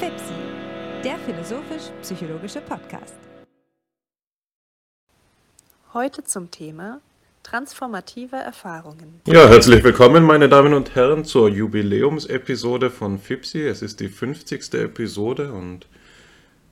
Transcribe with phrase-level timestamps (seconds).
[0.00, 0.32] FIPSI,
[1.04, 3.18] der philosophisch-psychologische Podcast.
[5.92, 7.02] Heute zum Thema
[7.42, 9.20] transformative Erfahrungen.
[9.26, 13.66] Ja, herzlich willkommen, meine Damen und Herren, zur Jubiläumsepisode von FIPSI.
[13.66, 14.72] Es ist die 50.
[14.72, 15.86] Episode und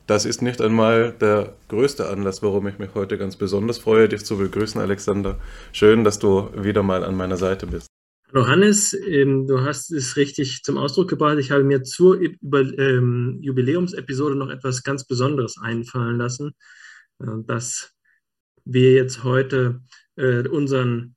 [0.07, 4.25] das ist nicht einmal der größte Anlass, warum ich mich heute ganz besonders freue, dich
[4.25, 5.39] zu begrüßen, Alexander.
[5.73, 7.88] Schön, dass du wieder mal an meiner Seite bist.
[8.31, 11.39] Hallo Hannes, ähm, du hast es richtig zum Ausdruck gebracht.
[11.39, 16.53] Ich habe mir zur Über ähm, Jubiläumsepisode noch etwas ganz Besonderes einfallen lassen,
[17.21, 17.95] äh, dass
[18.67, 19.81] wir jetzt heute
[20.17, 21.17] äh, unseren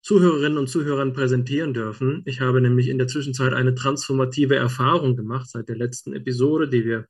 [0.00, 2.22] Zuhörerinnen und Zuhörern präsentieren dürfen.
[2.24, 6.86] Ich habe nämlich in der Zwischenzeit eine transformative Erfahrung gemacht seit der letzten Episode, die
[6.86, 7.06] wir,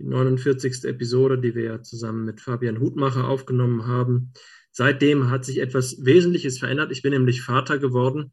[0.00, 0.82] die 49.
[0.82, 4.32] Episode, die wir ja zusammen mit Fabian Hutmacher aufgenommen haben.
[4.72, 6.90] Seitdem hat sich etwas Wesentliches verändert.
[6.90, 8.32] Ich bin nämlich Vater geworden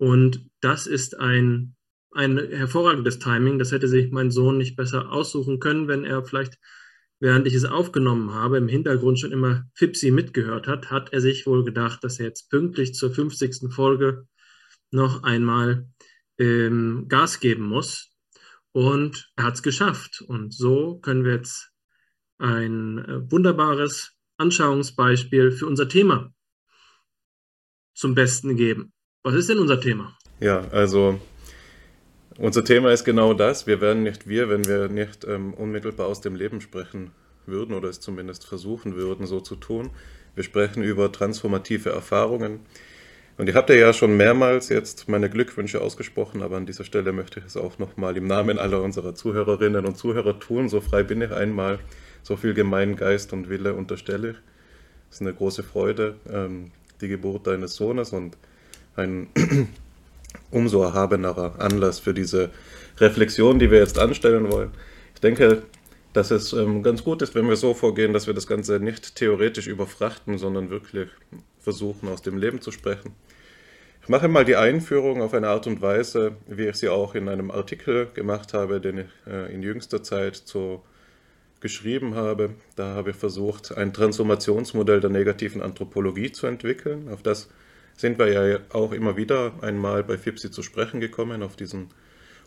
[0.00, 1.76] und das ist ein,
[2.12, 3.58] ein hervorragendes Timing.
[3.58, 6.58] Das hätte sich mein Sohn nicht besser aussuchen können, wenn er vielleicht,
[7.18, 11.46] während ich es aufgenommen habe, im Hintergrund schon immer Fipsi mitgehört hat, hat er sich
[11.46, 13.70] wohl gedacht, dass er jetzt pünktlich zur 50.
[13.74, 14.26] Folge
[14.90, 15.86] noch einmal
[16.38, 18.10] ähm, Gas geben muss.
[18.72, 20.22] Und er hat es geschafft.
[20.22, 21.72] Und so können wir jetzt
[22.38, 26.32] ein äh, wunderbares Anschauungsbeispiel für unser Thema
[27.92, 28.94] zum Besten geben.
[29.22, 30.16] Was ist denn unser Thema?
[30.40, 31.20] Ja, also
[32.38, 33.66] unser Thema ist genau das.
[33.66, 37.10] Wir wären nicht wir, wenn wir nicht ähm, unmittelbar aus dem Leben sprechen
[37.44, 39.90] würden oder es zumindest versuchen würden, so zu tun.
[40.34, 42.60] Wir sprechen über transformative Erfahrungen.
[43.36, 47.40] Und ihr habt ja schon mehrmals jetzt meine Glückwünsche ausgesprochen, aber an dieser Stelle möchte
[47.40, 50.70] ich es auch nochmal im Namen aller unserer Zuhörerinnen und Zuhörer tun.
[50.70, 51.78] So frei bin ich einmal,
[52.22, 54.36] so viel Gemeingeist und Wille unterstelle ich.
[55.10, 56.70] Es ist eine große Freude, ähm,
[57.02, 58.38] die Geburt deines Sohnes und
[58.96, 59.28] ein
[60.50, 62.50] umso erhabenerer Anlass für diese
[62.98, 64.70] Reflexion, die wir jetzt anstellen wollen.
[65.14, 65.62] Ich denke,
[66.12, 69.14] dass es ähm, ganz gut ist, wenn wir so vorgehen, dass wir das Ganze nicht
[69.16, 71.08] theoretisch überfrachten, sondern wirklich
[71.60, 73.14] versuchen, aus dem Leben zu sprechen.
[74.02, 77.28] Ich mache mal die Einführung auf eine Art und Weise, wie ich sie auch in
[77.28, 80.82] einem Artikel gemacht habe, den ich äh, in jüngster Zeit zu
[81.60, 82.50] geschrieben habe.
[82.76, 87.50] Da habe ich versucht, ein Transformationsmodell der negativen Anthropologie zu entwickeln, auf das
[88.00, 91.88] sind wir ja auch immer wieder einmal bei FIPSI zu sprechen gekommen, auf diesen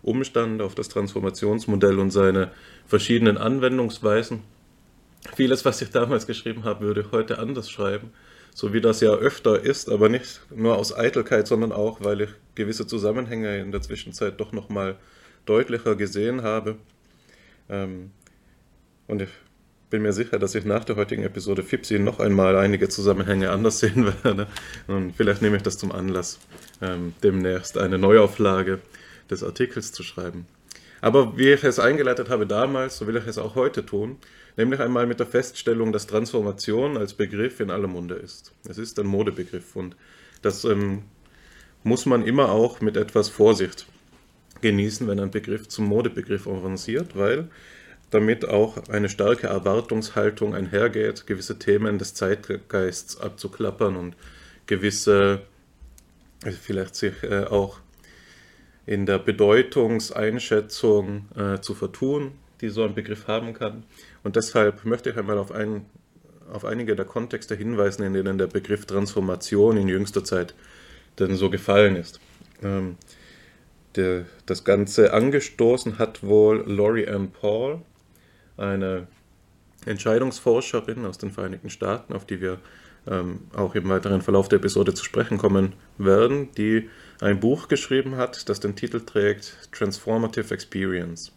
[0.02, 2.52] Umstand, auf das Transformationsmodell und seine
[2.88, 4.42] verschiedenen Anwendungsweisen.
[5.36, 8.12] Vieles, was ich damals geschrieben habe, würde ich heute anders schreiben,
[8.54, 12.30] so wie das ja öfter ist, aber nicht nur aus Eitelkeit, sondern auch, weil ich
[12.56, 14.98] gewisse Zusammenhänge in der Zwischenzeit doch nochmal
[15.46, 16.78] deutlicher gesehen habe.
[17.70, 18.12] Ähm,
[19.08, 19.30] und ich
[19.94, 23.78] bin mir sicher, dass ich nach der heutigen Episode Fipsi noch einmal einige Zusammenhänge anders
[23.84, 24.48] sehen werde.
[24.88, 26.40] Und vielleicht nehme ich das zum Anlass,
[26.82, 28.80] ähm, demnächst eine Neuauflage
[29.30, 30.48] des Artikels zu schreiben.
[31.00, 34.18] Aber wie ich es eingeleitet habe damals, so will ich es auch heute tun,
[34.58, 38.52] nämlich einmal mit der Feststellung, dass Transformation als Begriff in aller Munde ist.
[38.68, 39.96] Es ist ein Modebegriff und
[40.42, 41.04] das ähm,
[41.84, 43.86] muss man immer auch mit etwas Vorsicht
[44.62, 47.50] genießen, wenn ein Begriff zum Modebegriff avanciert, weil
[48.14, 54.16] damit auch eine starke Erwartungshaltung einhergeht, gewisse Themen des Zeitgeists abzuklappern und
[54.68, 55.42] gewisse,
[56.62, 57.80] vielleicht sich äh, auch
[58.86, 63.84] in der Bedeutungseinschätzung äh, zu vertun, die so ein Begriff haben kann.
[64.24, 65.86] Und deshalb möchte ich einmal auf, ein,
[66.52, 70.54] auf einige der Kontexte hinweisen, in denen der Begriff Transformation in jüngster Zeit
[71.20, 72.20] denn so gefallen ist.
[72.62, 72.98] Ähm,
[73.96, 77.82] der, das Ganze angestoßen hat wohl Laurie Ann Paul,
[78.58, 79.08] eine
[79.86, 82.60] Entscheidungsforscherin aus den Vereinigten Staaten, auf die wir
[83.08, 88.16] ähm, auch im weiteren Verlauf der Episode zu sprechen kommen werden, die ein Buch geschrieben
[88.16, 91.32] hat, das den Titel trägt Transformative Experience.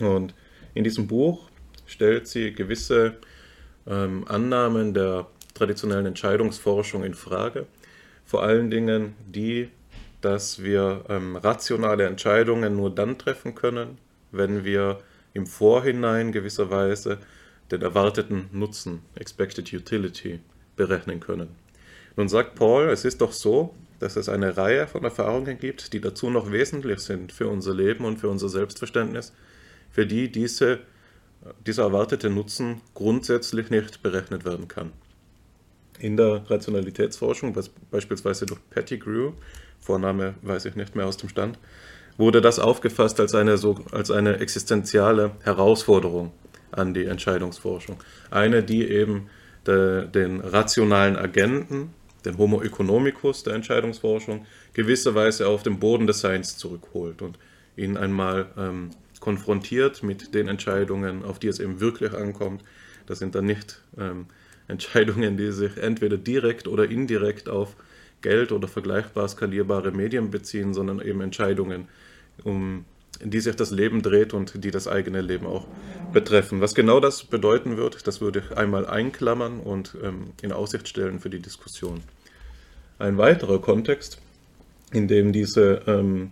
[0.00, 0.34] Und
[0.74, 1.48] in diesem Buch
[1.86, 3.16] stellt sie gewisse
[3.86, 7.66] ähm, Annahmen der traditionellen Entscheidungsforschung in Frage.
[8.24, 9.70] Vor allen Dingen die,
[10.20, 13.98] dass wir ähm, rationale Entscheidungen nur dann treffen können,
[14.30, 14.98] wenn wir
[15.34, 17.18] im Vorhinein gewisserweise
[17.70, 20.40] den erwarteten Nutzen, Expected Utility,
[20.76, 21.48] berechnen können.
[22.16, 26.00] Nun sagt Paul, es ist doch so, dass es eine Reihe von Erfahrungen gibt, die
[26.00, 29.32] dazu noch wesentlich sind für unser Leben und für unser Selbstverständnis,
[29.90, 30.80] für die diese,
[31.66, 34.92] dieser erwartete Nutzen grundsätzlich nicht berechnet werden kann.
[35.98, 37.56] In der Rationalitätsforschung,
[37.90, 39.32] beispielsweise durch Pettigrew,
[39.80, 41.58] Vorname weiß ich nicht mehr aus dem Stand,
[42.18, 46.32] wurde das aufgefasst als eine, so, als eine existenziale Herausforderung
[46.70, 48.02] an die Entscheidungsforschung.
[48.30, 49.30] Eine, die eben
[49.66, 51.94] de, den rationalen Agenten,
[52.24, 54.44] den Homo economicus der Entscheidungsforschung,
[54.74, 57.38] gewisserweise auf den Boden des Seins zurückholt und
[57.76, 62.62] ihn einmal ähm, konfrontiert mit den Entscheidungen, auf die es eben wirklich ankommt.
[63.06, 64.26] Das sind dann nicht ähm,
[64.66, 67.76] Entscheidungen, die sich entweder direkt oder indirekt auf
[68.20, 71.88] Geld oder vergleichbar skalierbare Medien beziehen, sondern eben Entscheidungen,
[72.44, 72.84] um
[73.22, 75.66] die sich das Leben dreht und die das eigene Leben auch
[76.12, 76.60] betreffen.
[76.60, 81.18] Was genau das bedeuten wird, das würde ich einmal einklammern und ähm, in Aussicht stellen
[81.18, 82.00] für die Diskussion.
[82.98, 84.18] Ein weiterer Kontext,
[84.92, 86.30] in dem diese, ähm,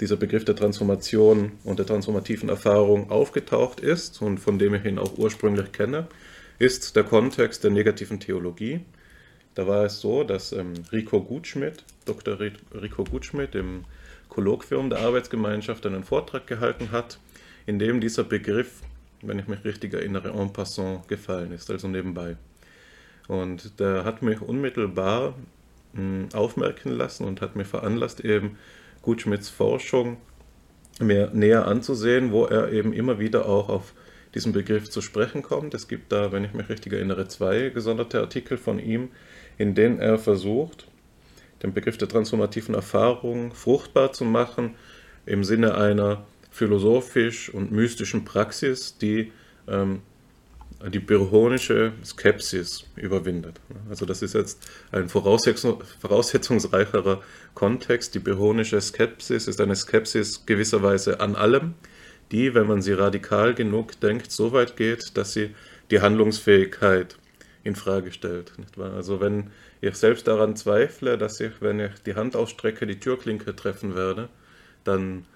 [0.00, 4.98] dieser Begriff der Transformation und der transformativen Erfahrung aufgetaucht ist und von dem ich ihn
[4.98, 6.08] auch ursprünglich kenne,
[6.58, 8.80] ist der Kontext der negativen Theologie.
[9.54, 12.38] Da war es so, dass ähm, Rico Gutschmidt, Dr.
[12.40, 13.84] Rico Gutschmidt im
[14.38, 17.18] Kolloquium der Arbeitsgemeinschaft einen Vortrag gehalten hat,
[17.66, 18.82] in dem dieser Begriff,
[19.20, 22.36] wenn ich mich richtig erinnere, en passant gefallen ist, also nebenbei.
[23.26, 25.34] Und der hat mich unmittelbar
[25.92, 28.58] hm, aufmerken lassen und hat mir veranlasst, eben
[29.02, 30.18] Gutschmidts Forschung
[31.00, 33.92] mir näher anzusehen, wo er eben immer wieder auch auf
[34.36, 35.74] diesen Begriff zu sprechen kommt.
[35.74, 39.08] Es gibt da, wenn ich mich richtig erinnere, zwei gesonderte Artikel von ihm,
[39.56, 40.86] in denen er versucht,
[41.62, 44.74] den Begriff der transformativen Erfahrung fruchtbar zu machen
[45.26, 49.32] im Sinne einer philosophisch und mystischen Praxis, die
[49.66, 50.02] ähm,
[50.86, 53.60] die pyrrhonische Skepsis überwindet.
[53.90, 54.60] Also das ist jetzt
[54.92, 57.20] ein voraussetzung, voraussetzungsreicherer
[57.54, 58.14] Kontext.
[58.14, 61.74] Die pyrrhonische Skepsis ist eine Skepsis gewisserweise an allem,
[62.30, 65.54] die, wenn man sie radikal genug denkt, so weit geht, dass sie
[65.90, 67.16] die Handlungsfähigkeit
[67.64, 68.52] in Frage stellt.
[68.78, 73.54] Also wenn ich selbst daran zweifle, dass ich, wenn ich die Hand ausstrecke, die Türklinke
[73.54, 74.28] treffen werde,
[74.84, 75.26] dann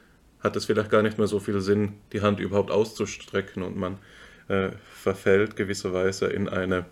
[0.40, 3.98] hat es vielleicht gar nicht mehr so viel Sinn, die Hand überhaupt auszustrecken und man
[4.48, 6.86] äh, verfällt gewisserweise in eine,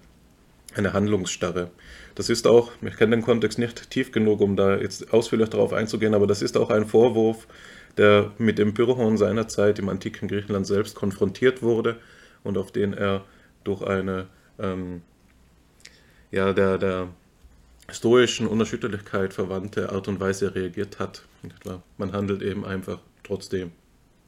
[0.75, 1.71] eine Handlungsstarre.
[2.15, 5.73] Das ist auch, ich kenne den Kontext nicht tief genug, um da jetzt ausführlich darauf
[5.73, 7.49] einzugehen, aber das ist auch ein Vorwurf,
[7.97, 11.99] der mit dem Pyrrhon seiner Zeit im antiken Griechenland selbst konfrontiert wurde
[12.45, 13.25] und auf den er
[13.65, 14.29] durch eine
[14.61, 15.03] ähm,
[16.31, 17.09] ja, der, der
[17.93, 21.23] stoischen Unerschütterlichkeit verwandte Art und Weise reagiert hat.
[21.97, 23.73] Man handelt eben einfach trotzdem.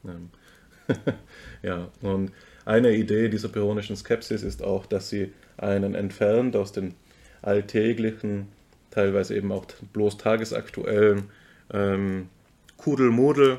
[1.63, 2.33] ja, und
[2.65, 6.95] eine Idee dieser pyrrhonischen Skepsis ist auch, dass sie einen entfernt aus den
[7.41, 8.49] alltäglichen,
[8.91, 11.25] teilweise eben auch bloß tagesaktuellen
[11.73, 12.29] ähm,
[12.77, 13.59] Kudelmudel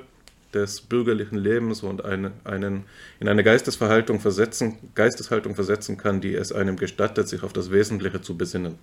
[0.53, 2.83] des bürgerlichen Lebens und eine, einen
[3.19, 8.21] in eine Geistesverhaltung versetzen, Geisteshaltung versetzen kann, die es einem gestattet, sich auf das Wesentliche
[8.21, 8.77] zu besinnen.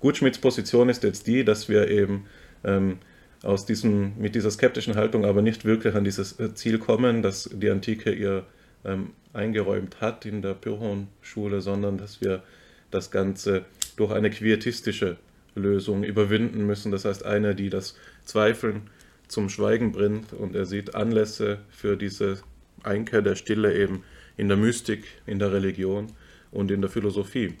[0.00, 2.26] Gutschmidts Position ist jetzt die, dass wir eben
[2.64, 2.98] ähm,
[3.42, 7.48] aus diesem, mit dieser skeptischen Haltung aber nicht wirklich an dieses äh, Ziel kommen, das
[7.52, 8.44] die Antike ihr
[8.84, 12.42] ähm, eingeräumt hat in der Pyrrhon-Schule, sondern dass wir
[12.90, 13.64] das Ganze
[13.96, 15.16] durch eine quietistische
[15.54, 16.92] Lösung überwinden müssen.
[16.92, 18.82] Das heißt, eine, die das Zweifeln
[19.28, 22.38] zum Schweigen bringt und er sieht Anlässe für diese
[22.82, 24.04] Einkehr der Stille eben
[24.36, 26.12] in der Mystik, in der Religion
[26.52, 27.54] und in der Philosophie.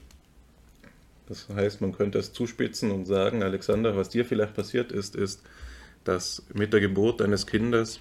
[1.28, 5.42] Das heißt, man könnte es zuspitzen und sagen, Alexander, was dir vielleicht passiert ist, ist,
[6.04, 8.00] dass mit der Geburt deines Kindes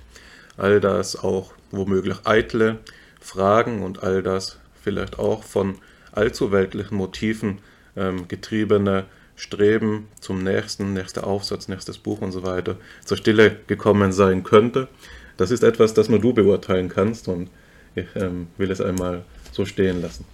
[0.57, 2.79] all das auch womöglich eitle
[3.19, 5.75] Fragen und all das vielleicht auch von
[6.11, 7.59] allzu weltlichen Motiven
[7.95, 9.05] ähm, getriebene
[9.35, 14.87] Streben zum nächsten, nächster Aufsatz, nächstes Buch und so weiter zur Stille gekommen sein könnte.
[15.35, 17.49] Das ist etwas, das nur du beurteilen kannst und
[17.95, 20.25] ich ähm, will es einmal so stehen lassen.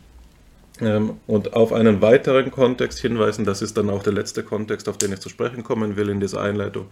[0.81, 4.97] Ähm, und auf einen weiteren Kontext hinweisen, das ist dann auch der letzte Kontext, auf
[4.97, 6.87] den ich zu sprechen kommen will in dieser Einleitung,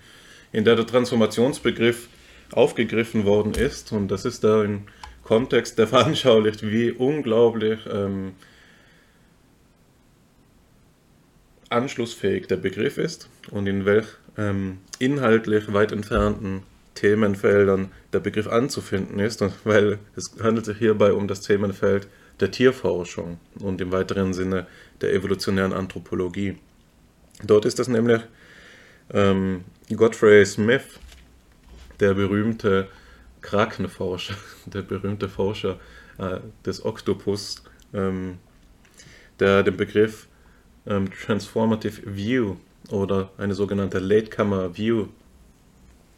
[0.52, 2.08] in der der Transformationsbegriff
[2.52, 3.92] aufgegriffen worden ist.
[3.92, 4.88] Und das ist da ein
[5.24, 8.34] Kontext, der veranschaulicht, wie unglaublich ähm,
[11.70, 16.64] anschlussfähig der Begriff ist und in welch ähm, inhaltlich weit entfernten
[16.96, 22.08] Themenfeldern der Begriff anzufinden ist, weil es handelt sich hierbei um das Themenfeld
[22.40, 24.68] der Tierforschung und im weiteren Sinne
[25.02, 26.58] der evolutionären Anthropologie.
[27.44, 28.22] Dort ist das nämlich
[29.12, 29.64] ähm,
[29.96, 31.00] Godfrey Smith,
[32.00, 32.88] der berühmte
[33.42, 35.80] Krakenforscher, der berühmte Forscher
[36.18, 38.38] äh, des Oktopus, ähm,
[39.40, 40.28] der den Begriff
[40.86, 42.56] ähm, Transformative View
[42.90, 45.08] oder eine sogenannte Latecomer View,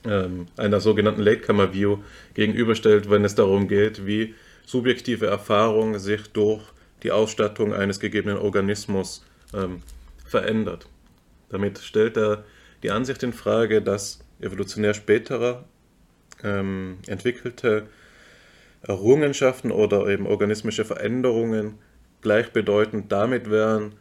[0.05, 1.99] ähm, einer sogenannten Latecomer View
[2.33, 4.33] gegenüberstellt, wenn es darum geht, wie
[4.71, 6.61] subjektive Erfahrung sich durch
[7.03, 9.81] die Ausstattung eines gegebenen Organismus ähm,
[10.25, 10.87] verändert.
[11.49, 12.45] Damit stellt er
[12.81, 15.65] die Ansicht in Frage, dass evolutionär spätere
[16.41, 17.87] ähm, entwickelte
[18.81, 21.77] Errungenschaften oder eben organismische Veränderungen
[22.21, 23.95] gleichbedeutend damit wären,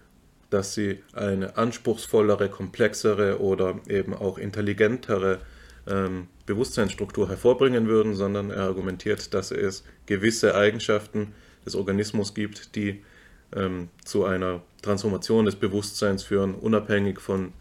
[0.51, 5.41] dass sie eine anspruchsvollere, komplexere oder eben auch intelligentere
[5.89, 11.33] ähm, Bewusstseinsstruktur hervorbringen würden, sondern er argumentiert, dass es gewisse Eigenschaften
[11.65, 13.03] des Organismus gibt, die
[13.55, 17.53] ähm, zu einer Transformation des Bewusstseins führen, unabhängig von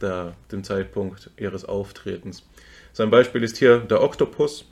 [0.00, 2.42] der, dem Zeitpunkt ihres Auftretens.
[2.92, 4.66] Sein Beispiel ist hier der Oktopus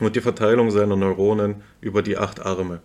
[0.00, 2.80] und die Verteilung seiner Neuronen über die acht Arme.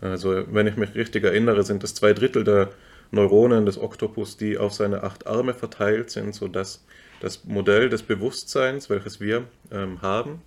[0.00, 2.70] Also, wenn ich mich richtig erinnere, sind es zwei Drittel der
[3.10, 6.84] Neuronen des Oktopus, die auf seine acht Arme verteilt sind, sodass
[7.20, 10.42] das Modell des Bewusstseins, welches wir ähm, haben,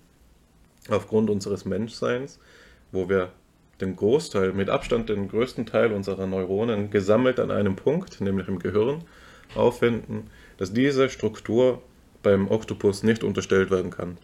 [0.88, 2.38] aufgrund unseres Menschseins,
[2.92, 3.32] wo wir
[3.80, 8.58] den Großteil, mit Abstand den größten Teil unserer Neuronen gesammelt an einem Punkt, nämlich im
[8.58, 9.04] Gehirn,
[9.54, 11.82] auffinden, dass diese Struktur
[12.22, 14.18] beim Oktopus nicht unterstellt werden kann.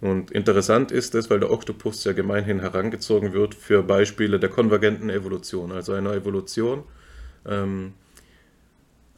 [0.00, 5.10] Und interessant ist es, weil der Oktopus ja gemeinhin herangezogen wird für Beispiele der konvergenten
[5.10, 6.82] Evolution, also einer Evolution
[7.46, 7.94] ähm,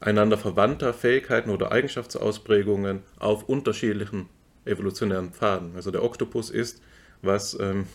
[0.00, 4.28] einander verwandter Fähigkeiten oder Eigenschaftsausprägungen auf unterschiedlichen
[4.64, 5.72] evolutionären Pfaden.
[5.76, 6.82] Also der Oktopus ist,
[7.22, 7.86] was ähm,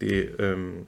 [0.00, 0.86] die, ähm,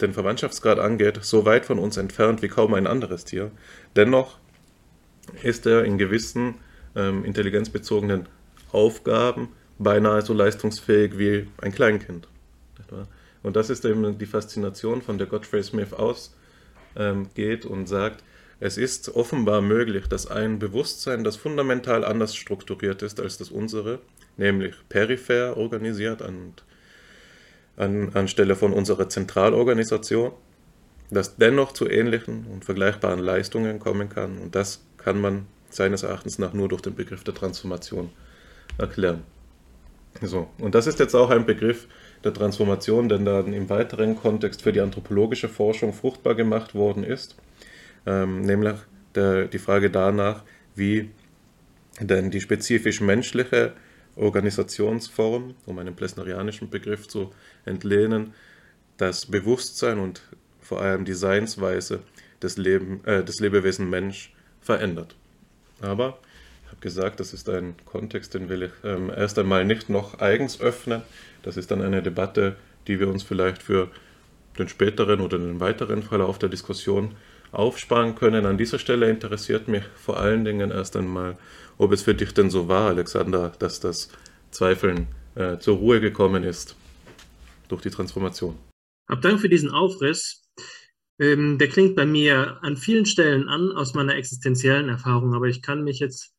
[0.00, 3.50] den Verwandtschaftsgrad angeht, so weit von uns entfernt wie kaum ein anderes Tier.
[3.96, 4.38] Dennoch
[5.42, 6.56] ist er in gewissen
[6.94, 8.28] ähm, intelligenzbezogenen
[8.70, 12.28] Aufgaben beinahe so leistungsfähig wie ein Kleinkind.
[13.42, 18.22] Und das ist eben die Faszination, von der Godfrey Smith ausgeht und sagt,
[18.64, 23.98] es ist offenbar möglich, dass ein Bewusstsein, das fundamental anders strukturiert ist als das unsere,
[24.36, 26.54] nämlich peripher organisiert an,
[27.76, 30.30] an, anstelle von unserer Zentralorganisation,
[31.10, 34.38] das dennoch zu ähnlichen und vergleichbaren Leistungen kommen kann.
[34.38, 38.10] Und das kann man seines Erachtens nach nur durch den Begriff der Transformation
[38.78, 39.24] erklären.
[40.20, 41.88] So, und das ist jetzt auch ein Begriff
[42.22, 47.34] der Transformation, der dann im weiteren Kontext für die anthropologische Forschung fruchtbar gemacht worden ist,
[48.06, 48.76] ähm, nämlich
[49.14, 50.42] der, die Frage danach,
[50.74, 51.10] wie
[52.00, 53.72] denn die spezifisch menschliche
[54.16, 57.32] Organisationsform, um einen plesnerianischen Begriff zu
[57.64, 58.34] entlehnen,
[58.96, 60.22] das Bewusstsein und
[60.60, 62.00] vor allem die Seinsweise
[62.42, 65.16] des, Leben, äh, des Lebewesen Mensch verändert.
[65.80, 66.18] Aber
[66.64, 70.20] ich habe gesagt, das ist ein Kontext, den will ich ähm, erst einmal nicht noch
[70.20, 71.02] eigens öffnen.
[71.42, 72.56] Das ist dann eine Debatte,
[72.86, 73.90] die wir uns vielleicht für
[74.58, 77.14] den späteren oder den weiteren Verlauf der Diskussion
[77.52, 78.46] aufsparen können.
[78.46, 81.36] An dieser Stelle interessiert mich vor allen Dingen erst einmal,
[81.78, 84.08] ob es für dich denn so war, Alexander, dass das
[84.50, 86.76] Zweifeln äh, zur Ruhe gekommen ist
[87.68, 88.56] durch die Transformation.
[89.08, 90.42] Hab Dank für diesen Aufriss.
[91.18, 95.62] Ähm, der klingt bei mir an vielen Stellen an aus meiner existenziellen Erfahrung, aber ich
[95.62, 96.34] kann mich jetzt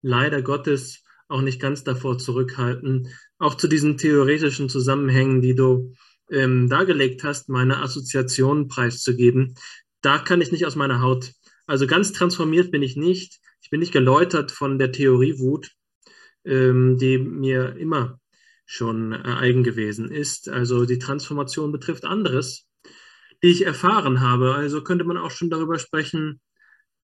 [0.00, 5.94] leider Gottes auch nicht ganz davor zurückhalten, auch zu diesen theoretischen Zusammenhängen, die du
[6.30, 9.54] ähm, dargelegt hast, meine Assoziationen preiszugeben.
[10.02, 11.32] Da kann ich nicht aus meiner Haut.
[11.66, 13.40] Also ganz transformiert bin ich nicht.
[13.62, 15.70] Ich bin nicht geläutert von der Theoriewut,
[16.44, 18.20] ähm, die mir immer
[18.66, 20.48] schon äh, eigen gewesen ist.
[20.48, 22.66] Also die Transformation betrifft anderes
[23.42, 24.54] die ich erfahren habe.
[24.54, 26.40] Also könnte man auch schon darüber sprechen,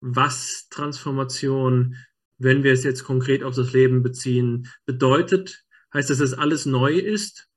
[0.00, 1.96] was Transformation,
[2.38, 5.64] wenn wir es jetzt konkret auf das Leben beziehen, bedeutet.
[5.92, 7.48] Heißt das, dass alles neu ist?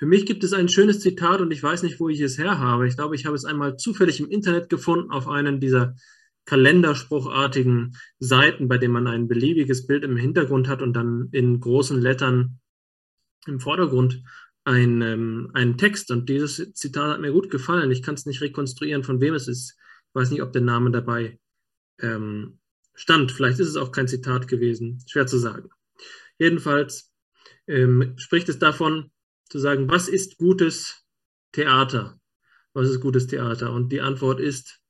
[0.00, 2.58] Für mich gibt es ein schönes Zitat und ich weiß nicht, wo ich es her
[2.58, 2.88] habe.
[2.88, 5.94] Ich glaube, ich habe es einmal zufällig im Internet gefunden auf einem dieser
[6.46, 12.00] kalenderspruchartigen Seiten, bei dem man ein beliebiges Bild im Hintergrund hat und dann in großen
[12.00, 12.60] Lettern
[13.46, 14.22] im Vordergrund
[14.64, 17.90] ein, ähm, einen Text und dieses Zitat hat mir gut gefallen.
[17.90, 19.76] Ich kann es nicht rekonstruieren, von wem es ist.
[20.08, 21.38] Ich weiß nicht, ob der Name dabei
[22.00, 22.58] ähm,
[22.94, 23.32] stand.
[23.32, 25.04] Vielleicht ist es auch kein Zitat gewesen.
[25.06, 25.68] Schwer zu sagen.
[26.38, 27.12] Jedenfalls
[27.66, 29.10] ähm, spricht es davon,
[29.50, 31.04] zu sagen, was ist gutes
[31.52, 32.18] Theater?
[32.72, 33.72] Was ist gutes Theater?
[33.72, 34.80] Und die Antwort ist,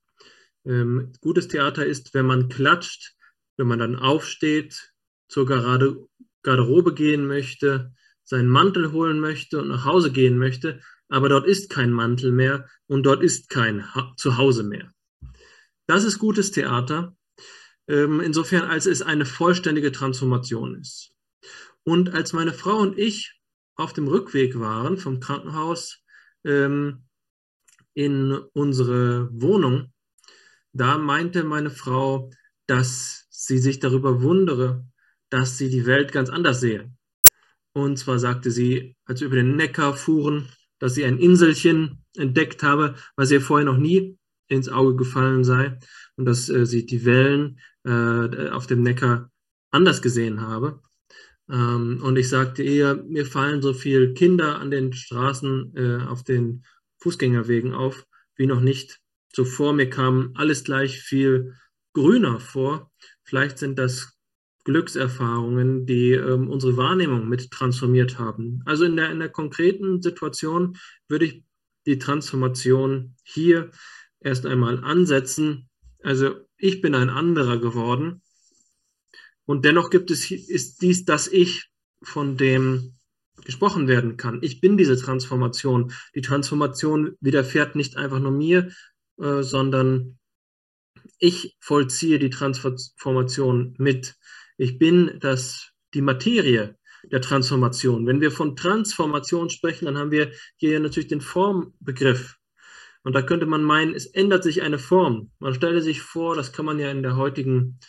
[0.64, 3.17] ähm, gutes Theater ist, wenn man klatscht,
[3.57, 4.93] wenn man dann aufsteht,
[5.29, 6.07] zur Garde
[6.43, 7.93] Garderobe gehen möchte,
[8.25, 12.67] seinen Mantel holen möchte und nach Hause gehen möchte, aber dort ist kein Mantel mehr
[12.87, 14.90] und dort ist kein ha Zuhause mehr.
[15.87, 17.17] Das ist gutes Theater,
[17.88, 21.12] ähm, insofern als es eine vollständige Transformation ist.
[21.83, 23.39] Und als meine Frau und ich
[23.81, 26.03] auf dem Rückweg waren vom Krankenhaus
[26.45, 27.05] ähm,
[27.95, 29.93] in unsere Wohnung,
[30.73, 32.31] da meinte meine Frau,
[32.67, 34.87] dass sie sich darüber wundere,
[35.29, 36.93] dass sie die Welt ganz anders sehe.
[37.73, 42.63] Und zwar sagte sie, als wir über den Neckar fuhren, dass sie ein Inselchen entdeckt
[42.63, 44.19] habe, was ihr vorher noch nie
[44.49, 45.79] ins Auge gefallen sei
[46.17, 49.31] und dass äh, sie die Wellen äh, auf dem Neckar
[49.71, 50.83] anders gesehen habe.
[51.50, 56.23] Ähm, und ich sagte ihr, mir fallen so viele Kinder an den Straßen äh, auf
[56.23, 56.64] den
[56.99, 59.00] Fußgängerwegen auf, wie noch nicht
[59.33, 59.73] zuvor.
[59.73, 61.54] Mir kam alles gleich viel
[61.92, 62.90] grüner vor.
[63.25, 64.16] Vielleicht sind das
[64.64, 68.62] Glückserfahrungen, die ähm, unsere Wahrnehmung mit transformiert haben.
[68.66, 70.76] Also in der, in der konkreten Situation
[71.09, 71.45] würde ich
[71.87, 73.71] die Transformation hier
[74.21, 75.69] erst einmal ansetzen.
[76.02, 78.23] Also ich bin ein anderer geworden
[79.50, 81.71] und dennoch gibt es, ist dies das Ich,
[82.04, 82.95] von dem
[83.45, 84.38] gesprochen werden kann.
[84.42, 85.92] Ich bin diese Transformation.
[86.14, 88.71] Die Transformation widerfährt nicht einfach nur mir,
[89.19, 90.21] äh, sondern
[91.19, 94.14] ich vollziehe die Transformation mit.
[94.57, 96.78] Ich bin das, die Materie
[97.11, 98.07] der Transformation.
[98.07, 102.37] Wenn wir von Transformation sprechen, dann haben wir hier natürlich den Formbegriff.
[103.02, 105.33] Und da könnte man meinen, es ändert sich eine Form.
[105.40, 107.80] Man stelle sich vor, das kann man ja in der heutigen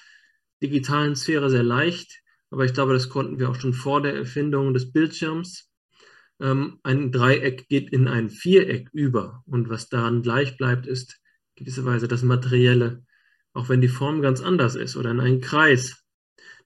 [0.62, 4.74] digitalen Sphäre sehr leicht, aber ich glaube, das konnten wir auch schon vor der Erfindung
[4.74, 5.70] des Bildschirms.
[6.40, 11.20] Ähm, ein Dreieck geht in ein Viereck über und was daran gleich bleibt, ist
[11.56, 13.04] gewisserweise das Materielle,
[13.54, 16.04] auch wenn die Form ganz anders ist oder in einen Kreis,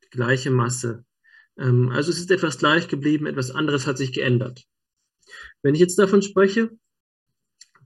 [0.03, 1.05] die gleiche Masse.
[1.57, 4.63] Ähm, also es ist etwas gleich geblieben, etwas anderes hat sich geändert.
[5.61, 6.71] Wenn ich jetzt davon spreche,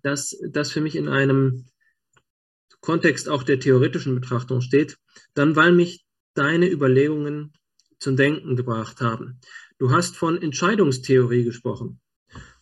[0.01, 1.65] dass das für mich in einem
[2.81, 4.97] Kontext auch der theoretischen Betrachtung steht,
[5.33, 7.53] dann weil mich deine Überlegungen
[7.99, 9.39] zum Denken gebracht haben.
[9.77, 11.99] Du hast von Entscheidungstheorie gesprochen.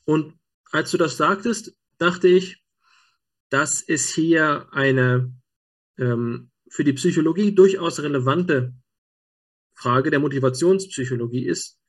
[0.06, 0.34] Und
[0.72, 2.64] als du das sagtest, dachte ich,
[3.50, 5.34] dass es hier eine
[5.98, 8.74] ähm, für die Psychologie durchaus relevante
[9.74, 11.80] Frage der Motivationspsychologie ist,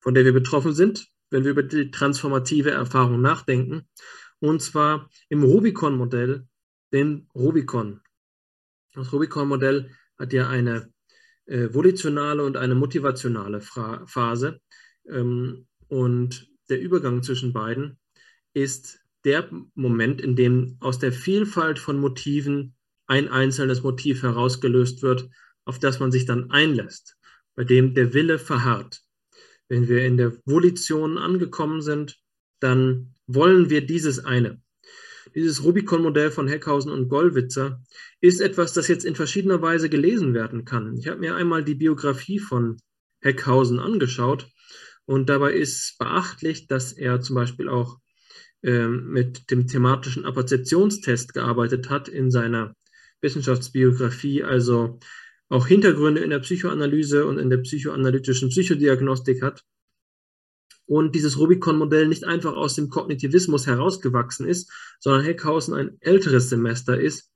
[0.00, 3.88] von der wir betroffen sind, wenn wir über die transformative Erfahrung nachdenken.
[4.38, 6.46] Und zwar im Rubicon-Modell,
[6.92, 8.00] dem Rubicon.
[8.94, 10.92] Das Rubicon-Modell hat ja eine
[11.46, 14.60] äh, volitionale und eine motivationale Fra Phase.
[15.08, 17.98] Ähm, und der Übergang zwischen beiden
[18.54, 22.74] ist der Moment, in dem aus der Vielfalt von Motiven
[23.06, 25.28] ein einzelnes Motiv herausgelöst wird,
[25.64, 27.16] auf das man sich dann einlässt,
[27.54, 29.02] bei dem der Wille verharrt.
[29.68, 32.18] Wenn wir in der Volition angekommen sind,
[32.60, 34.61] dann wollen wir dieses eine.
[35.34, 37.82] Dieses Rubicon-Modell von Heckhausen und Gollwitzer
[38.20, 40.96] ist etwas, das jetzt in verschiedener Weise gelesen werden kann.
[40.96, 42.78] Ich habe mir einmal die Biografie von
[43.20, 44.48] Heckhausen angeschaut
[45.04, 47.98] und dabei ist beachtlich, dass er zum Beispiel auch
[48.62, 52.74] ähm, mit dem thematischen Apperzeptionstest gearbeitet hat in seiner
[53.20, 54.98] Wissenschaftsbiografie, also
[55.48, 59.62] auch Hintergründe in der Psychoanalyse und in der psychoanalytischen Psychodiagnostik hat
[60.86, 67.00] und dieses Rubicon-Modell nicht einfach aus dem Kognitivismus herausgewachsen ist, sondern Heckhausen ein älteres Semester
[67.00, 67.30] ist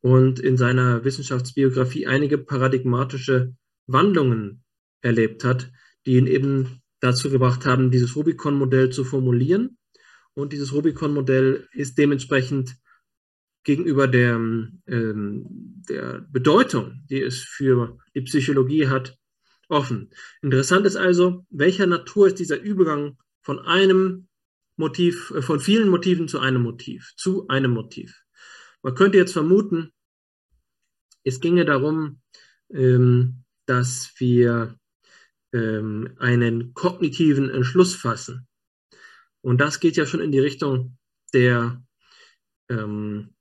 [0.00, 3.54] und in seiner Wissenschaftsbiografie einige paradigmatische
[3.86, 4.62] Wandlungen
[5.00, 5.70] erlebt hat,
[6.06, 9.78] die ihn eben dazu gebracht haben, dieses Rubicon-Modell zu formulieren.
[10.34, 12.76] Und dieses Rubicon-Modell ist dementsprechend
[13.62, 15.46] gegenüber der, ähm,
[15.88, 19.16] der Bedeutung, die es für die Psychologie hat,
[19.68, 20.10] offen.
[20.42, 24.28] Interessant ist also, welcher Natur ist dieser Übergang von einem
[24.76, 28.22] Motiv, äh, von vielen Motiven zu einem Motiv, zu einem Motiv.
[28.82, 29.92] Man könnte jetzt vermuten,
[31.22, 32.20] es ginge darum,
[32.70, 34.78] ähm, dass wir
[35.52, 38.46] ähm, einen kognitiven Entschluss fassen.
[39.40, 40.98] Und das geht ja schon in die Richtung
[41.32, 41.82] der,
[42.68, 43.34] ähm,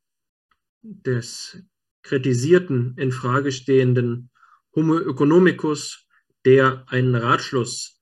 [0.81, 1.63] des
[2.03, 4.29] kritisierten, in Frage stehenden
[4.75, 6.02] Homo economicus
[6.45, 8.01] der einen Ratschluss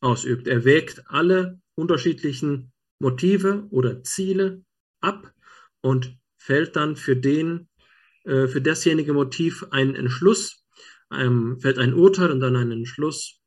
[0.00, 0.46] ausübt.
[0.46, 4.64] Er wägt alle unterschiedlichen Motive oder Ziele
[5.00, 5.32] ab
[5.80, 7.68] und fällt dann für den,
[8.24, 10.64] äh, für dasjenige Motiv einen Entschluss,
[11.12, 13.40] ähm, fällt ein Urteil und dann einen Entschluss,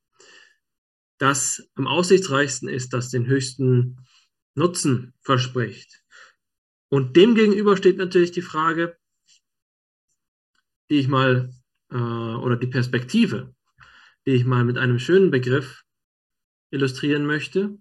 [1.18, 3.98] das am aussichtsreichsten ist, das den höchsten
[4.56, 6.04] Nutzen verspricht.
[6.90, 8.98] Und dem gegenüber steht natürlich die Frage,
[10.90, 11.50] die ich mal,
[11.92, 13.56] äh, oder die Perspektive,
[14.26, 15.84] die ich mal mit einem schönen Begriff
[16.72, 17.78] illustrieren möchte,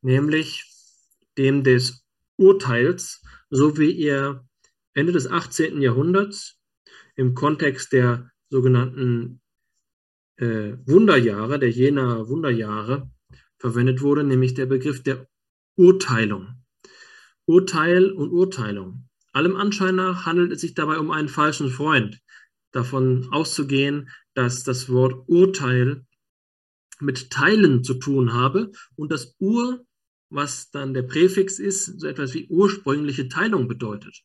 [0.00, 0.64] nämlich
[1.38, 2.04] dem des
[2.36, 4.46] Urteils, so wie er
[4.94, 5.80] Ende des 18.
[5.80, 6.58] Jahrhunderts
[7.16, 9.40] im Kontext der sogenannten
[10.36, 13.10] äh, Wunderjahre, der Jenaer Wunderjahre,
[13.58, 15.28] verwendet wurde, nämlich der Begriff der
[15.76, 16.62] Urteilung.
[17.46, 19.08] Urteil und Urteilung.
[19.32, 22.20] Allem Anschein nach handelt es sich dabei um einen falschen Freund,
[22.72, 26.04] davon auszugehen, dass das Wort Urteil
[27.00, 29.84] mit Teilen zu tun habe und das Ur,
[30.30, 34.22] was dann der Präfix ist, so etwas wie ursprüngliche Teilung bedeutet.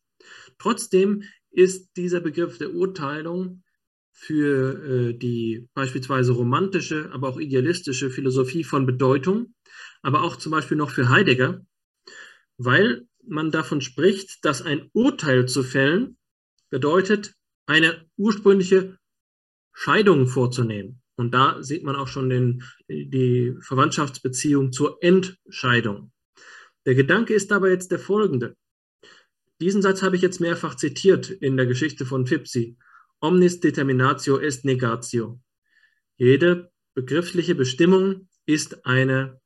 [0.58, 3.64] Trotzdem ist dieser Begriff der Urteilung
[4.12, 9.54] für äh, die beispielsweise romantische, aber auch idealistische Philosophie von Bedeutung,
[10.02, 11.62] aber auch zum Beispiel noch für Heidegger,
[12.58, 16.18] weil man davon spricht, dass ein Urteil zu fällen
[16.70, 17.37] bedeutet,
[17.68, 18.98] eine ursprüngliche
[19.74, 21.02] Scheidung vorzunehmen.
[21.16, 26.12] Und da sieht man auch schon den, die Verwandtschaftsbeziehung zur Entscheidung.
[26.86, 28.56] Der Gedanke ist dabei jetzt der folgende.
[29.60, 32.78] Diesen Satz habe ich jetzt mehrfach zitiert in der Geschichte von Fipsi.
[33.20, 35.42] Omnis determinatio est negatio.
[36.18, 39.42] Jede begriffliche Bestimmung ist eine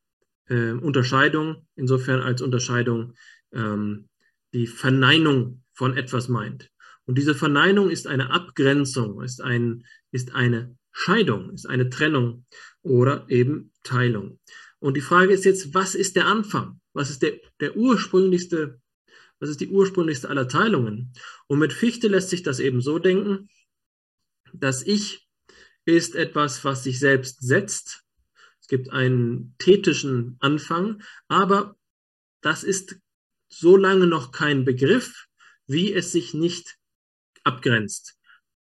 [0.49, 3.15] äh, Unterscheidung, insofern als Unterscheidung
[3.53, 4.09] ähm,
[4.53, 6.69] die Verneinung von etwas meint.
[7.11, 12.45] Und diese Verneinung ist eine Abgrenzung, ist, ein, ist eine Scheidung, ist eine Trennung
[12.83, 14.39] oder eben Teilung.
[14.79, 16.79] Und die Frage ist jetzt, was ist der Anfang?
[16.93, 18.79] Was ist der, der ursprünglichste,
[19.41, 21.11] was ist die ursprünglichste aller Teilungen?
[21.47, 23.49] Und mit Fichte lässt sich das eben so denken,
[24.53, 25.27] dass Ich
[25.83, 28.05] ist etwas, was sich selbst setzt.
[28.61, 31.75] Es gibt einen thetischen Anfang, aber
[32.39, 33.01] das ist
[33.49, 35.25] so lange noch kein Begriff,
[35.67, 36.77] wie es sich nicht
[37.43, 38.17] abgrenzt.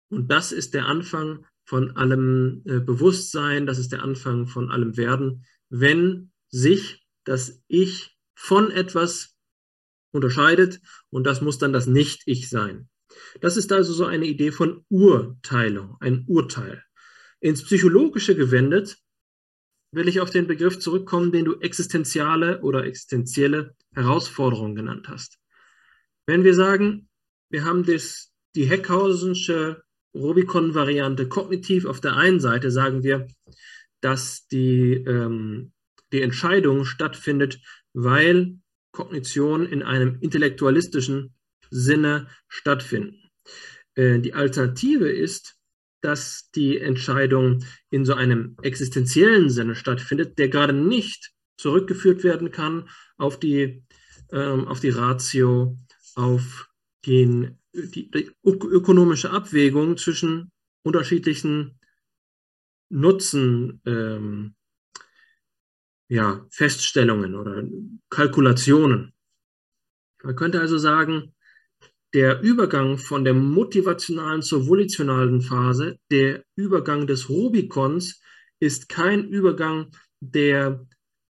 [0.08, 4.96] Und das ist der Anfang von allem äh, Bewusstsein, das ist der Anfang von allem
[4.96, 9.34] Werden, wenn sich das Ich von etwas
[10.12, 12.88] unterscheidet und das muss dann das Nicht-Ich sein.
[13.40, 16.84] Das ist also so eine Idee von Urteilung, ein Urteil.
[17.40, 18.98] Ins Psychologische gewendet
[19.92, 25.38] will ich auf den Begriff zurückkommen, den du existenziale oder existenzielle Herausforderung genannt hast.
[26.26, 27.08] Wenn wir sagen,
[27.50, 29.82] wir haben das, die Heckhausen'sche
[30.14, 33.26] Rubicon-Variante kognitiv auf der einen Seite, sagen wir,
[34.00, 35.72] dass die, ähm,
[36.12, 37.58] die Entscheidung stattfindet,
[37.92, 38.58] weil
[38.92, 41.34] Kognition in einem intellektualistischen
[41.70, 43.30] Sinne stattfinden.
[43.96, 45.56] Äh, die Alternative ist,
[46.00, 52.88] dass die Entscheidung in so einem existenziellen Sinne stattfindet, der gerade nicht zurückgeführt werden kann
[53.16, 53.84] auf die,
[54.30, 55.78] ähm, auf die Ratio,
[56.14, 56.68] auf
[57.06, 60.50] den, die, die ökonomische Abwägung zwischen
[60.82, 61.78] unterschiedlichen
[62.90, 64.54] Nutzen, ähm,
[66.08, 67.64] ja, Feststellungen oder
[68.10, 69.12] Kalkulationen.
[70.22, 71.34] Man könnte also sagen,
[72.12, 78.20] der Übergang von der motivationalen zur volitionalen Phase, der Übergang des Rubikons,
[78.60, 80.86] ist kein Übergang, der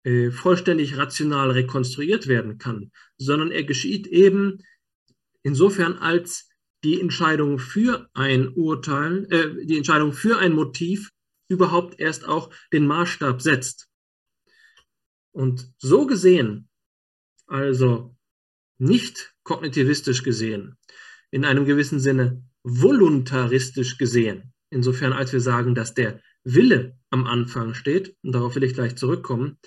[0.04, 4.64] äh, vollständig rational rekonstruiert werden kann, sondern er geschieht eben
[5.44, 6.50] insofern als
[6.84, 11.12] die Entscheidung für ein Urteil, äh, die Entscheidung für ein Motiv
[11.48, 13.88] überhaupt erst auch den Maßstab setzt.
[15.32, 16.70] Und so gesehen,
[17.48, 18.16] also
[18.78, 20.78] nicht kognitivistisch gesehen,
[21.30, 27.74] in einem gewissen Sinne voluntaristisch gesehen, insofern als wir sagen, dass der Wille am Anfang
[27.74, 29.58] steht, und darauf will ich gleich zurückkommen,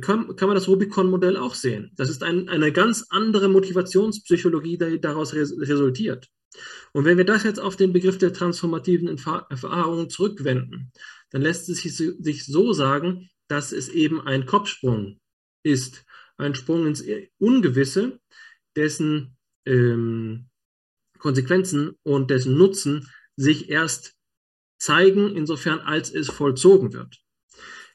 [0.00, 1.92] kann, kann man das Rubicon-Modell auch sehen.
[1.96, 6.28] Das ist ein, eine ganz andere Motivationspsychologie, die daraus res resultiert.
[6.92, 10.92] Und wenn wir das jetzt auf den Begriff der transformativen Erfahrungen zurückwenden,
[11.30, 15.20] dann lässt es sich so sagen, dass es eben ein Kopfsprung
[15.64, 16.04] ist,
[16.36, 17.04] ein Sprung ins
[17.38, 18.20] Ungewisse,
[18.76, 20.48] dessen ähm,
[21.18, 24.14] Konsequenzen und dessen Nutzen sich erst
[24.78, 27.23] zeigen, insofern als es vollzogen wird.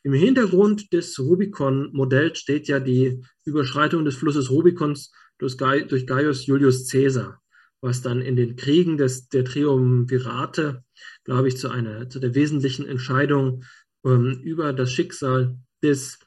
[0.04, 6.90] Im Hintergrund des Rubicon-Modells steht ja die Überschreitung des Flusses Rubicons durch, durch Gaius Julius
[6.90, 7.42] Caesar,
[7.82, 10.84] was dann in den Kriegen des, der Triumvirate,
[11.26, 13.66] glaube ich, zu, einer, zu der wesentlichen Entscheidung
[14.06, 16.20] ähm, über das Schicksal des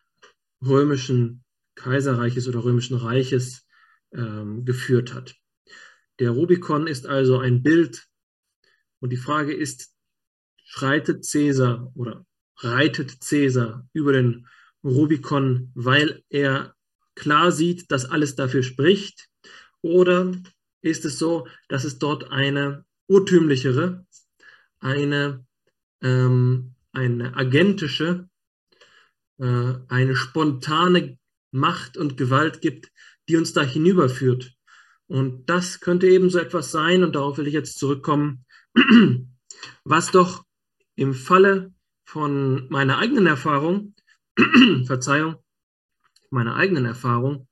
[0.65, 1.43] römischen
[1.75, 3.67] Kaiserreiches oder römischen Reiches
[4.13, 5.35] ähm, geführt hat.
[6.19, 8.07] Der Rubikon ist also ein Bild
[9.01, 9.95] und die Frage ist,
[10.65, 12.27] schreitet Cäsar oder
[12.63, 14.47] reitet Cäsar über den
[14.85, 16.75] Rubikon, weil er
[17.15, 19.29] klar sieht, dass alles dafür spricht?
[19.81, 20.33] Oder
[20.81, 24.07] ist es so, dass es dort eine urtümlichere,
[24.81, 25.45] eine,
[26.03, 28.29] ähm, eine agentische,
[29.39, 31.19] äh, eine spontane
[31.53, 32.91] Macht und Gewalt gibt,
[33.29, 34.55] die uns da hinüberführt.
[35.07, 38.45] Und das könnte eben so etwas sein, und darauf will ich jetzt zurückkommen,
[39.85, 40.45] was doch
[40.97, 41.73] im Falle
[42.13, 43.95] von meiner eigenen Erfahrung,
[44.85, 45.37] Verzeihung,
[46.29, 47.49] meiner eigenen Erfahrung,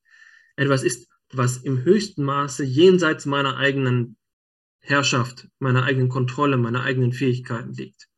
[0.55, 4.18] etwas ist, was im höchsten Maße jenseits meiner eigenen
[4.81, 8.09] Herrschaft, meiner eigenen Kontrolle, meiner eigenen Fähigkeiten liegt.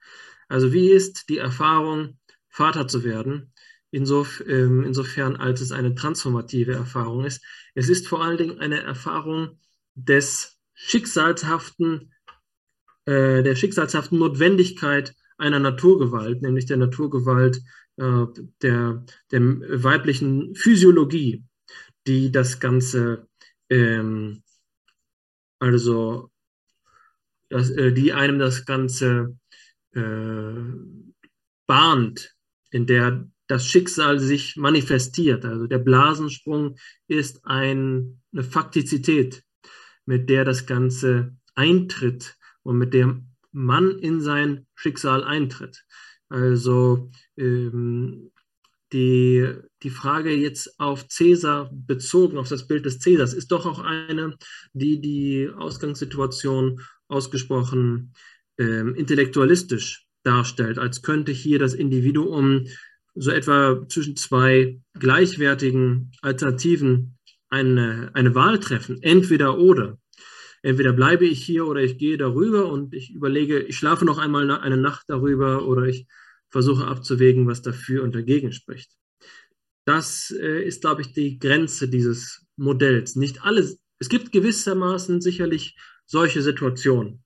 [0.49, 3.53] Also wie ist die Erfahrung, Vater zu werden,
[3.93, 7.41] insof, ähm, insofern als es eine transformative Erfahrung ist.
[7.75, 9.61] Es ist vor allen Dingen eine Erfahrung
[9.95, 12.13] des schicksalshaften,
[13.05, 17.61] äh, der schicksalshaften Notwendigkeit einer Naturgewalt, nämlich der Naturgewalt
[17.97, 18.27] äh,
[18.63, 19.41] der, der
[19.83, 21.45] weiblichen Physiologie,
[22.07, 23.29] die das Ganze,
[23.69, 24.43] ähm,
[25.59, 26.31] also
[27.49, 29.37] das, äh, die einem das Ganze
[29.95, 30.53] äh,
[31.67, 32.35] bahnt,
[32.71, 35.45] in der das Schicksal sich manifestiert.
[35.45, 36.77] Also der Blasensprung
[37.09, 39.43] ist ein, eine Faktizität,
[40.07, 43.21] mit der das Ganze eintritt und mit der
[43.53, 45.85] man in sein Schicksal eintritt.
[46.29, 48.31] Also ähm,
[48.93, 49.49] die,
[49.83, 54.37] die Frage jetzt auf Cäsar bezogen, auf das Bild des Cäsars, ist doch auch eine,
[54.73, 58.15] die die Ausgangssituation ausgesprochen
[58.59, 62.67] ähm, intellektualistisch darstellt, als könnte hier das Individuum
[63.15, 69.99] so etwa zwischen zwei gleichwertigen Alternativen eine, eine Wahl treffen, entweder oder.
[70.63, 74.49] Entweder bleibe ich hier oder ich gehe darüber und ich überlege, ich schlafe noch einmal
[74.51, 76.07] eine Nacht darüber oder ich
[76.51, 78.93] versuche abzuwägen, was dafür und dagegen spricht.
[79.85, 83.17] Das äh, ist, glaube ich, die Grenze dieses Modells.
[83.17, 87.25] Nicht alles, es gibt gewissermaßen sicherlich solche Situationen,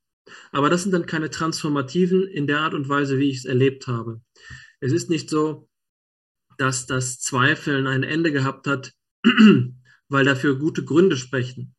[0.51, 3.87] aber das sind dann keine transformativen in der Art und Weise, wie ich es erlebt
[3.87, 4.23] habe.
[4.81, 5.69] Es ist nicht so,
[6.57, 8.95] dass das Zweifeln ein Ende gehabt hat,
[10.09, 11.76] weil dafür gute Gründe sprechen.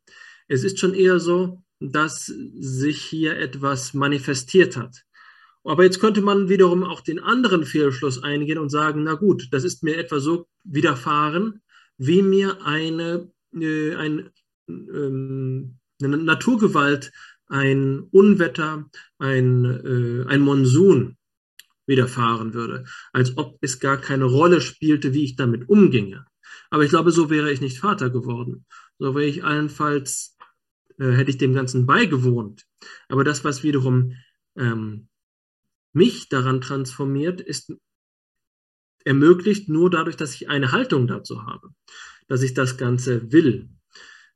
[0.48, 5.04] Es ist schon eher so, dass sich hier etwas manifestiert hat.
[5.64, 9.66] Aber jetzt könnte man wiederum auch den anderen Fehlschluss eingehen und sagen, na gut, das
[9.66, 11.62] ist mir etwa so widerfahren,
[11.98, 14.30] wie mir eine, äh, ein,
[14.70, 17.12] ähm, eine Naturgewalt,
[17.48, 21.18] ein Unwetter, ein, äh, ein Monsun
[21.86, 26.26] widerfahren würde, als ob es gar keine Rolle spielte, wie ich damit umginge.
[26.70, 28.66] Aber ich glaube, so wäre ich nicht Vater geworden.
[29.00, 30.37] So wäre ich allenfalls,
[31.00, 32.66] äh, hätte ich dem Ganzen beigewohnt.
[33.10, 34.14] Aber das, was wiederum
[34.56, 35.08] ähm,
[35.94, 37.74] mich daran transformiert, ist
[39.04, 41.70] ermöglicht nur dadurch, dass ich eine Haltung dazu habe,
[42.28, 43.70] dass ich das Ganze will.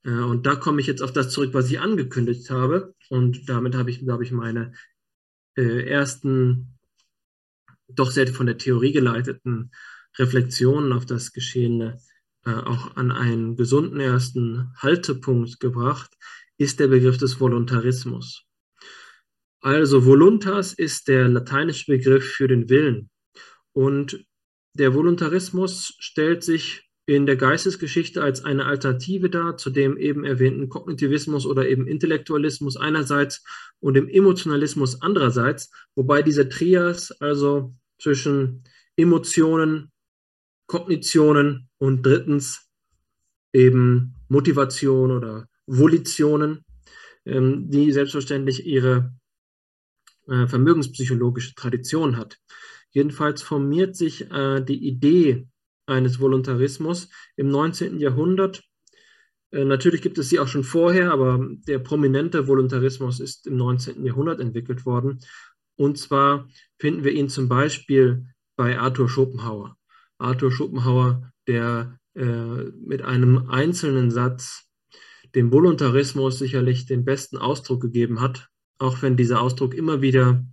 [0.04, 2.96] Äh, und da komme ich jetzt auf das zurück, was ich angekündigt habe.
[3.10, 4.74] Und damit habe ich, glaube ich, meine
[5.56, 6.80] äh, ersten,
[7.88, 9.72] doch sehr von der Theorie geleiteten
[10.18, 11.98] Reflexionen auf das Geschehene
[12.46, 16.18] äh, auch an einen gesunden ersten Haltepunkt gebracht,
[16.62, 18.46] ist der Begriff des Voluntarismus.
[19.62, 23.10] Also voluntas ist der lateinische Begriff für den Willen.
[23.74, 24.24] Und
[24.78, 30.70] der Voluntarismus stellt sich in der Geistesgeschichte als eine Alternative dar zu dem eben erwähnten
[30.70, 33.44] Kognitivismus oder eben Intellektualismus einerseits
[33.80, 38.64] und dem Emotionalismus andererseits, wobei dieser Trias also zwischen
[38.96, 39.92] Emotionen,
[40.68, 42.70] Kognitionen und drittens
[43.52, 46.66] eben Motivation oder Volitionen,
[47.26, 49.14] ähm, die selbstverständlich ihre
[50.28, 52.38] äh, vermögenspsychologische Tradition hat.
[52.92, 55.48] Jedenfalls formiert sich äh, die Idee
[55.86, 58.00] eines Voluntarismus im 19.
[58.00, 58.64] Jahrhundert.
[59.52, 64.06] Äh, natürlich gibt es sie auch schon vorher, aber der prominente Voluntarismus ist im 19.
[64.06, 65.20] Jahrhundert entwickelt worden.
[65.76, 66.48] Und zwar
[66.80, 69.78] finden wir ihn zum Beispiel bei Arthur Schopenhauer.
[70.18, 74.68] Arthur Schopenhauer, der äh, mit einem einzelnen Satz
[75.36, 80.46] dem Voluntarismus sicherlich den besten Ausdruck gegeben hat, auch wenn dieser Ausdruck immer wieder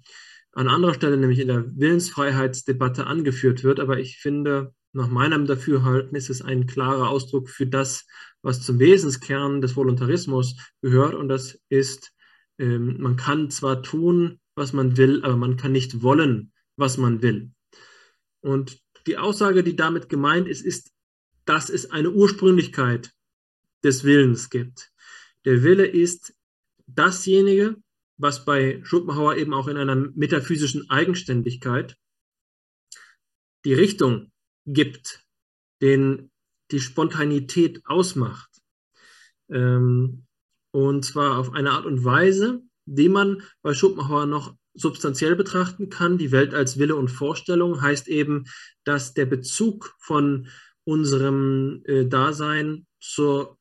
[0.52, 3.80] an anderer Stelle, nämlich in der Willensfreiheitsdebatte angeführt wird.
[3.80, 8.06] Aber ich finde, nach meinem Dafürhalten ist es ein klarer Ausdruck für das,
[8.42, 11.14] was zum Wesenskern des Voluntarismus gehört.
[11.14, 12.12] Und das ist,
[12.58, 17.22] ähm, man kann zwar tun, was man will, aber man kann nicht wollen, was man
[17.22, 17.52] will.
[18.40, 20.92] Und die Aussage, die damit gemeint ist, ist,
[21.44, 23.12] dass es eine Ursprünglichkeit
[23.84, 24.92] des Willens gibt.
[25.44, 26.34] Der Wille ist
[26.86, 27.76] dasjenige,
[28.16, 31.96] was bei Schopenhauer eben auch in einer metaphysischen Eigenständigkeit
[33.64, 34.32] die Richtung
[34.66, 35.24] gibt,
[35.80, 36.30] den
[36.70, 38.50] die Spontanität ausmacht.
[39.50, 40.26] Ähm,
[40.70, 46.18] und zwar auf eine Art und Weise, die man bei Schopenhauer noch substanziell betrachten kann.
[46.18, 48.44] Die Welt als Wille und Vorstellung heißt eben,
[48.84, 50.48] dass der Bezug von
[50.84, 53.57] unserem äh, Dasein zur,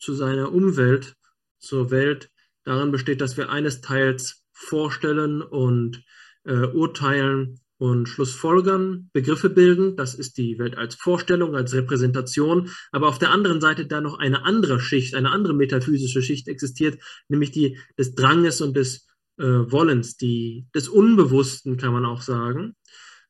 [0.00, 1.14] zu seiner Umwelt,
[1.58, 2.30] zur Welt,
[2.64, 6.02] darin besteht, dass wir eines Teils vorstellen und
[6.44, 9.96] äh, urteilen und Schlussfolgern, Begriffe bilden.
[9.96, 12.70] Das ist die Welt als Vorstellung, als Repräsentation.
[12.92, 17.02] Aber auf der anderen Seite da noch eine andere Schicht, eine andere metaphysische Schicht existiert,
[17.28, 19.06] nämlich die des Dranges und des
[19.38, 22.76] äh, Wollens, die, des Unbewussten, kann man auch sagen.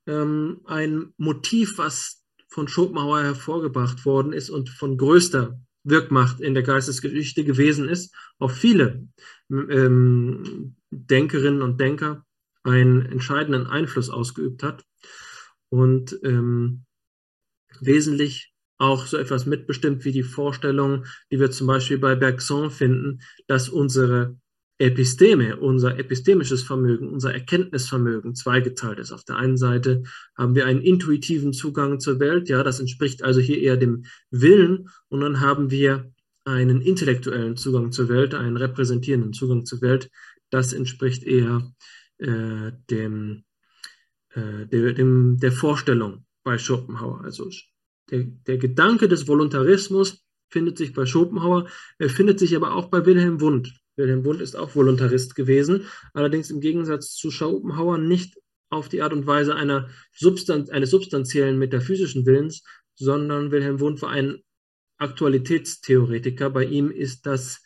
[0.07, 6.63] Ähm, ein Motiv, was von Schopenhauer hervorgebracht worden ist und von größter Wirkmacht in der
[6.63, 9.07] Geistesgeschichte gewesen ist, auf viele
[9.51, 12.25] ähm, Denkerinnen und Denker
[12.63, 14.85] einen entscheidenden Einfluss ausgeübt hat
[15.69, 16.85] und ähm,
[17.81, 23.21] wesentlich auch so etwas mitbestimmt wie die Vorstellung, die wir zum Beispiel bei Bergson finden,
[23.47, 24.39] dass unsere
[24.81, 29.13] Episteme, unser epistemisches Vermögen, unser Erkenntnisvermögen zweigeteilt ist.
[29.13, 33.41] Auf der einen Seite haben wir einen intuitiven Zugang zur Welt, ja, das entspricht also
[33.41, 36.11] hier eher dem Willen, und dann haben wir
[36.47, 40.11] einen intellektuellen Zugang zur Welt, einen repräsentierenden Zugang zur Welt,
[40.49, 41.71] das entspricht eher
[42.17, 43.45] äh, dem,
[44.31, 47.21] äh, der, dem, der Vorstellung bei Schopenhauer.
[47.23, 47.51] Also
[48.11, 53.05] der, der Gedanke des Voluntarismus findet sich bei Schopenhauer, er findet sich aber auch bei
[53.05, 53.80] Wilhelm Wundt.
[53.97, 58.37] Wilhelm Wundt ist auch Voluntarist gewesen, allerdings im Gegensatz zu Schopenhauer nicht
[58.71, 62.63] auf die Art und Weise einer Substan eines substanziellen metaphysischen Willens,
[62.95, 64.43] sondern Wilhelm Wundt war ein
[64.99, 66.51] Aktualitätstheoretiker.
[66.51, 67.63] Bei ihm ist das,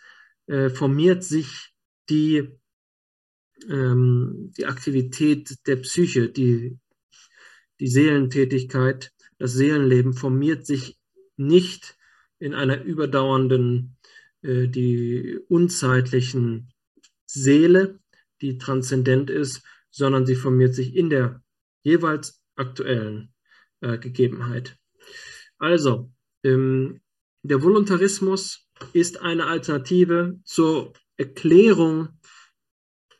[0.46, 1.72] äh, formiert sich
[2.08, 2.48] die,
[3.68, 6.78] ähm, die Aktivität der Psyche, die,
[7.80, 10.96] die Seelentätigkeit, das Seelenleben formiert sich
[11.36, 11.96] nicht
[12.38, 13.96] in einer überdauernden
[14.44, 16.72] äh, die unzeitlichen
[17.26, 17.98] Seele,
[18.40, 21.42] die transzendent ist, sondern sie formiert sich in der
[21.82, 23.32] jeweils aktuellen
[23.80, 24.76] äh, Gegebenheit.
[25.58, 26.12] Also,
[26.44, 27.00] ähm,
[27.42, 32.08] der Voluntarismus ist eine Alternative zur Erklärung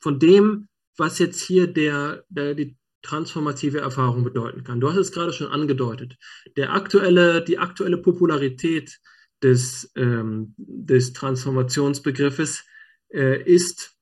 [0.01, 4.81] von dem, was jetzt hier der, der, die transformative Erfahrung bedeuten kann.
[4.81, 6.17] Du hast es gerade schon angedeutet.
[6.57, 8.99] Der aktuelle, die aktuelle Popularität
[9.45, 12.65] des, ähm, des Transformationsbegriffes
[13.13, 13.95] äh, ist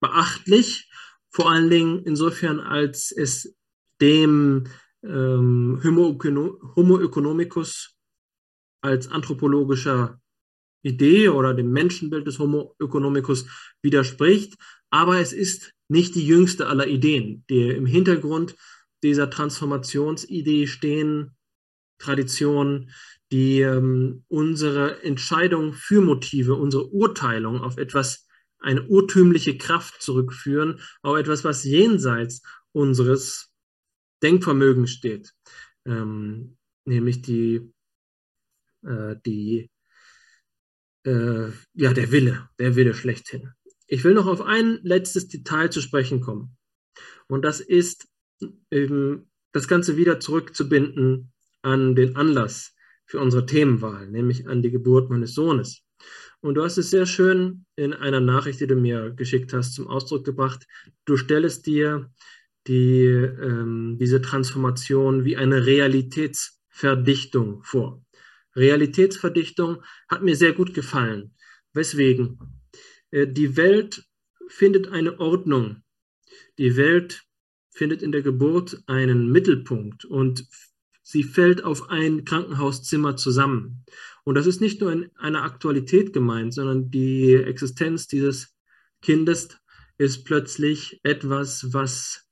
[0.00, 0.90] beachtlich,
[1.30, 3.56] vor allen Dingen insofern, als es
[4.00, 4.64] dem
[5.02, 7.96] ähm, Homo, economicus
[8.80, 10.20] als anthropologischer
[10.82, 13.46] Idee oder dem Menschenbild des Homo economicus
[13.82, 14.54] widerspricht,
[14.90, 17.44] aber es ist nicht die jüngste aller Ideen.
[17.50, 18.56] Die im Hintergrund
[19.02, 21.36] dieser Transformationsidee stehen
[21.98, 22.90] Traditionen,
[23.30, 28.26] die ähm, unsere Entscheidung für Motive, unsere Urteilung auf etwas,
[28.58, 33.52] eine urtümliche Kraft zurückführen, auf etwas, was jenseits unseres
[34.22, 35.32] Denkvermögens steht,
[35.84, 37.72] ähm, nämlich die,
[38.82, 39.70] äh, die
[41.04, 43.52] äh, ja, der Wille, der Wille schlechthin.
[43.86, 46.56] Ich will noch auf ein letztes Detail zu sprechen kommen.
[47.28, 48.08] Und das ist,
[48.70, 52.74] ähm, das Ganze wieder zurückzubinden an den Anlass,
[53.08, 55.82] für unsere Themenwahl, nämlich an die Geburt meines Sohnes.
[56.40, 59.88] Und du hast es sehr schön in einer Nachricht, die du mir geschickt hast, zum
[59.88, 60.66] Ausdruck gebracht.
[61.06, 62.12] Du stellst dir
[62.66, 68.04] die, ähm, diese Transformation wie eine Realitätsverdichtung vor.
[68.54, 71.34] Realitätsverdichtung hat mir sehr gut gefallen.
[71.72, 72.38] Weswegen?
[73.10, 74.04] Äh, die Welt
[74.48, 75.82] findet eine Ordnung.
[76.58, 77.24] Die Welt
[77.70, 80.46] findet in der Geburt einen Mittelpunkt und
[81.08, 83.82] sie fällt auf ein Krankenhauszimmer zusammen.
[84.24, 88.54] Und das ist nicht nur in einer Aktualität gemeint, sondern die Existenz dieses
[89.00, 89.58] Kindes
[89.96, 92.28] ist plötzlich etwas, was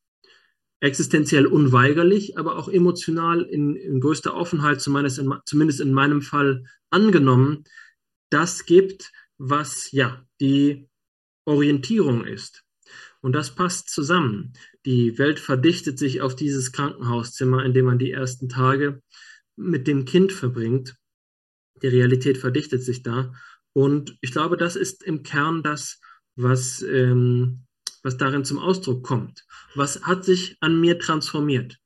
[0.80, 6.66] existenziell unweigerlich, aber auch emotional in, in größter Offenheit, zumindest in, zumindest in meinem Fall,
[6.90, 7.64] angenommen,
[8.28, 10.86] das gibt, was ja die
[11.46, 12.65] Orientierung ist.
[13.26, 14.52] Und das passt zusammen.
[14.84, 19.02] Die Welt verdichtet sich auf dieses Krankenhauszimmer, in dem man die ersten Tage
[19.56, 20.94] mit dem Kind verbringt.
[21.82, 23.34] Die Realität verdichtet sich da.
[23.72, 25.98] Und ich glaube, das ist im Kern das,
[26.36, 27.66] was, ähm,
[28.04, 29.44] was darin zum Ausdruck kommt.
[29.74, 31.78] Was hat sich an mir transformiert?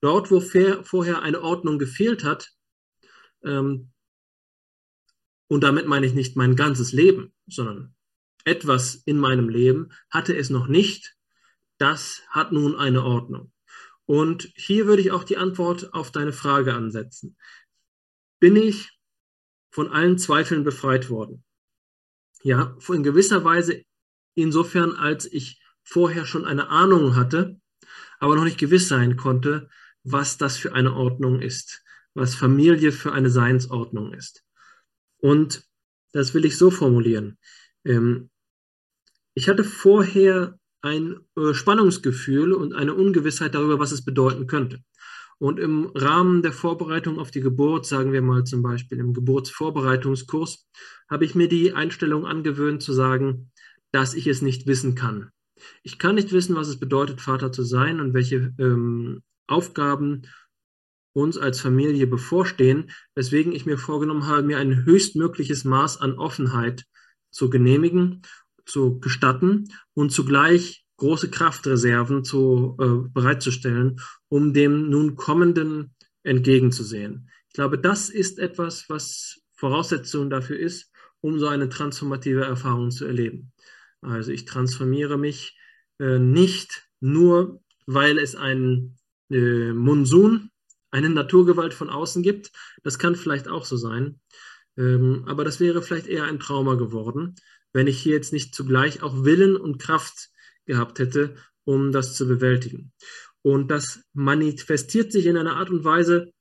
[0.00, 2.50] Dort, wo vorher eine Ordnung gefehlt hat,
[3.44, 3.92] ähm,
[5.46, 7.94] und damit meine ich nicht mein ganzes Leben, sondern
[8.44, 11.16] etwas in meinem Leben hatte es noch nicht,
[11.78, 13.52] das hat nun eine Ordnung.
[14.06, 17.36] Und hier würde ich auch die Antwort auf deine Frage ansetzen.
[18.40, 18.90] Bin ich
[19.70, 21.44] von allen Zweifeln befreit worden?
[22.42, 23.84] Ja, in gewisser Weise
[24.34, 27.60] insofern, als ich vorher schon eine Ahnung hatte,
[28.18, 29.68] aber noch nicht gewiss sein konnte,
[30.04, 31.82] was das für eine Ordnung ist,
[32.14, 34.44] was Familie für eine Seinsordnung ist.
[35.18, 35.64] Und
[36.12, 37.38] das will ich so formulieren.
[37.84, 38.30] Ähm,
[39.34, 44.80] ich hatte vorher ein äh, Spannungsgefühl und eine Ungewissheit darüber, was es bedeuten könnte.
[45.38, 50.68] Und im Rahmen der Vorbereitung auf die Geburt, sagen wir mal zum Beispiel im Geburtsvorbereitungskurs,
[51.10, 53.50] habe ich mir die Einstellung angewöhnt zu sagen,
[53.90, 55.30] dass ich es nicht wissen kann.
[55.82, 60.22] Ich kann nicht wissen, was es bedeutet, Vater zu sein und welche ähm, Aufgaben
[61.12, 66.84] uns als Familie bevorstehen, weswegen ich mir vorgenommen habe, mir ein höchstmögliches Maß an Offenheit
[67.30, 68.22] zu genehmigen
[68.64, 77.28] zu gestatten und zugleich große Kraftreserven zu, äh, bereitzustellen, um dem nun kommenden entgegenzusehen.
[77.48, 80.90] Ich glaube, das ist etwas, was Voraussetzung dafür ist,
[81.20, 83.52] um so eine transformative Erfahrung zu erleben.
[84.00, 85.56] Also ich transformiere mich
[85.98, 88.98] äh, nicht nur, weil es einen
[89.30, 90.50] äh, Monsun,
[90.90, 92.52] eine Naturgewalt von außen gibt.
[92.82, 94.20] Das kann vielleicht auch so sein.
[94.76, 97.34] Ähm, aber das wäre vielleicht eher ein Trauma geworden,
[97.72, 100.30] wenn ich hier jetzt nicht zugleich auch Willen und Kraft
[100.66, 102.92] gehabt hätte, um das zu bewältigen.
[103.42, 106.32] Und das manifestiert sich in einer Art und Weise,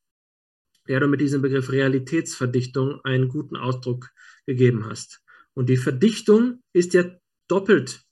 [0.87, 4.09] der du mit diesem Begriff Realitätsverdichtung einen guten Ausdruck
[4.45, 5.21] gegeben hast.
[5.53, 7.05] Und die Verdichtung ist ja
[7.47, 8.03] doppelt,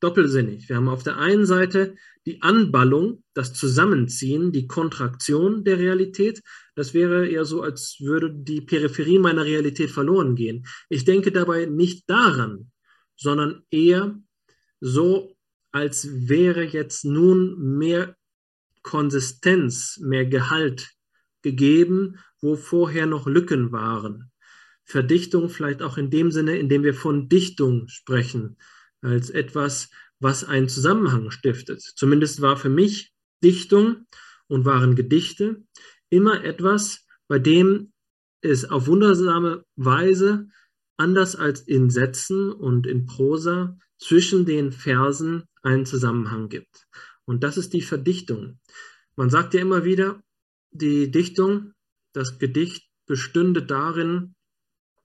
[0.00, 0.68] doppelsinnig.
[0.68, 1.96] Wir haben auf der einen Seite
[2.26, 6.42] die Anballung, das Zusammenziehen, die Kontraktion der Realität.
[6.74, 10.66] Das wäre eher so, als würde die Peripherie meiner Realität verloren gehen.
[10.88, 12.72] Ich denke dabei nicht daran,
[13.16, 14.18] sondern eher
[14.80, 15.36] so,
[15.70, 18.16] als wäre jetzt nun mehr
[18.82, 20.90] Konsistenz, mehr Gehalt
[21.42, 24.30] gegeben, wo vorher noch Lücken waren.
[24.84, 28.58] Verdichtung vielleicht auch in dem Sinne, in dem wir von Dichtung sprechen,
[29.00, 31.80] als etwas, was einen Zusammenhang stiftet.
[31.80, 33.12] Zumindest war für mich
[33.42, 34.06] Dichtung
[34.46, 35.64] und waren Gedichte
[36.14, 37.92] immer etwas, bei dem
[38.40, 40.48] es auf wundersame Weise,
[40.96, 46.86] anders als in Sätzen und in Prosa, zwischen den Versen einen Zusammenhang gibt.
[47.24, 48.60] Und das ist die Verdichtung.
[49.16, 50.20] Man sagt ja immer wieder,
[50.70, 51.72] die Dichtung,
[52.12, 54.34] das Gedicht bestünde darin,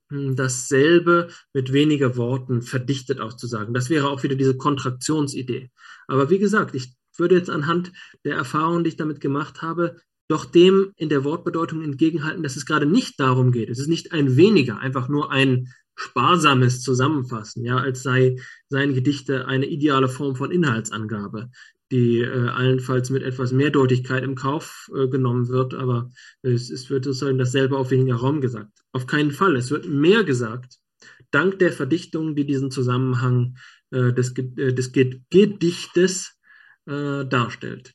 [0.10, 3.74] dasselbe mit weniger Worten verdichtet auszusagen.
[3.74, 5.72] Das wäre auch wieder diese Kontraktionsidee.
[6.08, 7.92] Aber wie gesagt, ich würde jetzt anhand
[8.26, 12.66] der Erfahrungen, die ich damit gemacht habe, doch dem in der Wortbedeutung entgegenhalten, dass es
[12.66, 13.70] gerade nicht darum geht.
[13.70, 18.38] Es ist nicht ein weniger, einfach nur ein sparsames Zusammenfassen, ja, als sei
[18.70, 21.50] seien Gedichte eine ideale Form von Inhaltsangabe
[21.92, 26.12] die äh, allenfalls mit etwas Mehrdeutigkeit im Kauf äh, genommen wird, aber
[26.42, 28.72] es, es wird sozusagen dasselbe auf weniger Raum gesagt.
[28.92, 29.56] Auf keinen Fall.
[29.56, 30.78] Es wird mehr gesagt,
[31.32, 33.58] dank der Verdichtung, die diesen Zusammenhang
[33.92, 36.38] äh, des, äh, des Gedichtes
[36.86, 37.94] äh, darstellt.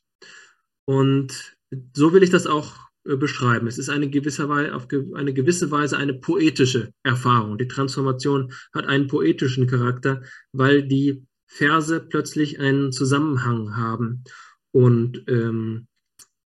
[0.85, 1.54] Und
[1.93, 2.73] so will ich das auch
[3.05, 3.67] äh, beschreiben.
[3.67, 7.57] Es ist eine gewisse, Weise, auf eine gewisse Weise eine poetische Erfahrung.
[7.57, 14.23] Die Transformation hat einen poetischen Charakter, weil die Verse plötzlich einen Zusammenhang haben
[14.71, 15.87] und ähm,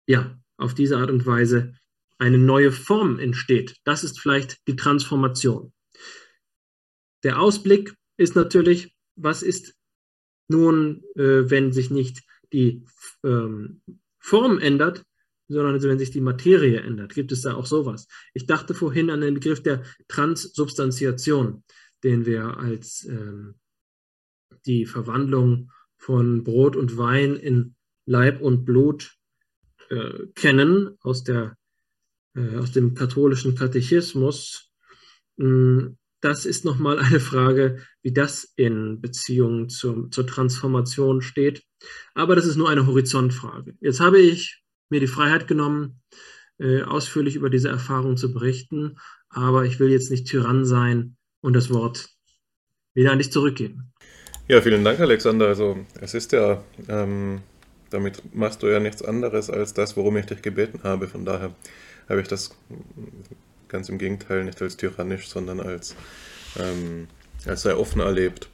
[0.06, 1.74] ja, auf diese Art und Weise
[2.18, 3.76] eine neue Form entsteht.
[3.84, 5.72] Das ist vielleicht die Transformation.
[7.24, 9.74] Der Ausblick ist natürlich, was ist
[10.48, 12.84] nun, äh, wenn sich nicht die
[13.24, 13.80] ähm,
[14.18, 15.04] Form ändert,
[15.52, 17.14] sondern wenn sich die Materie ändert.
[17.14, 18.06] Gibt es da auch sowas?
[18.34, 21.64] Ich dachte vorhin an den Begriff der Transsubstantiation,
[22.02, 23.54] den wir als ähm,
[24.66, 27.74] die Verwandlung von Brot und Wein in
[28.06, 29.16] Leib und Blut
[29.88, 31.56] äh, kennen aus, der,
[32.34, 34.70] äh, aus dem katholischen Katechismus.
[35.38, 41.64] Hm, das ist nochmal eine Frage, wie das in Beziehung zum, zur Transformation steht.
[42.14, 43.74] Aber das ist nur eine Horizontfrage.
[43.80, 44.61] Jetzt habe ich
[44.92, 46.00] mir die Freiheit genommen,
[46.58, 48.98] äh, ausführlich über diese Erfahrung zu berichten,
[49.30, 52.10] aber ich will jetzt nicht Tyrann sein und das Wort
[52.94, 53.92] wieder an dich zurückgeben.
[54.48, 55.46] Ja, vielen Dank, Alexander.
[55.48, 57.40] Also es ist ja, ähm,
[57.90, 61.08] damit machst du ja nichts anderes als das, worum ich dich gebeten habe.
[61.08, 61.54] Von daher
[62.08, 62.54] habe ich das
[63.68, 65.96] ganz im Gegenteil nicht als tyrannisch, sondern als,
[66.58, 67.08] ähm,
[67.46, 68.48] als sehr offen erlebt.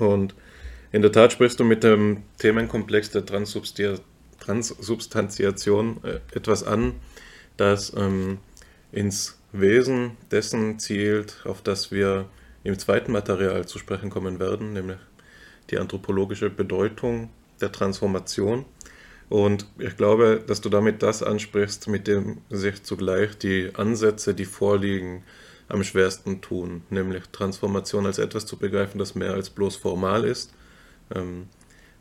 [0.00, 0.34] Und
[0.90, 4.15] in der Tat sprichst du mit dem Themenkomplex der Transsubstantiation
[6.02, 6.94] äh, etwas an,
[7.56, 8.38] das ähm,
[8.92, 12.28] ins Wesen dessen zielt, auf das wir
[12.64, 14.98] im zweiten Material zu sprechen kommen werden, nämlich
[15.70, 17.30] die anthropologische Bedeutung
[17.60, 18.64] der Transformation.
[19.28, 24.44] Und ich glaube, dass du damit das ansprichst, mit dem sich zugleich die Ansätze, die
[24.44, 25.24] vorliegen,
[25.68, 30.52] am schwersten tun, nämlich Transformation als etwas zu begreifen, das mehr als bloß formal ist.
[31.14, 31.48] Ähm,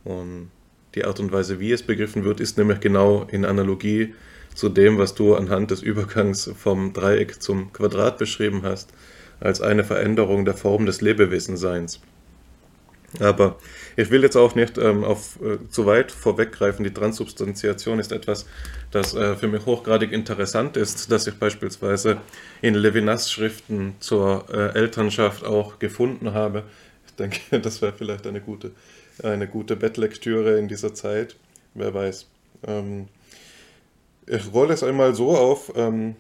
[0.04, 0.52] und
[0.96, 4.14] die Art und Weise, wie es begriffen wird, ist nämlich genau in Analogie
[4.54, 8.90] zu dem, was du anhand des Übergangs vom Dreieck zum Quadrat beschrieben hast
[9.40, 12.00] als eine Veränderung der Form des Lebewesenseins.
[13.20, 13.58] Aber
[13.96, 16.84] ich will jetzt auch nicht ähm, auf, äh, zu weit vorweggreifen.
[16.84, 18.46] Die Transsubstantiation ist etwas,
[18.92, 22.18] das äh, für mich hochgradig interessant ist, das ich beispielsweise
[22.62, 26.64] in Levinas Schriften zur äh, Elternschaft auch gefunden habe.
[27.08, 28.72] Ich denke, das wäre vielleicht eine gute,
[29.24, 31.36] eine gute Bettlektüre in dieser Zeit.
[31.74, 32.28] Wer weiß.
[32.68, 33.08] Ähm,
[34.28, 35.72] ich rolle es einmal so auf.
[35.76, 36.16] Ähm,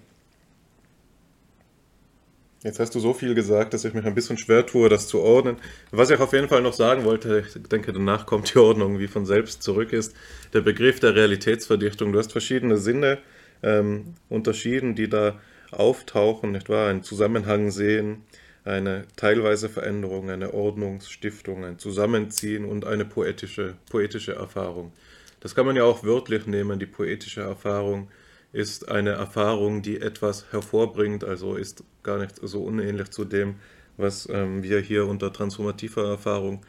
[2.65, 5.21] Jetzt hast du so viel gesagt, dass ich mich ein bisschen schwer tue, das zu
[5.21, 5.57] ordnen.
[5.91, 9.05] Was ich auf jeden Fall noch sagen wollte, ich denke, danach kommt die Ordnung wie
[9.05, 10.15] von selbst zurück, ist
[10.51, 12.11] der Begriff der Realitätsverdichtung.
[12.11, 13.19] Du hast verschiedene Sinne
[13.61, 15.39] ähm, unterschieden, die da
[15.69, 16.89] auftauchen, nicht wahr?
[16.89, 18.23] Einen Zusammenhang sehen,
[18.65, 24.91] eine teilweise Veränderung, eine Ordnungsstiftung, ein Zusammenziehen und eine poetische, poetische Erfahrung.
[25.39, 26.79] Das kann man ja auch wörtlich nehmen.
[26.79, 28.09] Die poetische Erfahrung
[28.51, 33.55] ist eine Erfahrung, die etwas hervorbringt, also ist gar nicht so unähnlich zu dem,
[33.97, 36.65] was ähm, wir hier unter transformativer Erfahrung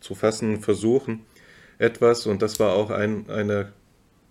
[0.00, 1.26] zu fassen versuchen.
[1.76, 3.72] Etwas, und das war auch ein, eine,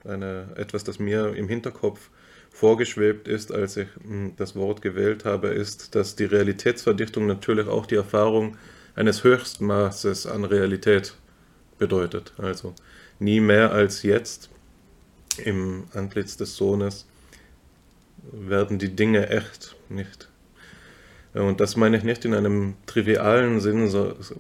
[0.04, 2.10] eine, etwas, das mir im Hinterkopf
[2.54, 7.88] vorgeschwebt ist, als ich hm, das Wort gewählt habe, ist, dass die Realitätsverdichtung natürlich auch
[7.88, 8.58] die Erfahrung
[8.96, 11.16] eines Höchstmaßes an Realität
[11.80, 12.34] bedeutet.
[12.38, 12.76] Also
[13.20, 14.50] nie mehr als jetzt
[15.44, 17.08] im Antlitz des Sohnes
[18.32, 20.30] werden die Dinge echt, nicht?
[21.34, 24.36] Und das meine ich nicht in einem trivialen Sinn, so, so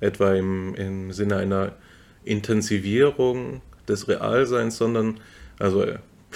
[0.00, 1.72] etwa im, im Sinne einer
[2.24, 5.18] Intensivierung des Realseins, sondern
[5.58, 5.86] also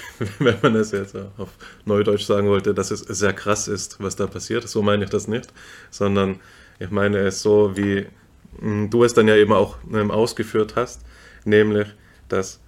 [0.38, 1.50] wenn man es jetzt auf
[1.84, 4.68] Neudeutsch sagen wollte, dass es sehr krass ist, was da passiert.
[4.68, 5.52] So meine ich das nicht,
[5.90, 6.40] sondern
[6.78, 8.06] ich meine es so, wie
[8.58, 11.02] hm, du es dann ja eben auch ähm, ausgeführt hast,
[11.44, 11.88] nämlich,
[12.28, 12.60] dass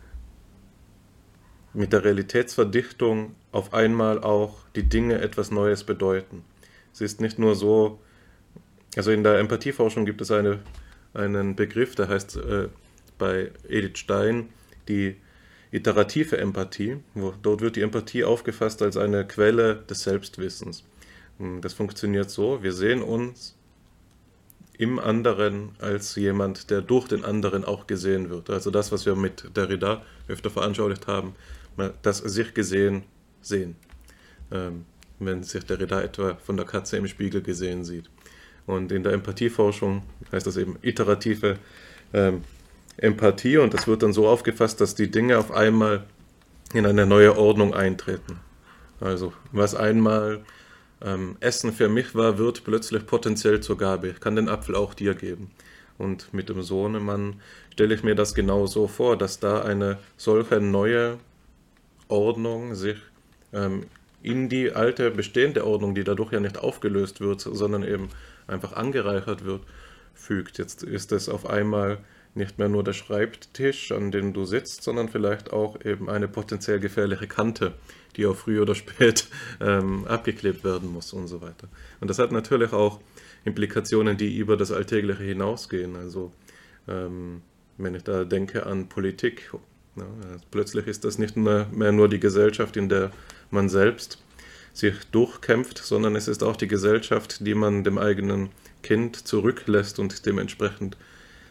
[1.73, 6.45] mit der Realitätsverdichtung auf einmal auch die Dinge etwas Neues bedeuten.
[6.93, 8.01] Es ist nicht nur so,
[8.97, 10.61] also in der Empathieforschung gibt es eine,
[11.13, 12.69] einen Begriff, der heißt äh,
[13.19, 14.49] bei Edith Stein
[14.89, 15.17] die
[15.77, 16.99] iterative Empathie.
[17.43, 20.85] Dort wird die Empathie aufgefasst als eine Quelle des Selbstwissens.
[21.39, 23.55] Hm, das funktioniert so, wir sehen uns
[24.79, 28.51] im anderen als jemand, der durch den anderen auch gesehen wird.
[28.51, 31.35] Also das, was wir mit Derrida öfter veranschaulicht haben,
[32.03, 33.05] das sich gesehen
[33.41, 33.77] sehen.
[34.51, 34.85] Ähm,
[35.19, 38.11] wenn sich Derrida etwa von der Katze im Spiegel gesehen sieht.
[38.67, 40.03] Und in der Empathieforschung
[40.33, 41.59] heißt das eben iterative
[42.13, 42.43] ähm,
[42.97, 46.05] Empathie und das wird dann so aufgefasst, dass die Dinge auf einmal
[46.73, 48.41] in eine neue Ordnung eintreten.
[49.01, 50.41] Also was einmal
[51.03, 54.09] ähm, Essen für mich war, wird plötzlich potenziell zur Gabe.
[54.09, 55.51] Ich kann den Apfel auch dir geben.
[55.99, 57.41] Und mit dem Sohnemann
[57.73, 61.19] stelle ich mir das genau so vor, dass da eine solche neue
[62.09, 62.99] Ordnung sich
[63.53, 63.85] ähm,
[64.23, 68.09] in die alte bestehende Ordnung, die dadurch ja nicht aufgelöst wird, sondern eben
[68.47, 69.63] einfach angereichert wird,
[70.15, 70.59] fügt.
[70.59, 71.99] Jetzt ist es auf einmal
[72.37, 76.79] nicht mehr nur der Schreibtisch, an dem du sitzt, sondern vielleicht auch eben eine potenziell
[76.81, 77.73] gefährliche Kante,
[78.17, 79.29] die auch früh oder spät
[79.61, 81.69] ähm, abgeklebt werden muss und so weiter.
[82.01, 83.01] Und das hat natürlich auch
[83.45, 85.97] Implikationen, die über das Alltägliche hinausgehen.
[85.97, 86.33] Also
[86.89, 87.43] ähm,
[87.79, 89.51] wenn ich da denke an Politik,
[89.97, 90.05] ja,
[90.51, 93.13] plötzlich ist das nicht mehr, mehr nur die Gesellschaft, in der
[93.51, 94.23] man selbst
[94.73, 98.51] sich durchkämpft, sondern es ist auch die Gesellschaft, die man dem eigenen
[98.83, 100.99] Kind zurücklässt und dementsprechend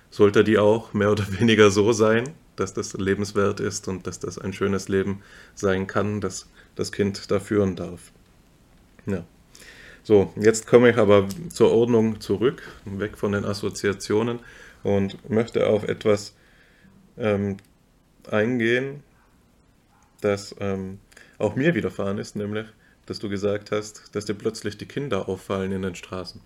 [0.09, 4.37] sollte die auch mehr oder weniger so sein, dass das lebenswert ist und dass das
[4.37, 5.21] ein schönes Leben
[5.55, 8.11] sein kann, das das Kind da führen darf.
[9.05, 9.23] Ja.
[10.03, 14.39] So, jetzt komme ich aber zur Ordnung zurück, weg von den Assoziationen
[14.83, 16.35] und möchte auf etwas
[17.17, 17.57] ähm,
[18.29, 19.03] eingehen,
[20.21, 20.99] das ähm,
[21.39, 22.67] auch mir widerfahren ist, nämlich,
[23.07, 26.41] dass du gesagt hast, dass dir plötzlich die Kinder auffallen in den Straßen.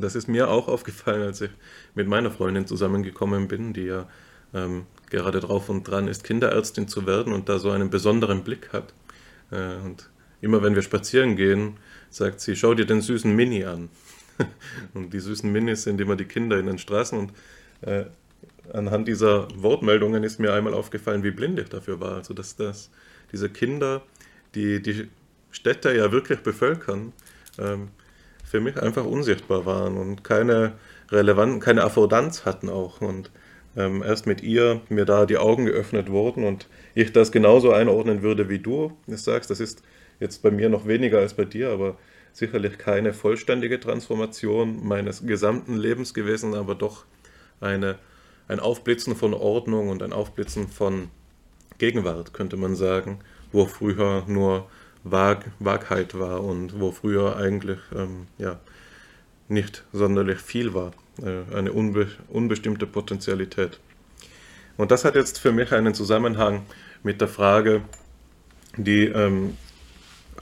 [0.00, 1.50] Das ist mir auch aufgefallen, als ich
[1.94, 4.08] mit meiner Freundin zusammengekommen bin, die ja
[4.54, 8.72] ähm, gerade drauf und dran ist, Kinderärztin zu werden und da so einen besonderen Blick
[8.72, 8.92] hat.
[9.50, 10.10] Äh, und
[10.40, 11.76] immer wenn wir spazieren gehen,
[12.08, 13.88] sagt sie, schau dir den süßen Mini an.
[14.94, 17.32] und die süßen Minis sind immer die Kinder in den Straßen und
[17.82, 18.06] äh,
[18.72, 22.16] anhand dieser Wortmeldungen ist mir einmal aufgefallen, wie blind ich dafür war.
[22.16, 22.90] Also dass das,
[23.32, 24.02] diese Kinder,
[24.54, 25.08] die die
[25.50, 27.12] Städte ja wirklich bevölkern,
[27.58, 27.88] ähm,
[28.50, 30.72] für mich einfach unsichtbar waren und keine
[31.12, 33.00] relevanten, keine Affordanz hatten auch.
[33.00, 33.30] Und
[33.76, 38.22] ähm, erst mit ihr mir da die Augen geöffnet wurden und ich das genauso einordnen
[38.22, 39.50] würde, wie du es sagst.
[39.50, 39.82] Das ist
[40.18, 41.96] jetzt bei mir noch weniger als bei dir, aber
[42.32, 47.04] sicherlich keine vollständige Transformation meines gesamten Lebens gewesen, aber doch
[47.60, 47.98] eine,
[48.48, 51.08] ein Aufblitzen von Ordnung und ein Aufblitzen von
[51.78, 53.20] Gegenwart, könnte man sagen,
[53.52, 54.68] wo früher nur
[55.04, 58.58] Vag Vagheit war und wo früher eigentlich ähm, ja,
[59.48, 60.92] nicht sonderlich viel war,
[61.22, 63.80] äh, eine unbe unbestimmte Potentialität.
[64.76, 66.62] Und das hat jetzt für mich einen Zusammenhang
[67.02, 67.82] mit der Frage,
[68.76, 69.56] die ähm,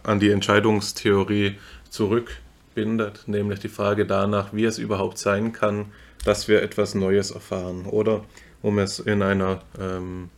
[0.03, 1.57] an die Entscheidungstheorie
[1.91, 5.87] zurückbindet, nämlich die Frage danach, wie es überhaupt sein kann,
[6.25, 7.87] dass wir etwas Neues erfahren.
[7.87, 8.25] Oder
[8.63, 10.31] um es in einer ähm,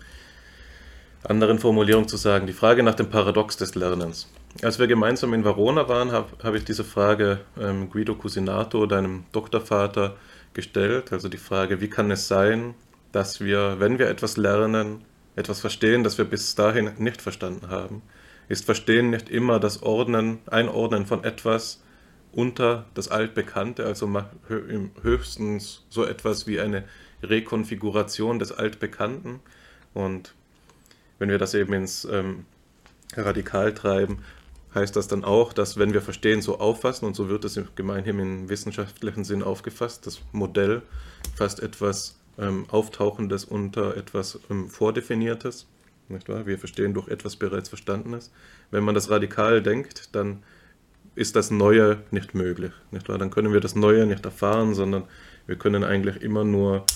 [1.25, 4.29] anderen Formulierung zu sagen, die Frage nach dem Paradox des Lernens.
[4.63, 9.25] Als wir gemeinsam in Verona waren, habe hab ich diese Frage ähm, Guido Cusinato, deinem
[9.33, 10.17] Doktorvater,
[10.55, 11.13] gestellt.
[11.13, 12.75] Also die Frage, wie kann es sein,
[13.13, 15.05] dass wir, wenn wir etwas lernen,
[15.37, 18.03] etwas verstehen, das wir bis dahin nicht verstanden haben?
[18.49, 21.83] Ist Verstehen nicht immer das Ordnen, Einordnen von etwas,
[22.33, 24.09] unter das Altbekannte, also
[25.03, 26.85] höchstens so etwas wie eine
[27.23, 29.41] Rekonfiguration des Altbekannten.
[29.95, 30.35] Und
[31.21, 32.47] wenn wir das eben ins ähm,
[33.17, 34.19] Radikal treiben,
[34.75, 38.19] heißt das dann auch, dass wenn wir Verstehen so auffassen, und so wird es gemeinhin
[38.19, 40.83] im wissenschaftlichen Sinn aufgefasst, das Modell
[41.37, 45.67] fasst etwas ähm, Auftauchendes unter etwas ähm, Vordefiniertes.
[46.09, 46.47] Nicht wahr?
[46.47, 48.33] Wir verstehen durch etwas bereits Verstandenes.
[48.71, 50.43] Wenn man das radikal denkt, dann
[51.15, 52.73] ist das Neue nicht möglich.
[52.91, 53.19] Nicht wahr?
[53.19, 55.05] Dann können wir das Neue nicht erfahren, sondern
[55.47, 56.87] wir können eigentlich immer nur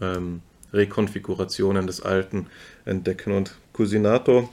[0.00, 0.42] ähm,
[0.72, 2.46] Rekonfigurationen des Alten
[2.84, 3.32] entdecken.
[3.32, 4.48] Und Cusinato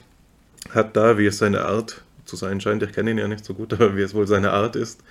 [0.71, 3.53] hat da, wie es seine Art zu sein scheint, ich kenne ihn ja nicht so
[3.53, 5.01] gut, aber wie es wohl seine Art ist,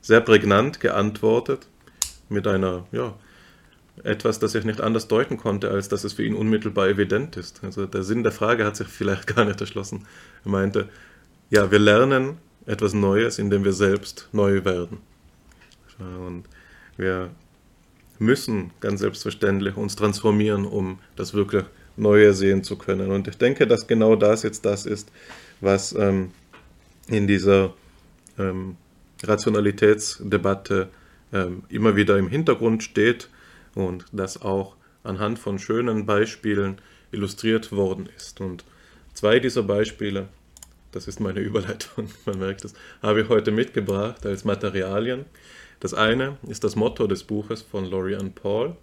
[0.00, 1.66] sehr prägnant geantwortet
[2.28, 3.14] mit einer, ja,
[4.04, 7.64] etwas, das ich nicht anders deuten konnte, als dass es für ihn unmittelbar evident ist.
[7.64, 10.06] Also der Sinn der Frage hat sich vielleicht gar nicht erschlossen.
[10.44, 10.88] Er meinte,
[11.50, 12.36] ja, wir lernen
[12.66, 14.98] etwas Neues, indem wir selbst neu werden.
[15.98, 16.44] Und
[16.96, 17.30] wir
[18.18, 21.64] müssen ganz selbstverständlich uns transformieren, um das wirklich
[21.96, 23.10] Neue sehen zu können.
[23.10, 25.10] Und ich denke, dass genau das jetzt das ist,
[25.60, 26.30] was ähm,
[27.08, 27.72] in dieser
[28.38, 28.76] ähm,
[29.22, 30.88] Rationalitätsdebatte
[31.32, 33.30] ähm, immer wieder im Hintergrund steht
[33.74, 36.78] und das auch anhand von schönen Beispielen
[37.12, 38.40] illustriert worden ist.
[38.40, 38.64] Und
[39.14, 40.28] zwei dieser Beispiele
[40.96, 45.26] das ist meine Überleitung, man merkt es, habe ich heute mitgebracht als Materialien.
[45.80, 48.76] Das eine ist das Motto des Buches von Lorian Paul.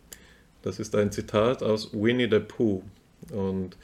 [0.61, 2.83] Das ist ein Zitat aus Winnie the Pooh.
[3.31, 3.77] Und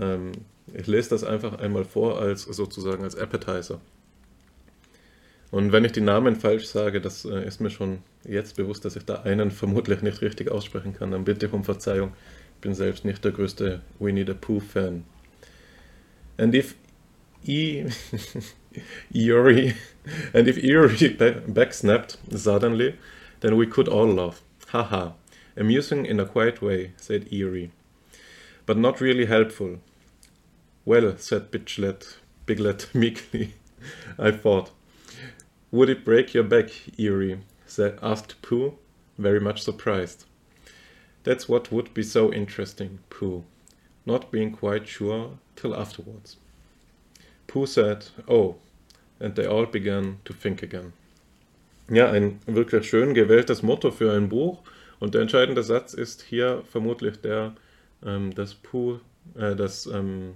[0.00, 0.32] ähm,
[0.72, 3.80] ich lese das einfach einmal vor als sozusagen als Appetizer.
[5.50, 8.96] Und wenn ich die Namen falsch sage, das äh, ist mir schon jetzt bewusst, dass
[8.96, 12.12] ich da einen vermutlich nicht richtig aussprechen kann, dann bitte ich um Verzeihung.
[12.56, 15.04] Ich bin selbst nicht der größte Winnie the Pooh-Fan.
[16.38, 16.74] And if
[17.44, 17.86] E
[19.14, 19.74] Eeyore,
[20.34, 22.96] and if Eeyore backsnapped suddenly,
[23.40, 24.42] then we could all laugh.
[24.68, 25.12] Haha,
[25.56, 27.70] amusing in a quiet way, said Eeyore,
[28.66, 29.78] but not really helpful.
[30.84, 32.16] Well, said Bitchlet,
[32.46, 33.54] Biglet meekly,
[34.18, 34.70] I thought.
[35.70, 36.70] Would it break your back?
[37.66, 38.76] Said, asked Pooh,
[39.16, 40.24] very much surprised.
[41.24, 43.44] That's what would be so interesting, Pooh,
[44.04, 46.36] not being quite sure till afterwards.
[47.52, 48.56] Pooh said, Oh,
[49.20, 50.94] and they all began to think again.
[51.90, 54.62] Ja, ein wirklich schön gewähltes Motto für ein Buch.
[55.00, 57.54] Und der entscheidende Satz ist hier vermutlich der,
[58.06, 59.00] ähm, dass Pooh,
[59.36, 60.34] äh, dass ähm,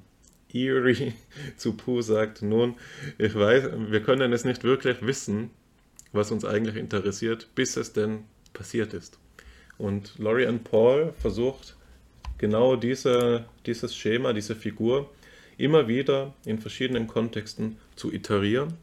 [0.52, 1.14] Erie
[1.56, 2.74] zu Pooh sagt, nun,
[3.16, 5.50] ich weiß, wir können es nicht wirklich wissen,
[6.12, 9.18] was uns eigentlich interessiert, bis es denn passiert ist.
[9.78, 11.76] Und Laurie and Paul versucht
[12.36, 15.10] genau diese, dieses Schema, diese Figur
[15.58, 18.74] immer wieder in verschiedenen Kontexten zu iterieren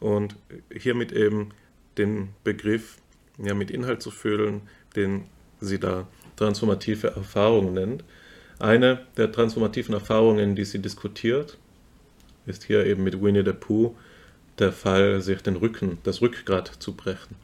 [0.00, 0.36] und
[0.72, 1.50] hiermit eben
[1.98, 2.98] den Begriff
[3.38, 4.62] ja, mit Inhalt zu füllen,
[4.94, 5.24] den
[5.60, 6.06] sie da
[6.36, 8.04] transformative Erfahrung nennt.
[8.58, 11.58] Eine der transformativen Erfahrungen, die sie diskutiert,
[12.46, 13.94] ist hier eben mit Winnie the Pooh
[14.58, 17.36] der Fall, sich den Rücken, das Rückgrat zu brechen.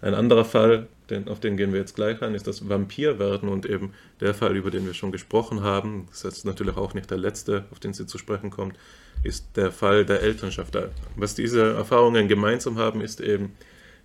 [0.00, 3.66] Ein anderer Fall, den, auf den gehen wir jetzt gleich ein, ist das Vampirwerden und
[3.66, 7.18] eben der Fall, über den wir schon gesprochen haben, das ist natürlich auch nicht der
[7.18, 8.76] letzte, auf den sie zu sprechen kommt,
[9.22, 10.76] ist der Fall der Elternschaft.
[11.16, 13.52] Was diese Erfahrungen gemeinsam haben, ist eben,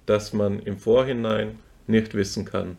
[0.05, 2.77] dass man im Vorhinein nicht wissen kann,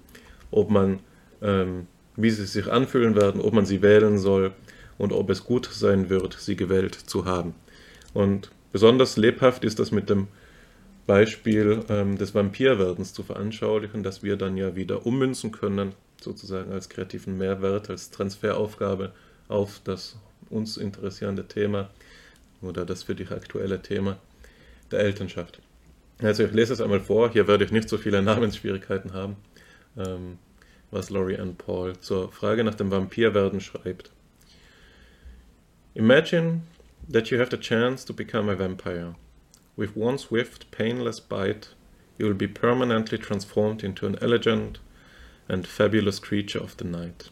[0.51, 1.01] ob man,
[1.43, 4.53] ähm, wie sie sich anfühlen werden, ob man sie wählen soll
[4.99, 7.55] und ob es gut sein wird, sie gewählt zu haben.
[8.14, 10.29] Und besonders lebhaft ist das mit dem
[11.07, 16.88] Beispiel ähm, des Vampirwerdens zu veranschaulichen, das wir dann ja wieder ummünzen können, sozusagen als
[16.88, 19.12] kreativen Mehrwert, als Transferaufgabe
[19.48, 20.16] auf das
[20.50, 21.90] uns interessierende Thema
[22.62, 24.18] oder das für dich aktuelle Thema
[24.90, 25.61] der Elternschaft.
[26.22, 29.36] Also ich lese es einmal vor, hier werde ich nicht so viele Namensschwierigkeiten haben,
[29.96, 30.38] ähm,
[30.90, 34.11] was Laurie Ann Paul zur Frage nach dem Vampirwerden schreibt.
[35.94, 36.62] Imagine
[37.12, 39.14] that you have the chance to become a vampire.
[39.77, 41.68] With one swift, painless bite,
[42.18, 44.79] you will be permanently transformed into an elegant
[45.49, 47.29] and fabulous creature of the night.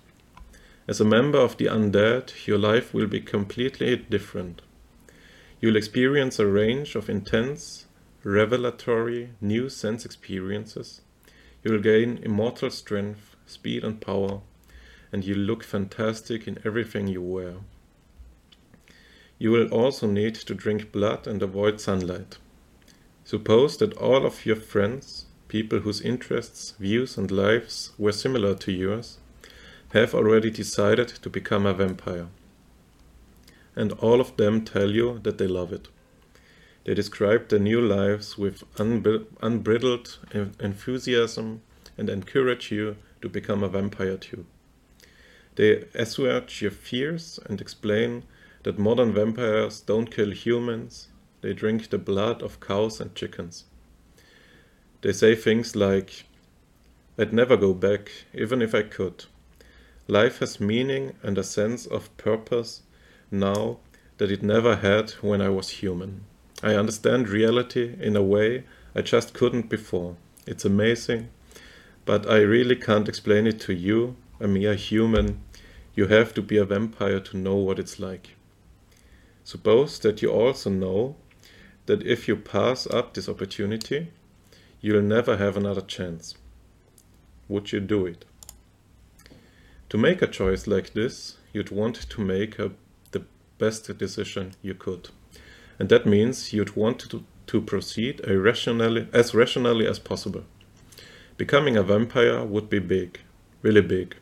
[0.86, 4.60] As a member of the undead, your life will be completely different.
[5.58, 7.86] You'll experience a range of intense,
[8.22, 11.00] revelatory, new sense experiences.
[11.62, 14.42] You'll gain immortal strength, speed, and power,
[15.10, 17.54] and you'll look fantastic in everything you wear.
[19.44, 22.38] You will also need to drink blood and avoid sunlight.
[23.24, 28.72] Suppose that all of your friends, people whose interests, views, and lives were similar to
[28.72, 29.18] yours,
[29.90, 32.28] have already decided to become a vampire.
[33.76, 35.88] And all of them tell you that they love it.
[36.84, 40.18] They describe their new lives with unbridled
[40.58, 41.60] enthusiasm
[41.98, 44.46] and encourage you to become a vampire too.
[45.56, 48.22] They assuage your fears and explain
[48.64, 51.08] that modern vampires don't kill humans,
[51.42, 53.64] they drink the blood of cows and chickens.
[55.02, 56.24] They say things like,
[57.18, 59.26] I'd never go back, even if I could.
[60.08, 62.82] Life has meaning and a sense of purpose
[63.30, 63.78] now
[64.16, 66.24] that it never had when I was human.
[66.62, 70.16] I understand reality in a way I just couldn't before.
[70.46, 71.28] It's amazing,
[72.06, 75.42] but I really can't explain it to you, a mere human.
[75.94, 78.30] You have to be a vampire to know what it's like.
[79.44, 81.16] Suppose that you also know
[81.86, 84.08] that if you pass up this opportunity,
[84.80, 86.34] you'll never have another chance.
[87.48, 88.24] Would you do it?
[89.90, 92.72] To make a choice like this, you'd want to make a,
[93.12, 93.24] the
[93.58, 95.10] best decision you could.
[95.78, 100.44] And that means you'd want to, to proceed rationally, as rationally as possible.
[101.36, 103.20] Becoming a vampire would be big,
[103.60, 104.16] really big.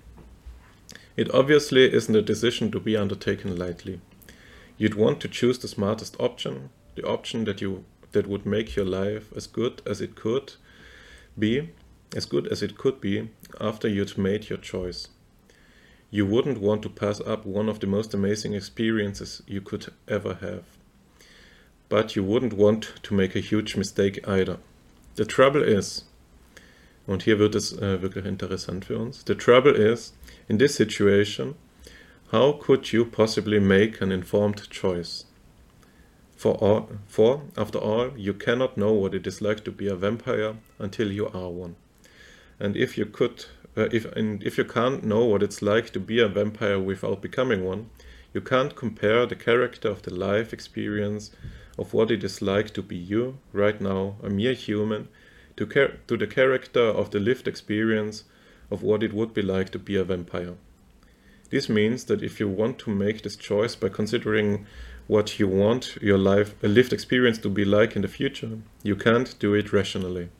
[1.16, 4.00] It obviously isn't a decision to be undertaken lightly.
[4.82, 8.84] You'd want to choose the smartest option, the option that you that would make your
[8.84, 10.54] life as good as it could
[11.38, 11.70] be,
[12.16, 13.30] as good as it could be
[13.60, 15.08] after you'd made your choice.
[16.10, 20.34] You wouldn't want to pass up one of the most amazing experiences you could ever
[20.34, 20.64] have
[21.92, 24.56] but you wouldn't want to make a huge mistake either.
[25.16, 26.06] The trouble is,
[27.06, 30.14] und hier wird es äh, wirklich interessant für uns, the trouble is,
[30.48, 31.54] in this situation,
[32.32, 35.26] how could you possibly make an informed choice?
[36.34, 39.94] For, all, for, after all, you cannot know what it is like to be a
[39.94, 41.76] vampire until you are one.
[42.58, 43.44] And if you could,
[43.76, 47.20] uh, if, and if you can't know what it's like to be a vampire without
[47.20, 47.90] becoming one,
[48.32, 51.32] you can't compare the character of the life experience
[51.78, 55.08] of what it is like to be you, right now, a mere human,
[55.58, 58.24] to, to the character of the lived experience
[58.70, 60.54] of what it would be like to be a vampire.
[61.52, 64.66] This means that if you want to make this choice by considering
[65.06, 68.96] what you want your life, a lived experience to be like in the future, you
[68.96, 70.30] can't do it rationally.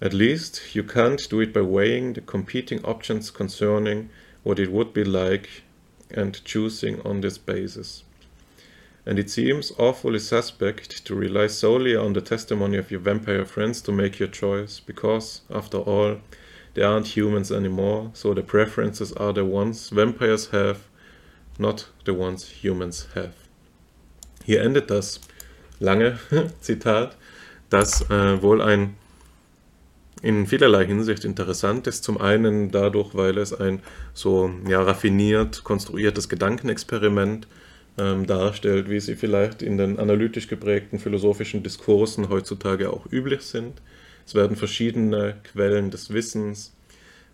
[0.00, 4.10] At least, you can't do it by weighing the competing options concerning
[4.42, 5.62] what it would be like
[6.10, 8.02] and choosing on this basis
[9.04, 13.80] and it seems awfully suspect to rely solely on the testimony of your vampire friends
[13.82, 16.18] to make your choice, because, after all,
[16.74, 20.88] they aren't humans anymore, so the preferences are the ones vampires have,
[21.58, 23.34] not the ones humans have.
[24.44, 25.20] Hier endet das
[25.78, 26.18] lange
[26.60, 27.16] Zitat,
[27.70, 28.96] das äh, wohl ein
[30.22, 32.04] in vielerlei Hinsicht interessant ist.
[32.04, 33.80] Zum einen dadurch, weil es ein
[34.14, 37.48] so ja, raffiniert konstruiertes Gedankenexperiment
[37.98, 43.82] ähm, darstellt, wie sie vielleicht in den analytisch geprägten philosophischen Diskursen heutzutage auch üblich sind.
[44.26, 46.74] Es werden verschiedene Quellen des Wissens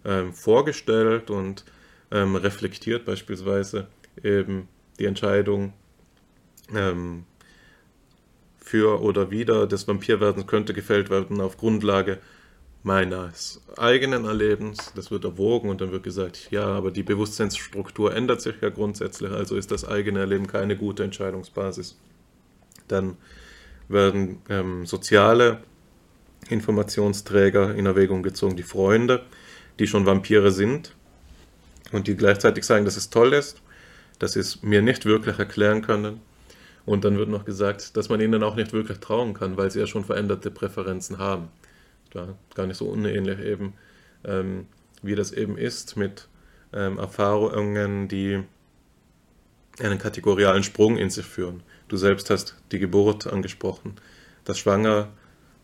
[0.04, 1.64] ähm, vorgestellt und
[2.10, 3.88] ähm, reflektiert beispielsweise
[4.22, 4.68] eben
[4.98, 5.72] die Entscheidung
[6.74, 7.24] ähm,
[8.58, 12.18] für oder wider des Vampirwerdens könnte gefällt werden auf Grundlage
[12.82, 18.40] meines eigenen Erlebens, das wird erwogen und dann wird gesagt, ja, aber die Bewusstseinsstruktur ändert
[18.40, 21.98] sich ja grundsätzlich, also ist das eigene Erleben keine gute Entscheidungsbasis.
[22.86, 23.16] Dann
[23.88, 25.62] werden ähm, soziale
[26.48, 29.24] Informationsträger in Erwägung gezogen, die Freunde,
[29.78, 30.94] die schon Vampire sind
[31.92, 33.62] und die gleichzeitig sagen, dass es toll ist,
[34.18, 36.20] dass sie es mir nicht wirklich erklären können.
[36.84, 39.78] Und dann wird noch gesagt, dass man ihnen auch nicht wirklich trauen kann, weil sie
[39.80, 41.48] ja schon veränderte Präferenzen haben
[42.14, 43.74] ja, gar nicht so unähnlich eben,
[44.24, 44.66] ähm,
[45.02, 46.28] wie das eben ist mit
[46.72, 48.42] ähm, Erfahrungen, die
[49.80, 51.62] einen kategorialen Sprung in sich führen.
[51.88, 53.94] Du selbst hast die Geburt angesprochen,
[54.44, 54.58] das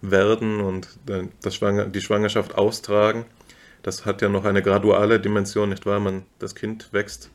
[0.04, 0.88] Schwangerwerden und
[1.42, 3.24] das Schwanger, die Schwangerschaft austragen.
[3.82, 6.00] Das hat ja noch eine graduale Dimension, nicht wahr?
[6.00, 7.30] Man, das Kind wächst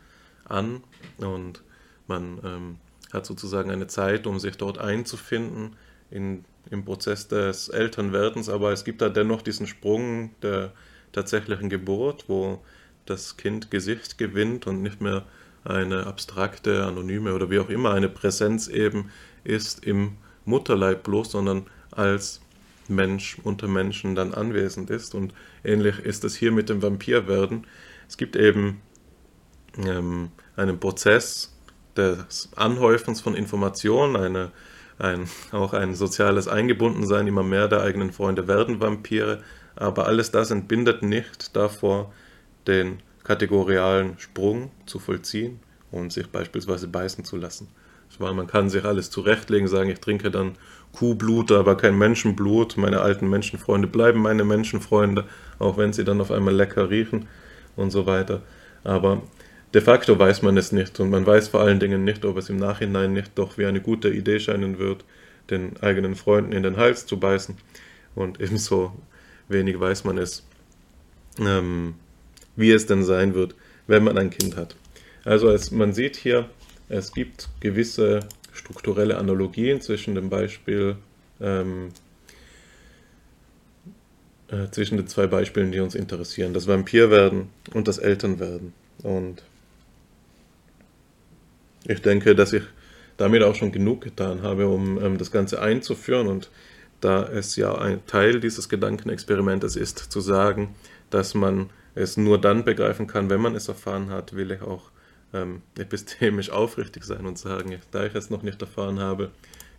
[0.46, 0.84] an
[1.18, 1.64] und
[2.08, 2.78] man ähm,
[3.14, 5.76] hat sozusagen eine Zeit, um sich dort einzufinden
[6.10, 10.72] in im Prozess des Elternwerdens, aber es gibt da dennoch diesen Sprung der
[11.14, 12.62] tatsächlichen Geburt, wo
[13.08, 15.26] das Kind Gesicht gewinnt und nicht mehr
[15.64, 19.10] eine abstrakte, anonyme oder wie auch immer eine Präsenz eben
[19.44, 22.40] ist im Mutterleib bloß, sondern als
[22.90, 25.16] Mensch unter Menschen dann anwesend ist.
[25.16, 25.34] Und
[25.64, 27.68] ähnlich ist es hier mit dem Vampirwerden.
[28.08, 28.82] Es gibt eben
[29.78, 31.56] ähm, einen Prozess
[31.96, 34.52] des Anhäufens von Informationen, eine
[35.00, 39.42] ein, auch ein soziales Eingebundensein, immer mehr der eigenen Freunde werden Vampire,
[39.76, 42.14] aber alles das entbindet nicht davor,
[42.68, 45.60] den kategorialen Sprung zu vollziehen
[45.92, 47.70] und sich beispielsweise beißen zu lassen.
[48.10, 50.58] Zwar, man kann sich alles zurechtlegen, sagen, ich trinke dann
[50.94, 52.78] Kuhblut, aber kein Menschenblut.
[52.78, 55.26] Meine alten Menschenfreunde bleiben meine Menschenfreunde,
[55.60, 57.28] auch wenn sie dann auf einmal lecker riechen
[57.76, 58.42] und so weiter.
[58.84, 59.22] Aber
[59.74, 62.50] de facto weiß man es nicht und man weiß vor allen Dingen nicht, ob es
[62.50, 65.06] im Nachhinein nicht doch wie eine gute Idee scheinen wird,
[65.50, 67.56] den eigenen Freunden in den Hals zu beißen.
[68.16, 68.94] Und ebenso
[69.48, 70.46] wenig weiß man es,
[71.40, 71.96] ähm,
[72.56, 73.56] wie es denn sein wird,
[73.88, 74.76] wenn man ein Kind hat.
[75.24, 76.50] Also es, man sieht hier,
[76.88, 78.22] es gibt gewisse
[78.60, 80.98] strukturelle Analogien zwischen dem Beispiel,
[81.42, 81.90] ähm,
[84.50, 88.74] äh, zwischen den zwei Beispielen, die uns interessieren, das Vampirwerden und das Elternwerden.
[89.04, 89.44] Und
[91.86, 92.64] ich denke, dass ich
[93.18, 96.50] damit auch schon genug getan habe, um ähm, das Ganze einzuführen und
[97.02, 100.76] da es ja ein Teil dieses Gedankenexperimentes ist, zu sagen,
[101.10, 104.92] dass man es nur dann begreifen kann, wenn man es erfahren hat, will ich auch
[105.34, 109.32] ähm, epistemisch aufrichtig sein und sagen, da ich es noch nicht erfahren habe,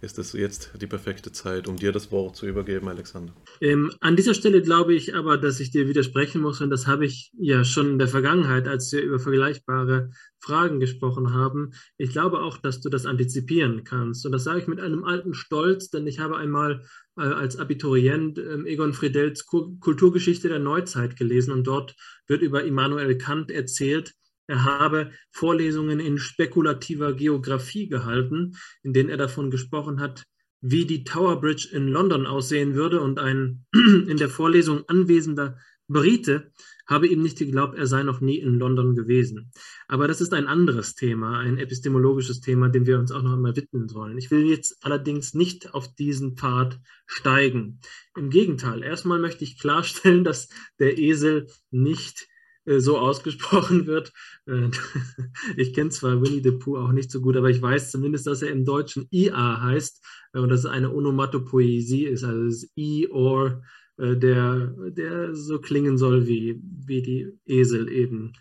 [0.02, 3.34] ist es jetzt die perfekte Zeit, um dir das Wort zu übergeben, Alexander.
[3.60, 7.04] Ähm, an dieser Stelle glaube ich aber, dass ich dir widersprechen muss, und das habe
[7.04, 11.72] ich ja schon in der Vergangenheit, als wir über vergleichbare Fragen gesprochen haben.
[11.98, 14.24] Ich glaube auch, dass du das antizipieren kannst.
[14.24, 16.82] Und das sage ich mit einem alten Stolz, denn ich habe einmal
[17.18, 21.94] äh, als Abiturient äh, Egon Friedels Kulturgeschichte der Neuzeit gelesen und dort
[22.26, 24.14] wird über Immanuel Kant erzählt,
[24.46, 30.24] er habe Vorlesungen in spekulativer Geographie gehalten, in denen er davon gesprochen hat,
[30.60, 36.52] wie die Tower Bridge in London aussehen würde und ein in der Vorlesung anwesender Brite
[36.86, 39.52] habe ihm nicht geglaubt, er sei noch nie in London gewesen.
[39.88, 43.56] Aber das ist ein anderes Thema, ein epistemologisches Thema, dem wir uns auch noch einmal
[43.56, 44.18] widmen sollen.
[44.18, 47.80] Ich will jetzt allerdings nicht auf diesen Pfad steigen.
[48.16, 52.28] Im Gegenteil, erstmal möchte ich klarstellen, dass der Esel nicht
[52.66, 54.12] so ausgesprochen wird.
[54.46, 54.70] Äh,
[55.56, 58.42] ich kenne zwar Winnie the Pooh auch nicht so gut, aber ich weiß zumindest, dass
[58.42, 60.04] er im Deutschen IA heißt
[60.34, 63.62] äh, und dass es eine Onomatopoesie ist, also das I or
[64.02, 68.32] der, der so klingen soll, wie, wie die Esel eben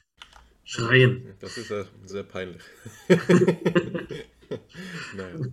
[0.69, 1.35] schreien.
[1.39, 2.61] Das ist ja sehr peinlich.
[5.17, 5.51] naja.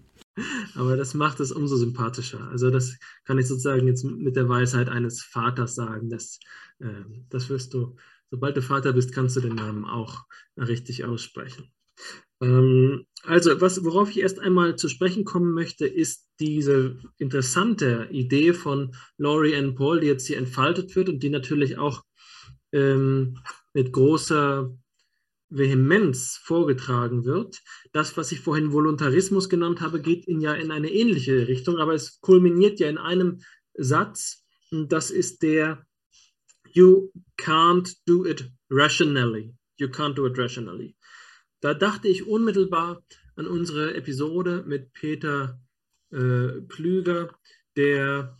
[0.74, 2.46] Aber das macht es umso sympathischer.
[2.50, 6.10] Also das kann ich sozusagen jetzt mit der Weisheit eines Vaters sagen.
[6.10, 6.38] Das,
[6.80, 7.96] äh, das wirst du
[8.30, 10.24] sobald du Vater bist, kannst du den Namen auch
[10.56, 11.72] richtig aussprechen.
[12.40, 18.52] Ähm, also, was, worauf ich erst einmal zu sprechen kommen möchte, ist diese interessante Idee
[18.52, 22.04] von Laurie Ann Paul, die jetzt hier entfaltet wird und die natürlich auch
[22.72, 23.38] ähm,
[23.72, 24.70] mit großer
[25.48, 27.62] Vehemenz vorgetragen wird.
[27.92, 31.94] Das, was ich vorhin Voluntarismus genannt habe, geht in ja in eine ähnliche Richtung, aber
[31.94, 33.40] es kulminiert ja in einem
[33.74, 35.86] Satz, und das ist der
[36.76, 39.54] You can't do it rationally.
[39.78, 40.94] You can't do it rationally.
[41.62, 43.02] Da dachte ich unmittelbar
[43.36, 45.58] an unsere Episode mit Peter
[46.12, 47.30] äh, Klüger,
[47.76, 48.36] der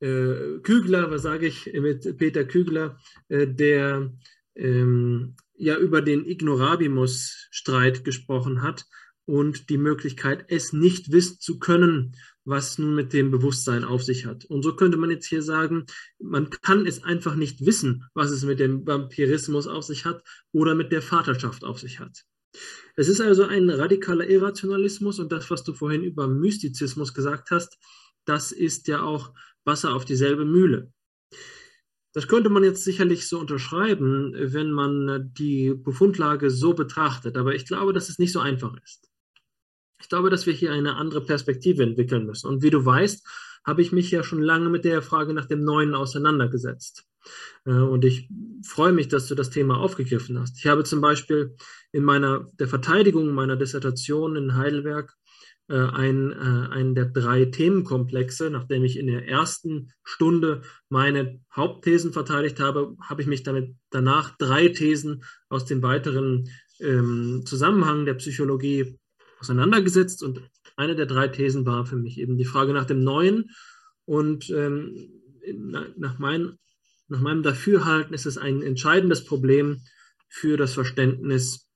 [0.00, 2.98] äh, Kügler, was sage ich, mit Peter Kügler,
[3.28, 4.12] äh, der
[4.56, 8.86] ähm, ja über den Ignorabimus-Streit gesprochen hat
[9.28, 12.16] und die Möglichkeit, es nicht wissen zu können,
[12.46, 14.46] was nun mit dem Bewusstsein auf sich hat.
[14.46, 15.84] Und so könnte man jetzt hier sagen,
[16.18, 20.74] man kann es einfach nicht wissen, was es mit dem Vampirismus auf sich hat oder
[20.74, 22.24] mit der Vaterschaft auf sich hat.
[22.96, 27.76] Es ist also ein radikaler Irrationalismus und das, was du vorhin über Mystizismus gesagt hast,
[28.24, 29.34] das ist ja auch
[29.66, 30.90] Wasser auf dieselbe Mühle.
[32.14, 37.66] Das könnte man jetzt sicherlich so unterschreiben, wenn man die Befundlage so betrachtet, aber ich
[37.66, 39.07] glaube, dass es nicht so einfach ist.
[40.00, 42.48] Ich glaube, dass wir hier eine andere Perspektive entwickeln müssen.
[42.48, 43.26] Und wie du weißt,
[43.64, 47.04] habe ich mich ja schon lange mit der Frage nach dem Neuen auseinandergesetzt.
[47.66, 48.28] Äh, und ich
[48.64, 50.58] freue mich, dass du das Thema aufgegriffen hast.
[50.58, 51.54] Ich habe zum Beispiel
[51.92, 55.14] in meiner der Verteidigung meiner Dissertation in Heidelberg
[55.68, 62.12] äh, einen, äh, einen der drei Themenkomplexe, nachdem ich in der ersten Stunde meine Hauptthesen
[62.12, 66.48] verteidigt habe, habe ich mich damit danach drei Thesen aus dem weiteren
[66.80, 68.98] ähm, Zusammenhang der Psychologie
[69.40, 70.42] auseinandergesetzt und
[70.76, 73.50] eine der drei Thesen war für mich eben die Frage nach dem Neuen.
[74.04, 75.10] Und ähm,
[75.96, 76.58] nach, mein,
[77.08, 79.82] nach meinem Dafürhalten ist es ein entscheidendes Problem
[80.28, 81.68] für das Verständnis,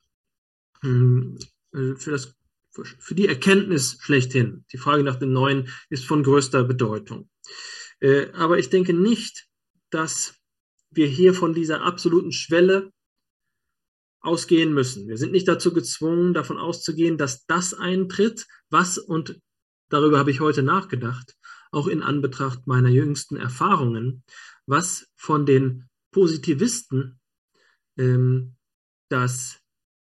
[0.85, 1.39] ähm,
[1.73, 2.35] für, das,
[2.71, 4.65] für die Erkenntnis schlechthin.
[4.73, 7.29] Die Frage nach dem Neuen ist von größter Bedeutung.
[8.01, 9.47] Äh, aber ich denke nicht,
[9.91, 10.35] dass
[10.91, 12.93] wir hier von dieser absoluten Schwelle
[14.23, 15.09] ausgehen müssen.
[15.09, 19.41] Wir sind nicht dazu gezwungen, davon auszugehen, dass das eintritt, was, und
[19.89, 21.37] darüber habe ich heute nachgedacht,
[21.71, 24.23] auch in Anbetracht meiner jüngsten Erfahrungen,
[24.67, 27.21] was von den Positivisten
[27.99, 28.57] ähm,
[29.09, 29.61] das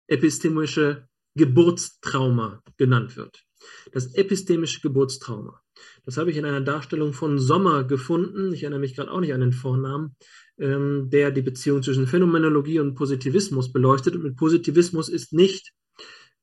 [0.08, 3.44] epistemische Geburtstrauma genannt wird.
[3.92, 5.62] Das epistemische Geburtstrauma.
[6.06, 8.54] Das habe ich in einer Darstellung von Sommer gefunden.
[8.54, 10.16] Ich erinnere mich gerade auch nicht an den Vornamen,
[10.58, 14.16] ähm, der die Beziehung zwischen Phänomenologie und Positivismus beleuchtet.
[14.16, 15.74] Und mit Positivismus ist nicht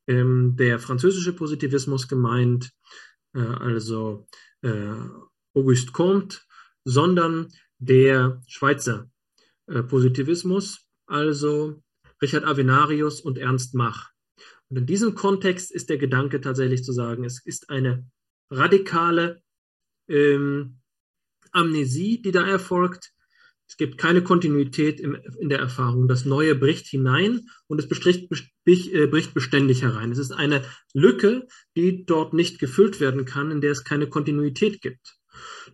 [0.07, 2.71] ähm, der französische Positivismus gemeint,
[3.35, 4.27] äh, also
[4.63, 4.95] äh,
[5.55, 6.39] Auguste Comte,
[6.85, 7.49] sondern
[7.79, 9.11] der Schweizer
[9.67, 11.83] äh, Positivismus, also
[12.23, 14.11] Richard Avenarius und Ernst Mach.
[14.71, 18.09] Und in diesem Kontext ist der Gedanke tatsächlich zu sagen, es ist eine
[18.51, 19.43] radikale
[20.09, 20.79] ähm,
[21.53, 23.13] Amnesie, die da erfolgt.
[23.67, 26.09] Es gibt keine Kontinuität im, in der Erfahrung.
[26.09, 28.29] Das Neue bricht hinein und es bestricht,
[28.65, 30.13] äh, bricht beständig herein.
[30.13, 31.47] Es ist eine Lücke,
[31.77, 35.17] die dort nicht gefüllt werden kann, in der es keine Kontinuität gibt.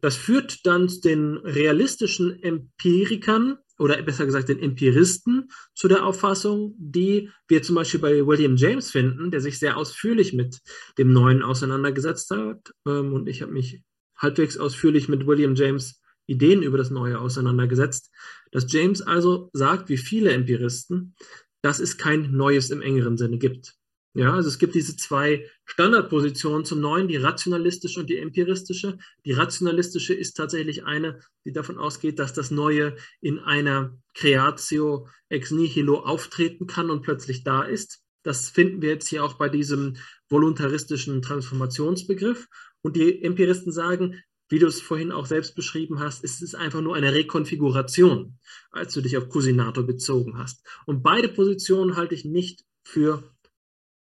[0.00, 7.30] Das führt dann den realistischen Empirikern oder besser gesagt den Empiristen zu der Auffassung, die
[7.48, 10.60] wir zum Beispiel bei William James finden, der sich sehr ausführlich mit
[10.98, 12.72] dem Neuen auseinandergesetzt hat.
[12.86, 13.82] Ähm, und ich habe mich
[14.16, 18.10] halbwegs ausführlich mit William James Ideen über das Neue auseinandergesetzt,
[18.50, 21.14] dass James also sagt, wie viele Empiristen,
[21.62, 23.75] dass es kein Neues im engeren Sinne gibt.
[24.16, 28.96] Ja, also es gibt diese zwei Standardpositionen zum Neuen, die rationalistische und die empiristische.
[29.26, 35.50] Die rationalistische ist tatsächlich eine, die davon ausgeht, dass das Neue in einer Creatio ex
[35.50, 38.00] nihilo auftreten kann und plötzlich da ist.
[38.22, 39.98] Das finden wir jetzt hier auch bei diesem
[40.30, 42.48] voluntaristischen Transformationsbegriff.
[42.80, 46.80] Und die Empiristen sagen, wie du es vorhin auch selbst beschrieben hast, ist es einfach
[46.80, 48.38] nur eine Rekonfiguration,
[48.70, 50.66] als du dich auf Cusinato bezogen hast.
[50.86, 53.35] Und beide Positionen halte ich nicht für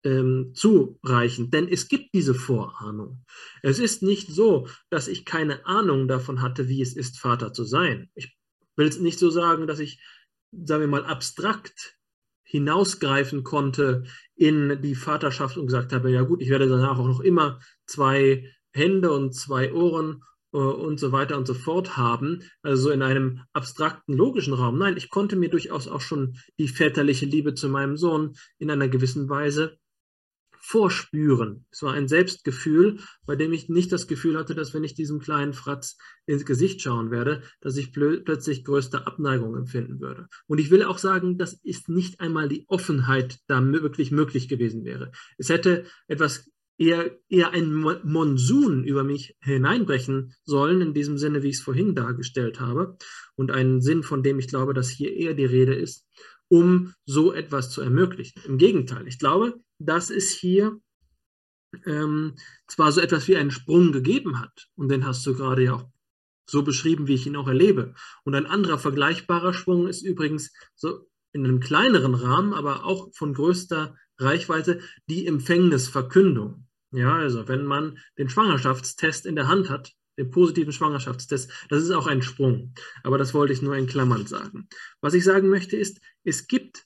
[0.04, 3.24] ähm, zureichend, denn es gibt diese Vorahnung.
[3.62, 7.64] Es ist nicht so, dass ich keine Ahnung davon hatte, wie es ist, Vater zu
[7.64, 8.10] sein.
[8.16, 8.38] Ich
[8.76, 10.02] will es nicht so sagen, dass ich,
[10.52, 11.98] sagen wir mal, abstrakt
[12.44, 14.04] hinausgreifen konnte
[14.36, 18.48] in die Vaterschaft und gesagt habe, ja gut, ich werde danach auch noch immer zwei
[18.72, 20.24] Hände und zwei Ohren
[20.54, 24.78] äh, und so weiter und so fort haben, also in einem abstrakten logischen Raum.
[24.78, 28.88] Nein, ich konnte mir durchaus auch schon die väterliche Liebe zu meinem Sohn in einer
[28.88, 29.80] gewissen Weise
[30.66, 31.66] vorspüren.
[31.72, 35.20] Es war ein Selbstgefühl, bei dem ich nicht das Gefühl hatte, dass wenn ich diesem
[35.20, 40.28] kleinen Fratz ins Gesicht schauen werde, dass ich plötzlich größte Abneigung empfinden würde.
[40.48, 44.86] Und ich will auch sagen, dass ist nicht einmal die Offenheit da wirklich möglich gewesen
[44.86, 45.12] wäre.
[45.38, 51.50] Es hätte etwas eher, eher ein Monsun über mich hineinbrechen sollen, in diesem Sinne, wie
[51.50, 52.98] ich es vorhin dargestellt habe.
[53.36, 56.08] Und einen Sinn, von dem ich glaube, dass hier eher die Rede ist,
[56.48, 58.42] um so etwas zu ermöglichen.
[58.46, 59.56] Im Gegenteil, ich glaube,
[59.86, 60.80] dass es hier
[61.86, 62.36] ähm,
[62.68, 65.90] zwar so etwas wie einen Sprung gegeben hat, und den hast du gerade ja auch
[66.50, 67.96] so beschrieben, wie ich ihn auch erlebe.
[68.24, 73.34] Und ein anderer vergleichbarer Sprung ist übrigens so in einem kleineren Rahmen, aber auch von
[73.34, 76.68] größter Reichweite die Empfängnisverkündung.
[76.92, 81.92] Ja, also wenn man den Schwangerschaftstest in der Hand hat, den positiven Schwangerschaftstest, das ist
[81.92, 82.76] auch ein Sprung.
[83.02, 84.68] Aber das wollte ich nur in Klammern sagen.
[85.02, 86.86] Was ich sagen möchte ist, es gibt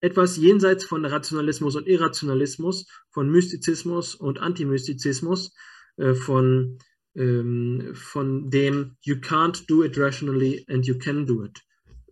[0.00, 5.54] etwas jenseits von Rationalismus und Irrationalismus, von Mystizismus und Antimystizismus,
[5.96, 6.78] äh, von,
[7.14, 11.60] ähm, von dem You can't do it rationally and you can do it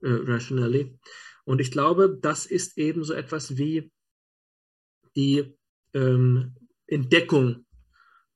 [0.02, 0.98] äh, rationally.
[1.44, 3.90] Und ich glaube, das ist eben so etwas wie
[5.16, 5.56] die
[5.94, 6.54] ähm,
[6.86, 7.64] Entdeckung,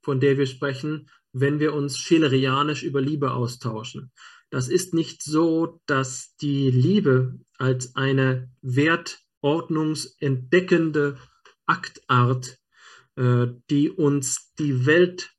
[0.00, 4.12] von der wir sprechen, wenn wir uns schelerianisch über Liebe austauschen.
[4.50, 11.18] Das ist nicht so, dass die Liebe als eine Wert ordnungsentdeckende
[11.66, 12.59] Aktart,
[13.16, 15.32] äh, die uns die Welt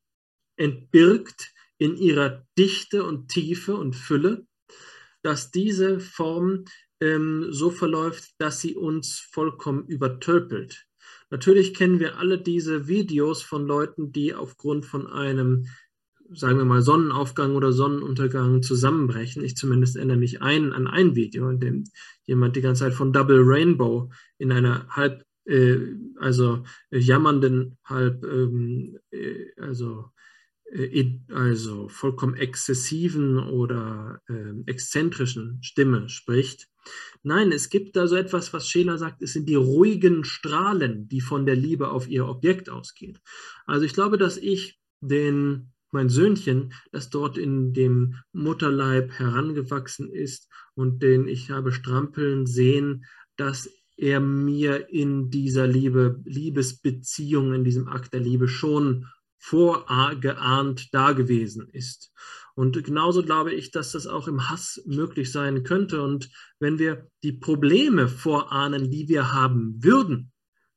[0.55, 4.45] entbirgt in ihrer Dichte und Tiefe und Fülle,
[5.23, 6.65] dass diese Form
[7.01, 10.85] ähm, so verläuft, dass sie uns vollkommen übertölpelt.
[11.29, 15.67] Natürlich kennen wir alle diese Videos von Leuten, die aufgrund von einem
[16.35, 19.43] sagen wir mal, Sonnenaufgang oder Sonnenuntergang zusammenbrechen.
[19.43, 21.83] Ich zumindest erinnere mich ein, an ein Video, in dem
[22.25, 25.77] jemand die ganze Zeit von Double Rainbow in einer halb, äh,
[26.17, 30.05] also äh, jammernden, halb, ähm, äh, also,
[30.71, 36.67] äh, also vollkommen exzessiven oder ähm, exzentrischen Stimme spricht.
[37.21, 41.21] Nein, es gibt da so etwas, was Scheler sagt, es sind die ruhigen Strahlen, die
[41.21, 43.19] von der Liebe auf ihr Objekt ausgehen.
[43.65, 50.49] Also ich glaube, dass ich den mein Söhnchen, das dort in dem Mutterleib herangewachsen ist
[50.75, 53.05] und den ich habe strampeln sehen,
[53.37, 61.67] dass er mir in dieser Liebe, Liebesbeziehung, in diesem Akt der Liebe schon vorgeahnt dagewesen
[61.69, 62.11] ist.
[62.55, 66.01] Und genauso glaube ich, dass das auch im Hass möglich sein könnte.
[66.01, 66.29] Und
[66.59, 70.31] wenn wir die Probleme vorahnen, die wir haben würden,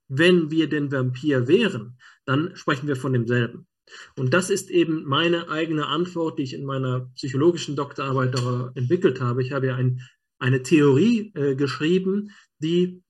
[0.09, 3.67] wenn wir den Vampir wären, dann sprechen wir von demselben.
[4.16, 8.34] Und das ist eben meine eigene Antwort, die ich in meiner psychologischen Doktorarbeit
[8.74, 9.43] entwickelt habe.
[9.43, 10.03] Ich habe ja ein,
[10.39, 13.03] eine Theorie äh, geschrieben, die,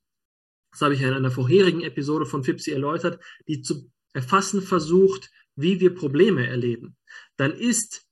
[0.73, 5.31] das habe ich ja in einer vorherigen Episode von FIPSI erläutert, die zu erfassen versucht,
[5.57, 6.97] wie wir Probleme erleben.
[7.37, 8.07] Dann ist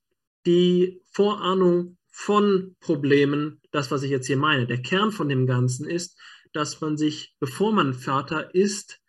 [0.47, 4.67] die Vorahnung von Problemen das, was ich jetzt hier meine.
[4.67, 6.19] Der Kern von dem Ganzen ist,
[6.53, 9.01] dass man sich, bevor man Vater ist,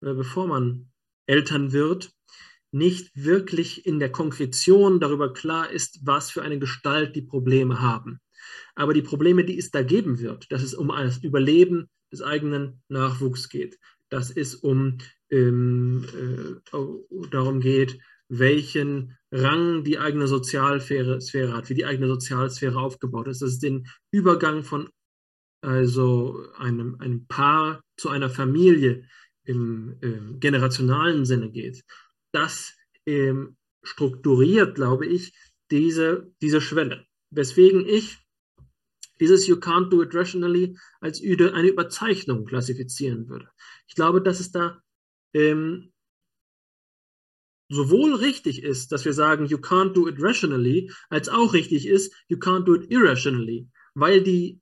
[0.00, 0.90] äh, bevor man
[1.26, 2.12] Eltern wird,
[2.74, 8.18] nicht wirklich in der Konkretion darüber klar ist, was für eine Gestalt die Probleme haben.
[8.74, 12.82] Aber die Probleme, die es da geben wird, dass es um das Überleben des eigenen
[12.88, 14.98] Nachwuchs geht, dass es um
[15.30, 16.04] ähm,
[16.72, 16.76] äh,
[17.30, 23.40] darum geht, welchen Rang die eigene Sozialsphäre Sphäre hat, wie die eigene Sozialsphäre aufgebaut ist,
[23.40, 24.88] dass es den Übergang von
[25.60, 29.04] also einem, einem Paar zu einer Familie
[29.44, 31.84] im, im generationalen Sinne geht,
[32.34, 32.76] das
[33.06, 35.32] ähm, strukturiert, glaube ich,
[35.70, 37.06] diese, diese Schwelle.
[37.30, 38.18] Weswegen ich
[39.20, 43.48] dieses You can't do it rationally als eine Überzeichnung klassifizieren würde.
[43.86, 44.82] Ich glaube, dass es da
[45.32, 45.92] ähm,
[47.68, 52.14] sowohl richtig ist, dass wir sagen, you can't do it rationally, als auch richtig ist,
[52.28, 54.60] you can't do it irrationally, weil die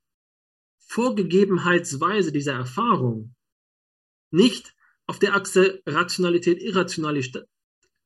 [0.87, 3.35] Vorgegebenheitsweise dieser Erfahrung
[4.31, 7.45] nicht auf der Achse Rationalität, Irrationalität,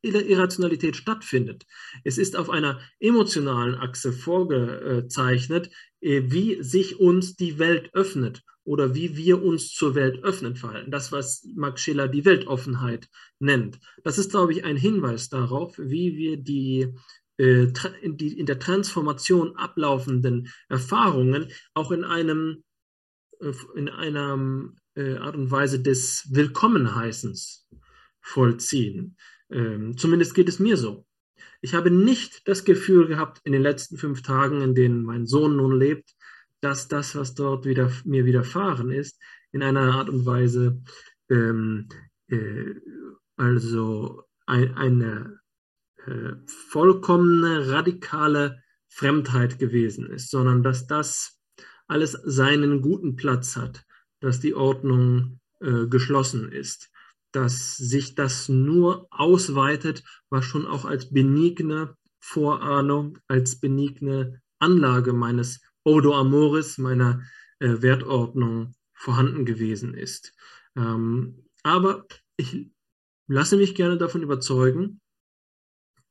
[0.01, 1.65] Irrationalität stattfindet.
[2.03, 5.69] Es ist auf einer emotionalen Achse vorgezeichnet,
[6.01, 10.91] äh, wie sich uns die Welt öffnet oder wie wir uns zur Welt öffnen verhalten.
[10.91, 13.07] Das, was Max Schiller die Weltoffenheit
[13.39, 13.79] nennt.
[14.03, 16.93] Das ist, glaube ich, ein Hinweis darauf, wie wir die
[17.37, 17.67] äh,
[18.01, 22.63] in der Transformation ablaufenden Erfahrungen auch in einem
[23.39, 27.67] äh, in einer Art und Weise des Willkommenheißens
[28.19, 29.15] vollziehen.
[29.51, 31.05] Ähm, zumindest geht es mir so.
[31.61, 35.57] Ich habe nicht das Gefühl gehabt in den letzten fünf Tagen, in denen mein Sohn
[35.57, 36.15] nun lebt,
[36.61, 39.21] dass das, was dort wieder, mir widerfahren ist,
[39.51, 40.81] in einer Art und Weise
[41.29, 41.87] ähm,
[42.27, 42.73] äh,
[43.35, 45.39] also ein, eine
[46.05, 51.39] äh, vollkommene, radikale Fremdheit gewesen ist, sondern dass das
[51.87, 53.85] alles seinen guten Platz hat,
[54.19, 56.89] dass die Ordnung äh, geschlossen ist,
[57.32, 65.61] dass sich das nur ausweitet, was schon auch als benigne Vorahnung, als benigne Anlage meines
[65.84, 67.21] Odo Amoris, meiner
[67.59, 70.34] äh, Wertordnung vorhanden gewesen ist.
[70.75, 72.05] Ähm, aber
[72.38, 72.69] ich
[73.28, 74.99] lasse mich gerne davon überzeugen,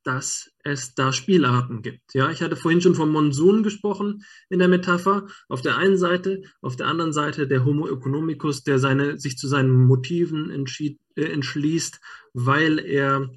[0.07, 2.13] dass es da Spielarten gibt.
[2.13, 5.27] Ja, ich hatte vorhin schon vom Monsun gesprochen in der Metapher.
[5.49, 9.49] Auf der einen Seite, auf der anderen Seite der Homo economicus, der seine, sich zu
[9.49, 11.99] seinen Motiven entschied, äh, entschließt,
[12.33, 13.29] weil er,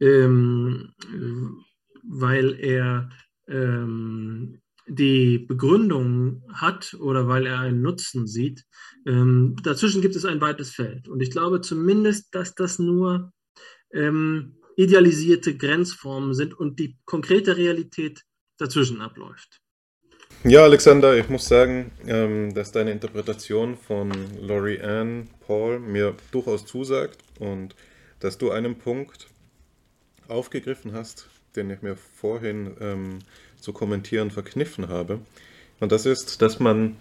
[0.00, 0.92] ähm,
[2.02, 3.08] weil er
[3.46, 8.66] ähm, die Begründung hat oder weil er einen Nutzen sieht.
[9.06, 11.08] Ähm, dazwischen gibt es ein weites Feld.
[11.08, 13.32] Und ich glaube zumindest, dass das nur
[13.92, 18.22] ähm, idealisierte Grenzformen sind und die konkrete Realität
[18.58, 19.60] dazwischen abläuft.
[20.44, 26.64] Ja, Alexander, ich muss sagen, ähm, dass deine Interpretation von Laurie Ann Paul mir durchaus
[26.64, 27.74] zusagt und
[28.20, 29.26] dass du einen Punkt
[30.28, 33.18] aufgegriffen hast, den ich mir vorhin ähm,
[33.60, 35.18] zu kommentieren verkniffen habe.
[35.80, 36.96] Und das ist, dass man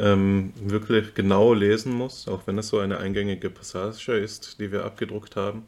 [0.00, 4.84] ähm, wirklich genau lesen muss, auch wenn es so eine eingängige Passage ist, die wir
[4.84, 5.64] abgedruckt haben,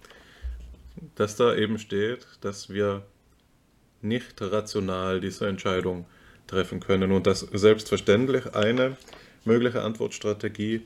[1.15, 3.07] dass da eben steht, dass wir
[4.03, 6.07] nicht rational diese Entscheidung
[6.47, 8.97] treffen können und dass selbstverständlich eine
[9.45, 10.83] mögliche Antwortstrategie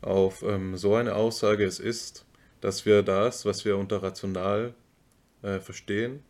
[0.00, 2.24] auf ähm, so eine Aussage es ist,
[2.60, 4.74] dass wir das, was wir unter rational
[5.42, 6.22] äh, verstehen,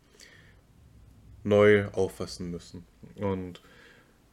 [1.43, 2.85] neu auffassen müssen.
[3.17, 3.61] Und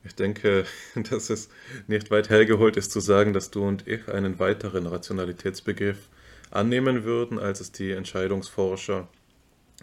[0.03, 0.65] ich denke,
[1.09, 1.49] dass es
[1.87, 6.09] nicht weit hergeholt ist zu sagen, dass du und ich einen weiteren Rationalitätsbegriff
[6.51, 9.07] annehmen würden, als es die Entscheidungsforscher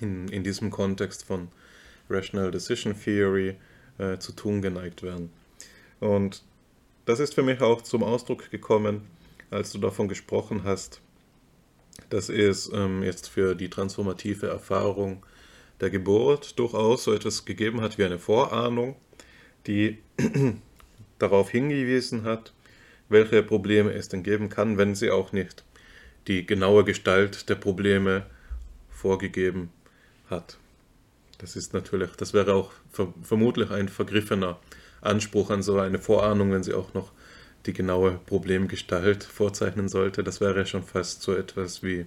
[0.00, 1.48] in, in diesem Kontext von
[2.08, 3.56] Rational Decision Theory
[3.98, 5.30] äh, zu tun geneigt werden.
[6.00, 6.42] Und
[7.04, 9.02] das ist für mich auch zum Ausdruck gekommen,
[9.50, 11.00] als du davon gesprochen hast,
[12.10, 15.24] dass es ähm, jetzt für die transformative Erfahrung
[15.80, 18.96] der Geburt durchaus so etwas gegeben hat wie eine Vorahnung,
[19.66, 19.98] die
[21.18, 22.52] darauf hingewiesen hat,
[23.08, 25.64] welche Probleme es denn geben kann, wenn sie auch nicht
[26.28, 28.24] die genaue Gestalt der Probleme
[28.90, 29.70] vorgegeben
[30.30, 30.58] hat.
[31.38, 34.58] Das ist natürlich, das wäre auch ver vermutlich ein vergriffener
[35.00, 37.12] Anspruch an so eine Vorahnung, wenn sie auch noch
[37.66, 40.22] die genaue Problemgestalt vorzeichnen sollte.
[40.22, 42.06] Das wäre schon fast so etwas wie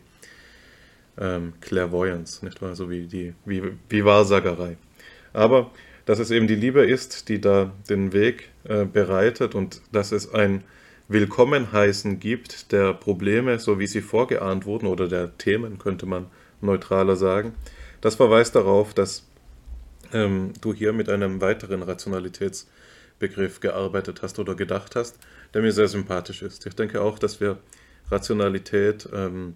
[1.17, 2.75] ähm, Clairvoyance, nicht wahr?
[2.75, 4.77] So wie die wie, wie Wahrsagerei.
[5.33, 5.71] Aber
[6.05, 10.33] dass es eben die Liebe ist, die da den Weg äh, bereitet und dass es
[10.33, 10.63] ein
[11.07, 16.27] Willkommenheißen gibt der Probleme, so wie sie vorgeahnt wurden, oder der Themen, könnte man
[16.61, 17.53] neutraler sagen,
[18.01, 19.27] das verweist darauf, dass
[20.13, 25.17] ähm, du hier mit einem weiteren Rationalitätsbegriff gearbeitet hast oder gedacht hast,
[25.53, 26.65] der mir sehr sympathisch ist.
[26.65, 27.57] Ich denke auch, dass wir
[28.09, 29.55] Rationalität ähm,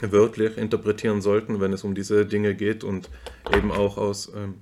[0.00, 3.10] wörtlich interpretieren sollten, wenn es um diese Dinge geht und
[3.54, 4.54] eben auch aus ähm,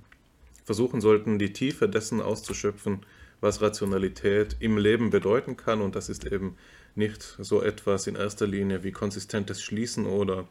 [0.65, 2.99] versuchen sollten, die Tiefe dessen auszuschöpfen,
[3.41, 5.81] was Rationalität im Leben bedeuten kann.
[5.81, 6.55] Und das ist eben
[6.95, 10.47] nicht so etwas in erster Linie wie konsistentes Schließen oder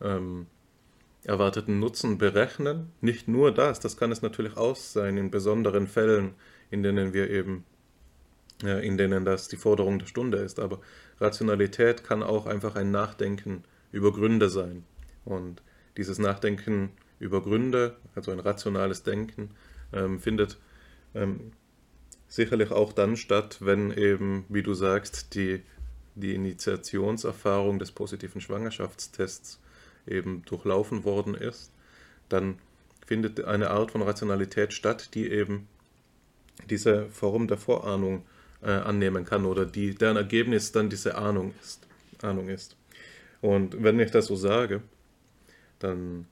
[0.00, 0.46] ähm,
[1.24, 2.92] erwarteten Nutzen berechnen.
[3.00, 6.34] Nicht nur das, das kann es natürlich auch sein in besonderen Fällen,
[6.70, 7.64] in denen wir eben,
[8.62, 10.60] äh, in denen das die Forderung der Stunde ist.
[10.60, 10.80] Aber
[11.18, 14.84] Rationalität kann auch einfach ein Nachdenken über Gründe sein.
[15.24, 15.62] Und
[15.96, 19.50] dieses Nachdenken über Gründe, also ein rationales Denken,
[19.92, 20.58] ähm, findet
[21.14, 21.52] ähm,
[22.30, 25.62] sicherlich auch dann statt, wenn eben, wie du sagst, die,
[26.14, 29.60] die Initiationserfahrung des positiven Schwangerschaftstests
[30.06, 31.72] eben durchlaufen worden ist.
[32.28, 32.58] Dann
[33.04, 35.66] findet eine Art von Rationalität statt, die eben
[36.70, 38.24] diese Form der Vorahnung
[38.62, 41.86] äh, annehmen kann oder die, deren Ergebnis dann diese Ahnung ist.
[42.22, 42.76] Ahnung ist.
[43.40, 44.82] Und wenn ich das so sage,
[45.80, 46.26] dann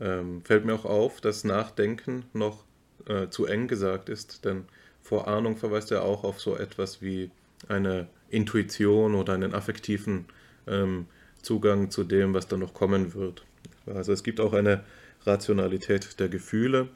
[0.00, 2.64] ähm, fällt mir auch auf, dass Nachdenken noch
[3.06, 4.66] äh, zu eng gesagt ist, denn
[5.08, 7.30] Vorahnung verweist ja auch auf so etwas wie
[7.66, 10.26] eine Intuition oder einen affektiven
[10.66, 11.06] ähm,
[11.40, 13.42] Zugang zu dem, was dann noch kommen wird.
[13.86, 14.84] Also es gibt auch eine
[15.24, 16.88] Rationalität der Gefühle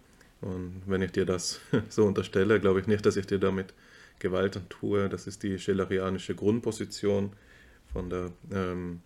[0.43, 3.72] und wenn ich dir das so unterstelle, glaube ich nicht, dass ich dir damit
[4.18, 5.09] Gewalt tue.
[5.09, 7.32] Das ist die schillerianische Grundposition
[7.93, 9.01] von der ähm,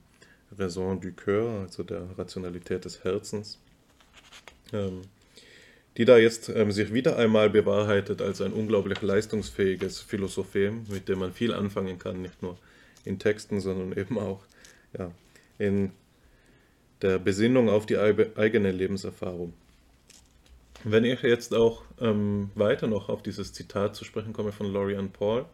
[0.59, 3.59] Raison du Coeur, also der Rationalität des Herzens,
[4.73, 5.03] ähm,
[5.97, 11.21] die da jetzt ähm, sich wieder einmal bewahrheitet als ein unglaublich leistungsfähiges Philosophem, mit dem
[11.21, 12.59] man viel anfangen kann, nicht nur
[13.05, 14.43] in Texten, sondern eben auch
[14.99, 15.11] ja,
[15.59, 15.93] in
[17.03, 19.55] der Besinnung auf die eigene Lebenserfahrung.
[20.85, 25.11] Wenn ich jetzt auch ähm, weiter noch auf dieses Zitat zu sprechen komme von Lorian
[25.11, 25.47] Paul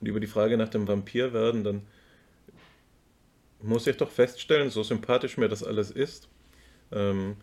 [0.00, 1.82] und über die Frage nach dem Vampir werden, dann
[3.62, 6.28] muss ich doch feststellen, so sympathisch mir das alles ist,
[6.92, 7.36] ähm,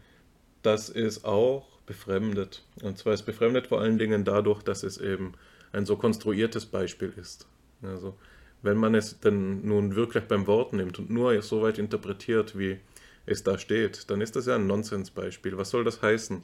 [0.62, 2.64] dass es auch befremdet.
[2.82, 5.34] Und zwar ist befremdet vor allen Dingen dadurch, dass es eben
[5.72, 7.48] ein so konstruiertes Beispiel ist.
[7.82, 8.18] Also
[8.62, 12.80] wenn man es denn nun wirklich beim Wort nimmt und nur so weit interpretiert, wie
[13.26, 15.58] es da steht, dann ist das ja ein Nonsensbeispiel.
[15.58, 16.44] Was soll das heißen?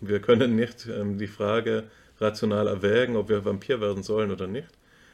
[0.00, 1.84] wir können nicht ähm, die Frage
[2.18, 4.68] rational erwägen, ob wir Vampir werden sollen oder nicht.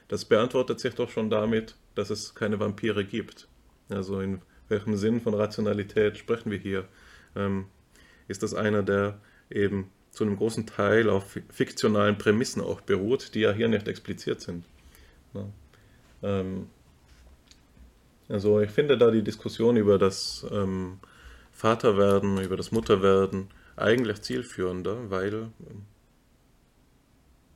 [0.08, 3.48] Das beantwortet sich doch schon damit, dass es keine Vampire gibt.
[3.88, 6.86] Also in welchem Sinn von Rationalität sprechen wir hier?
[7.34, 7.66] Ähm,
[8.28, 9.20] ist das einer, der
[9.50, 14.40] eben zu einem großen Teil auf fiktionalen Prämissen auch beruht, die ja hier nicht expliziert
[14.40, 14.64] sind.
[15.34, 15.46] Ja.
[16.22, 16.68] Ähm,
[18.28, 20.98] also ich finde da die Diskussion über das ähm,
[21.52, 25.48] Vaterwerden, über das Mutterwerden eigentlich zielführender, weil,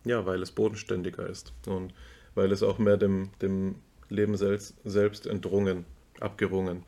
[0.05, 1.95] ja, weil es bodenständiger ist und
[2.35, 3.77] weil es auch mehr dem, dem
[4.11, 5.87] Leben selbst, selbst entrungen
[6.21, 6.85] abgerungen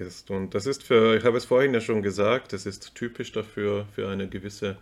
[0.00, 0.30] ist.
[0.30, 3.86] Und das ist für, ich habe es vorhin ja schon gesagt, es ist typisch dafür,
[3.94, 4.76] für eine gewisse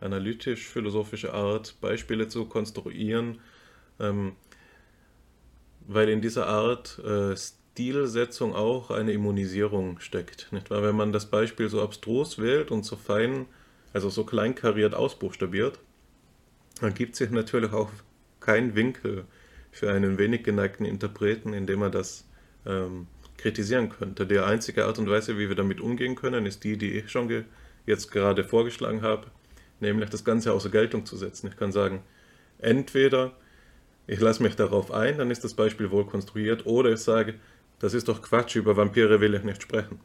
[0.00, 3.40] analytisch-philosophische Art Beispiele zu konstruieren,
[3.98, 4.32] ähm,
[5.86, 10.48] weil in dieser Art äh, Stilsetzung auch eine Immunisierung steckt.
[10.50, 10.82] Nicht wahr?
[10.82, 13.46] Wenn man das Beispiel so abstrus wählt und so fein,
[13.92, 15.78] also so kleinkariert ausbuchstabiert,
[16.80, 17.90] dann gibt sich natürlich auch
[18.40, 19.24] kein Winkel
[19.70, 22.26] für einen wenig geneigten Interpreten, indem er das
[22.66, 23.06] ähm,
[23.38, 24.26] kritisieren könnte.
[24.26, 27.28] Die einzige Art und Weise, wie wir damit umgehen können, ist die, die ich schon
[27.28, 27.44] ge
[27.86, 29.28] jetzt gerade vorgeschlagen habe,
[29.78, 31.46] nämlich das Ganze außer Geltung zu setzen.
[31.46, 32.02] Ich kann sagen,
[32.58, 33.32] entweder
[34.08, 37.34] ich lasse mich darauf ein, dann ist das Beispiel wohl konstruiert, oder ich sage,
[37.78, 40.00] das ist doch Quatsch, über Vampire will ich nicht sprechen.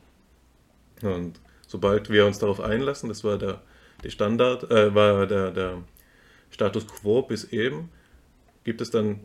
[1.02, 3.62] Und sobald wir uns darauf einlassen, das war der,
[4.04, 5.84] die Standard, äh, war der, der
[6.50, 7.90] Status quo bis eben,
[8.64, 9.22] gibt es dann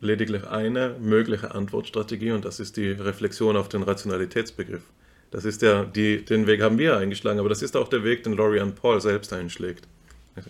[0.00, 4.82] lediglich eine mögliche Antwortstrategie und das ist die Reflexion auf den Rationalitätsbegriff.
[5.30, 8.24] Das ist ja, die, den Weg haben wir eingeschlagen, aber das ist auch der Weg,
[8.24, 9.86] den Lorian Paul selbst einschlägt.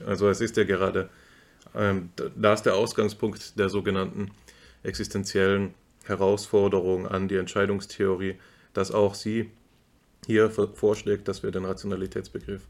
[0.07, 1.11] Also es ist ja gerade,
[1.75, 4.31] ähm, da ist der Ausgangspunkt der sogenannten
[4.83, 5.75] existenziellen
[6.05, 8.37] Herausforderung an die Entscheidungstheorie,
[8.73, 9.51] dass auch sie
[10.27, 12.63] hier vorschlägt, dass wir den Rationalitätsbegriff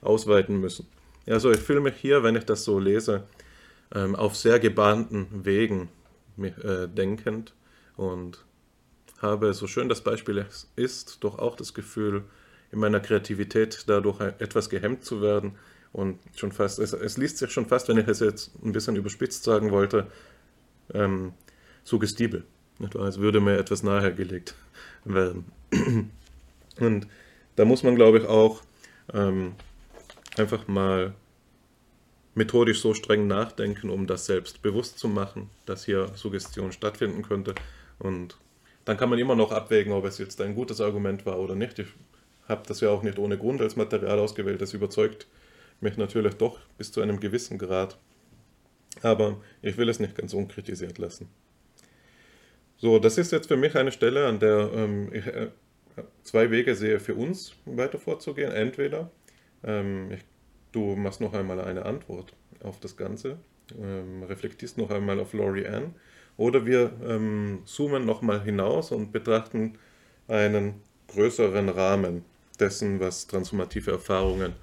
[0.00, 0.86] ausweiten müssen.
[1.26, 3.24] Also ich fühle mich hier, wenn ich das so lese,
[3.94, 5.88] ähm, auf sehr gebahnten Wegen
[6.38, 7.54] äh, denkend
[7.96, 8.44] und
[9.20, 10.46] habe, so schön das Beispiel
[10.76, 12.24] ist, doch auch das Gefühl,
[12.70, 15.56] in meiner Kreativität dadurch etwas gehemmt zu werden
[15.92, 18.96] und schon fast, es, es liest sich schon fast, wenn ich es jetzt ein bisschen
[18.96, 20.06] überspitzt sagen wollte,
[20.94, 21.32] ähm,
[21.84, 22.44] suggestibel.
[22.96, 24.54] Als würde mir etwas nahegelegt
[25.04, 25.46] werden.
[26.80, 27.08] Und
[27.56, 28.62] da muss man, glaube ich, auch
[29.12, 29.54] ähm,
[30.36, 31.14] einfach mal
[32.38, 37.54] methodisch so streng nachdenken, um das selbst bewusst zu machen, dass hier Suggestion stattfinden könnte.
[37.98, 38.38] Und
[38.86, 41.78] dann kann man immer noch abwägen, ob es jetzt ein gutes Argument war oder nicht.
[41.78, 41.88] Ich
[42.48, 44.62] habe das ja auch nicht ohne Grund als Material ausgewählt.
[44.62, 45.26] Das überzeugt
[45.80, 47.98] mich natürlich doch bis zu einem gewissen Grad.
[49.02, 51.28] Aber ich will es nicht ganz unkritisiert lassen.
[52.78, 55.48] So, das ist jetzt für mich eine Stelle, an der ähm, ich äh,
[56.22, 58.52] zwei Wege sehe für uns weiter vorzugehen.
[58.52, 59.10] Entweder
[59.64, 60.20] ähm, ich,
[60.72, 62.32] du machst noch einmal eine Antwort
[62.62, 63.38] auf das Ganze,
[63.80, 65.94] ähm, reflektierst noch einmal auf Laurie Ann,
[66.36, 69.78] oder wir ähm, zoomen nochmal hinaus und betrachten
[70.28, 72.24] einen größeren Rahmen
[72.60, 74.54] dessen, was transformative Erfahrungen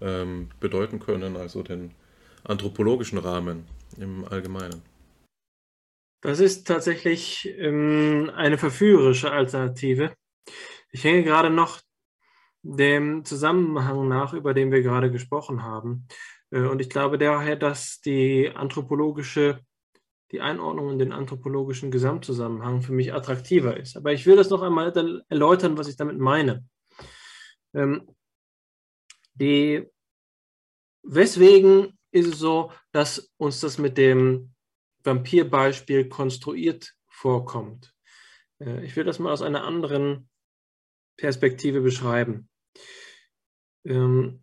[0.00, 1.92] ähm, bedeuten können, also den
[2.42, 3.64] anthropologischen Rahmen
[3.98, 4.82] im Allgemeinen.
[6.22, 10.14] Das ist tatsächlich ähm, eine verführerische Alternative.
[10.90, 11.80] Ich hänge gerade noch
[12.64, 16.08] dem Zusammenhang nach, über den wir gerade gesprochen haben.
[16.50, 19.60] Äh, und ich glaube daher, dass die anthropologische,
[20.32, 23.96] die Einordnung in den anthropologischen Gesamtzusammenhang für mich attraktiver ist.
[23.96, 24.92] Aber ich will das noch einmal
[25.28, 26.64] erläutern, was ich damit meine.
[27.74, 28.08] Ähm,
[29.34, 29.86] die,
[31.02, 34.54] weswegen ist es so, dass uns das mit dem
[35.02, 37.92] Vampirbeispiel konstruiert vorkommt.
[38.58, 40.30] Äh, ich will das mal aus einer anderen
[41.18, 42.48] Perspektive beschreiben.
[43.84, 44.42] Ähm,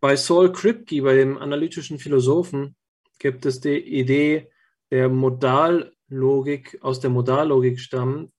[0.00, 2.76] bei Saul Kripke, bei dem analytischen Philosophen,
[3.18, 4.50] gibt es die Idee
[4.90, 8.32] der Modallogik, aus der Modallogik stammen,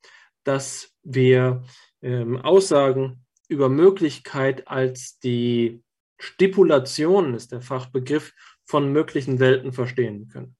[0.43, 1.63] dass wir
[2.01, 5.83] ähm, Aussagen über Möglichkeit als die
[6.19, 8.33] Stipulation, ist der Fachbegriff,
[8.65, 10.55] von möglichen Welten verstehen können.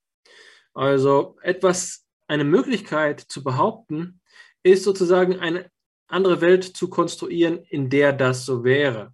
[0.74, 4.22] Also etwas, eine Möglichkeit zu behaupten,
[4.64, 5.70] ist sozusagen eine
[6.08, 9.14] andere Welt zu konstruieren, in der das so wäre,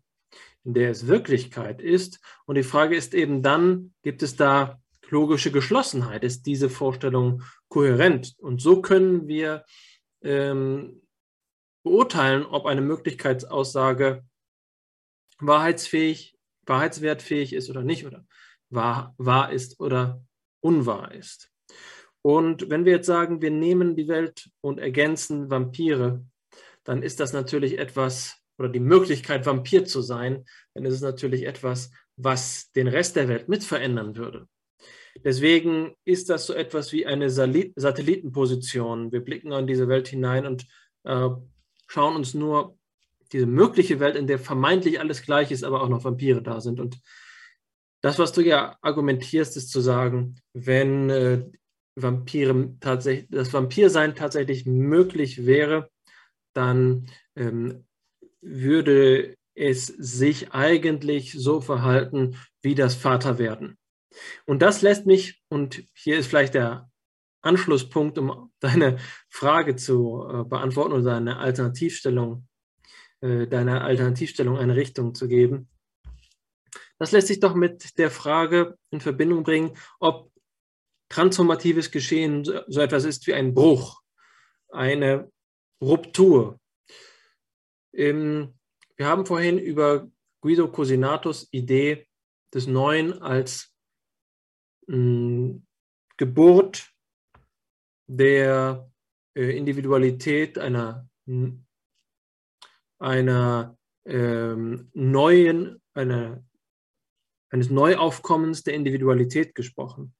[0.63, 2.19] in der es Wirklichkeit ist.
[2.45, 6.23] Und die Frage ist eben dann, gibt es da logische Geschlossenheit?
[6.23, 8.35] Ist diese Vorstellung kohärent?
[8.39, 9.65] Und so können wir
[10.21, 11.01] ähm,
[11.83, 14.23] beurteilen, ob eine Möglichkeitsaussage
[15.39, 18.25] wahrheitsfähig, wahrheitswertfähig ist oder nicht, oder
[18.69, 20.23] wahr, wahr ist oder
[20.61, 21.51] unwahr ist.
[22.21, 26.25] Und wenn wir jetzt sagen, wir nehmen die Welt und ergänzen Vampire,
[26.83, 31.45] dann ist das natürlich etwas, oder die Möglichkeit, Vampir zu sein, dann ist es natürlich
[31.45, 34.47] etwas, was den Rest der Welt mit verändern würde.
[35.23, 39.11] Deswegen ist das so etwas wie eine Satellitenposition.
[39.11, 40.67] Wir blicken an diese Welt hinein und
[41.03, 41.29] äh,
[41.87, 42.77] schauen uns nur
[43.31, 46.79] diese mögliche Welt, in der vermeintlich alles gleich ist, aber auch noch Vampire da sind.
[46.79, 46.99] Und
[48.01, 51.45] das, was du ja argumentierst, ist zu sagen, wenn äh,
[51.95, 55.89] Vampire tatsächlich, das Vampirsein tatsächlich möglich wäre,
[56.53, 57.85] dann ähm,
[58.41, 63.77] würde es sich eigentlich so verhalten wie das Vaterwerden.
[64.45, 66.91] Und das lässt mich, und hier ist vielleicht der
[67.41, 68.97] Anschlusspunkt, um deine
[69.29, 72.47] Frage zu äh, beantworten oder deine Alternativstellung,
[73.21, 75.69] äh, deiner Alternativstellung eine Richtung zu geben.
[76.99, 80.31] Das lässt sich doch mit der Frage in Verbindung bringen, ob
[81.09, 84.01] transformatives Geschehen so etwas ist wie ein Bruch,
[84.69, 85.31] eine
[85.81, 86.59] Ruptur.
[88.95, 90.09] wir haben vorhin über
[90.41, 92.07] Guido Cosinatos Idee
[92.53, 93.73] des Neuen als
[96.17, 96.93] Geburt
[98.07, 98.91] der
[99.35, 101.09] äh, Individualität einer,
[102.99, 106.43] einer ähm, neuen, einer,
[107.49, 110.13] eines Neuaufkommens der Individualität gesprochen.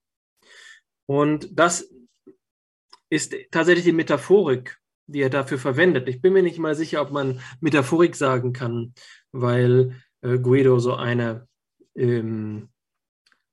[1.06, 1.92] Und das
[3.10, 6.08] ist tatsächlich die Metaphorik, die er dafür verwendet.
[6.08, 8.94] Ich bin mir nicht mal sicher, ob man Metaphorik sagen kann,
[9.32, 11.46] weil äh, Guido so eine
[11.94, 12.68] ähm,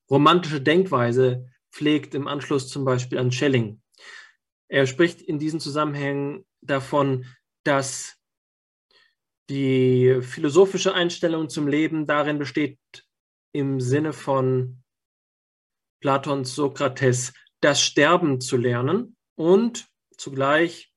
[0.09, 3.81] romantische Denkweise pflegt im Anschluss zum Beispiel an Schelling.
[4.67, 7.25] Er spricht in diesen Zusammenhängen davon,
[7.63, 8.17] dass
[9.49, 12.79] die philosophische Einstellung zum Leben darin besteht,
[13.53, 14.81] im Sinne von
[15.99, 19.87] Platons Sokrates das Sterben zu lernen und
[20.17, 20.90] zugleich,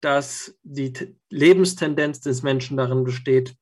[0.00, 3.56] dass die Lebenstendenz des Menschen darin besteht,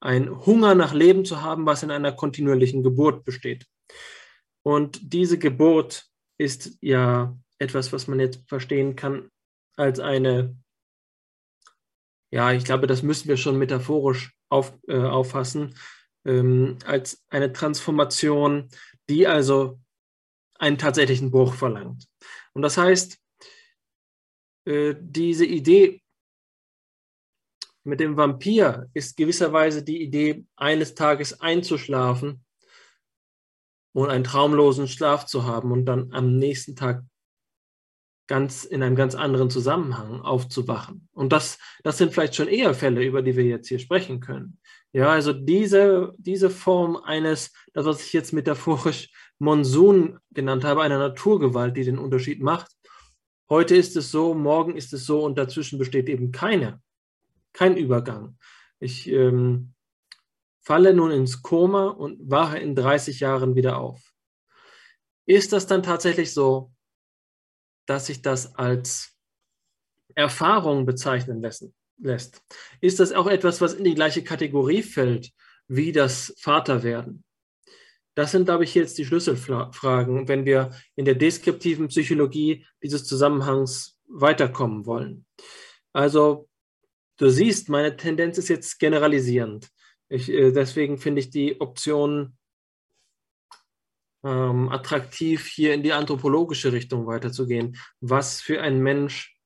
[0.00, 3.66] ein Hunger nach Leben zu haben, was in einer kontinuierlichen Geburt besteht.
[4.62, 6.06] Und diese Geburt
[6.38, 9.30] ist ja etwas, was man jetzt verstehen kann
[9.76, 10.56] als eine,
[12.30, 15.74] ja, ich glaube, das müssen wir schon metaphorisch auf, äh, auffassen,
[16.24, 18.68] ähm, als eine Transformation,
[19.08, 19.80] die also
[20.58, 22.06] einen tatsächlichen Bruch verlangt.
[22.52, 23.18] Und das heißt,
[24.64, 26.02] äh, diese Idee
[27.84, 32.44] mit dem Vampir ist gewisserweise die Idee, eines Tages einzuschlafen
[33.92, 37.04] und einen traumlosen Schlaf zu haben und dann am nächsten Tag
[38.26, 41.08] ganz in einem ganz anderen Zusammenhang aufzuwachen.
[41.12, 44.58] Und das, das sind vielleicht schon eher Fälle, über die wir jetzt hier sprechen können.
[44.92, 50.98] Ja, also diese, diese Form eines, das was ich jetzt metaphorisch Monsun genannt habe, einer
[50.98, 52.72] Naturgewalt, die den Unterschied macht.
[53.50, 56.80] Heute ist es so, morgen ist es so und dazwischen besteht eben keine,
[57.52, 58.38] kein Übergang.
[58.80, 59.74] Ich ähm,
[60.60, 64.00] falle nun ins Koma und wache in 30 Jahren wieder auf.
[65.26, 66.72] Ist das dann tatsächlich so,
[67.86, 69.14] dass sich das als
[70.14, 72.42] Erfahrung bezeichnen lassen, lässt?
[72.80, 75.32] Ist das auch etwas, was in die gleiche Kategorie fällt
[75.68, 77.24] wie das Vaterwerden?
[78.14, 83.98] Das sind, glaube ich, jetzt die Schlüsselfragen, wenn wir in der deskriptiven Psychologie dieses Zusammenhangs
[84.06, 85.26] weiterkommen wollen.
[85.92, 86.48] Also,
[87.18, 89.68] du siehst, meine Tendenz ist jetzt generalisierend.
[90.08, 92.36] Ich, äh, deswegen finde ich die Option
[94.24, 97.76] ähm, attraktiv, hier in die anthropologische Richtung weiterzugehen.
[98.00, 99.36] Was für ein Mensch,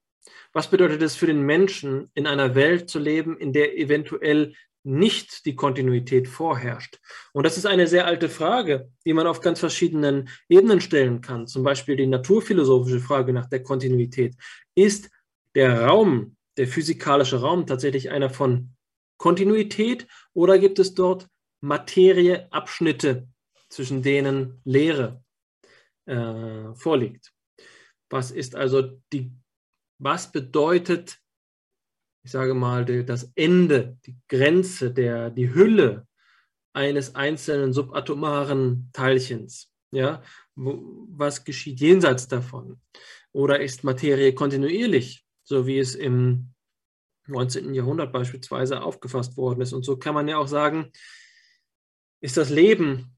[0.53, 4.55] was bedeutet es für den Menschen, in einer Welt zu leben, in der eventuell
[4.85, 6.99] nicht die Kontinuität vorherrscht?
[7.33, 11.47] Und das ist eine sehr alte Frage, die man auf ganz verschiedenen Ebenen stellen kann.
[11.47, 14.37] Zum Beispiel die naturphilosophische Frage nach der Kontinuität.
[14.75, 15.11] Ist
[15.55, 18.75] der Raum, der physikalische Raum tatsächlich einer von
[19.19, 21.29] Kontinuität oder gibt es dort
[21.61, 23.29] Materieabschnitte,
[23.69, 25.23] zwischen denen Lehre
[26.07, 27.33] äh, vorliegt?
[28.11, 29.31] Was ist also die,
[29.99, 31.19] was bedeutet,
[32.29, 36.07] ich sage mal, das Ende, die Grenze, der, die Hülle
[36.75, 39.73] eines einzelnen subatomaren Teilchens?
[39.93, 40.23] Ja,
[40.55, 42.83] was geschieht jenseits davon?
[43.33, 46.53] Oder ist Materie kontinuierlich, so wie es im
[47.29, 47.73] 19.
[47.73, 49.73] Jahrhundert beispielsweise aufgefasst worden ist.
[49.73, 50.93] Und so kann man ja auch sagen,
[52.21, 53.17] ist das Leben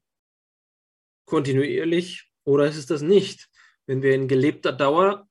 [1.25, 3.49] kontinuierlich oder ist es das nicht?
[3.87, 5.27] Wenn wir in gelebter Dauer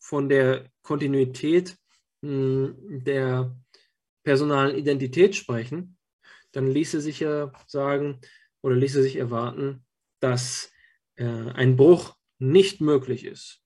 [0.00, 1.78] von der Kontinuität
[2.22, 3.56] der
[4.24, 5.96] personalen Identität sprechen,
[6.52, 8.20] dann ließe sich ja sagen
[8.62, 9.86] oder ließe sich erwarten,
[10.20, 10.72] dass
[11.16, 13.62] äh, ein Bruch nicht möglich ist.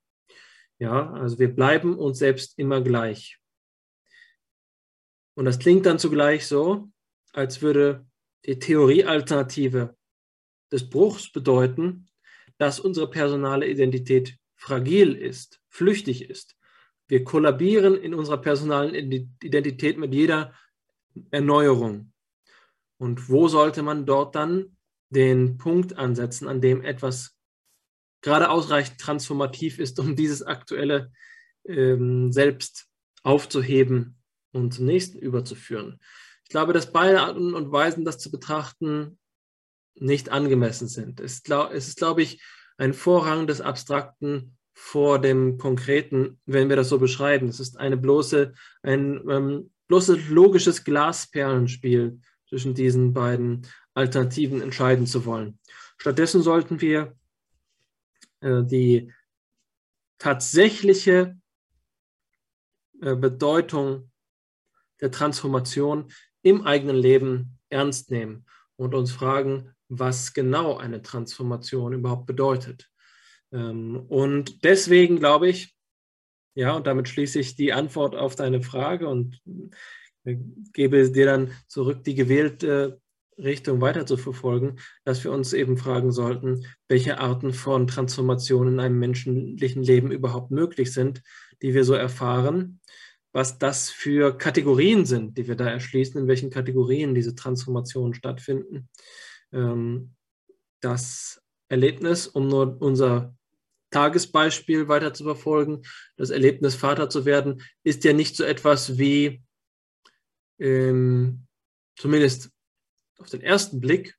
[0.78, 3.38] Ja, also wir bleiben uns selbst immer gleich.
[5.34, 6.90] Und das klingt dann zugleich so,
[7.32, 8.06] als würde
[8.44, 9.96] die Theoriealternative
[10.70, 12.08] des Bruchs bedeuten,
[12.58, 16.56] dass unsere personale Identität fragil ist, flüchtig ist.
[17.12, 20.54] Wir kollabieren in unserer personalen Identität mit jeder
[21.30, 22.10] Erneuerung.
[22.96, 24.78] Und wo sollte man dort dann
[25.10, 27.36] den Punkt ansetzen, an dem etwas
[28.22, 31.12] gerade ausreichend transformativ ist, um dieses aktuelle
[31.66, 32.86] ähm, Selbst
[33.22, 34.16] aufzuheben
[34.52, 36.00] und zum nächsten überzuführen.
[36.44, 39.18] Ich glaube, dass beide Arten und Weisen, das zu betrachten,
[39.96, 41.20] nicht angemessen sind.
[41.20, 42.42] Es, ist, glaube ich,
[42.78, 47.48] ein Vorrang des Abstrakten vor dem Konkreten, wenn wir das so beschreiben.
[47.48, 55.24] Es ist eine bloße, ein ähm, bloßes logisches Glasperlenspiel zwischen diesen beiden Alternativen entscheiden zu
[55.26, 55.58] wollen.
[55.98, 57.16] Stattdessen sollten wir
[58.40, 59.12] äh, die
[60.18, 61.38] tatsächliche
[63.00, 64.10] äh, Bedeutung
[65.00, 66.12] der Transformation
[66.42, 68.46] im eigenen Leben ernst nehmen
[68.76, 72.91] und uns fragen, was genau eine Transformation überhaupt bedeutet.
[73.52, 75.74] Ähm, und deswegen glaube ich,
[76.54, 79.40] ja, und damit schließe ich die Antwort auf deine Frage und
[80.24, 80.36] äh,
[80.72, 83.00] gebe dir dann zurück, die gewählte
[83.38, 88.80] Richtung weiter zu verfolgen, dass wir uns eben fragen sollten, welche Arten von Transformationen in
[88.80, 91.22] einem menschlichen Leben überhaupt möglich sind,
[91.62, 92.80] die wir so erfahren
[93.32, 98.88] was das für Kategorien sind, die wir da erschließen, in welchen Kategorien diese Transformationen stattfinden.
[99.52, 100.14] Ähm,
[100.80, 103.34] das Erlebnis, um nur unser
[103.92, 105.82] Tagesbeispiel weiter zu verfolgen,
[106.16, 109.42] das Erlebnis, Vater zu werden, ist ja nicht so etwas wie,
[110.58, 111.46] ähm,
[111.96, 112.50] zumindest
[113.18, 114.16] auf den ersten Blick,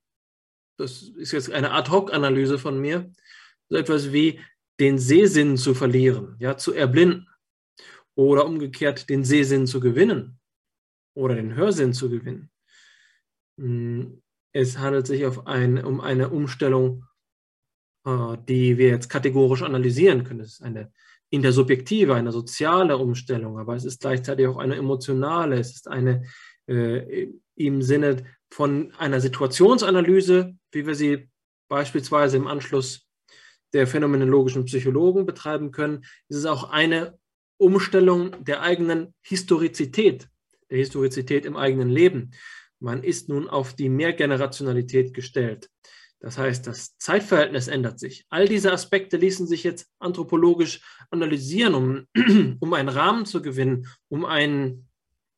[0.77, 3.11] das ist jetzt eine Ad-Hoc-Analyse von mir,
[3.69, 4.39] so etwas wie
[4.79, 7.27] den Sehsinn zu verlieren, ja, zu erblinden
[8.15, 10.39] oder umgekehrt den Sehsinn zu gewinnen
[11.15, 12.49] oder den Hörsinn zu gewinnen.
[13.59, 14.21] Hm,
[14.51, 17.05] es handelt sich ein, um eine Umstellung
[18.05, 20.41] die wir jetzt kategorisch analysieren können.
[20.41, 20.91] Es ist eine
[21.30, 26.23] intersubjektive, eine soziale Umstellung, aber es ist gleichzeitig auch eine emotionale, es ist eine
[26.67, 31.30] äh, im Sinne von einer Situationsanalyse, wie wir sie
[31.69, 33.07] beispielsweise im Anschluss
[33.73, 37.17] der phänomenologischen Psychologen betreiben können, ist es auch eine
[37.57, 40.30] Umstellung der eigenen Historizität,
[40.69, 42.31] der Historizität im eigenen Leben.
[42.80, 45.69] Man ist nun auf die Mehrgenerationalität gestellt.
[46.23, 48.25] Das heißt, das Zeitverhältnis ändert sich.
[48.29, 50.81] All diese Aspekte ließen sich jetzt anthropologisch
[51.11, 52.07] analysieren, um,
[52.61, 54.87] um einen Rahmen zu gewinnen, um ein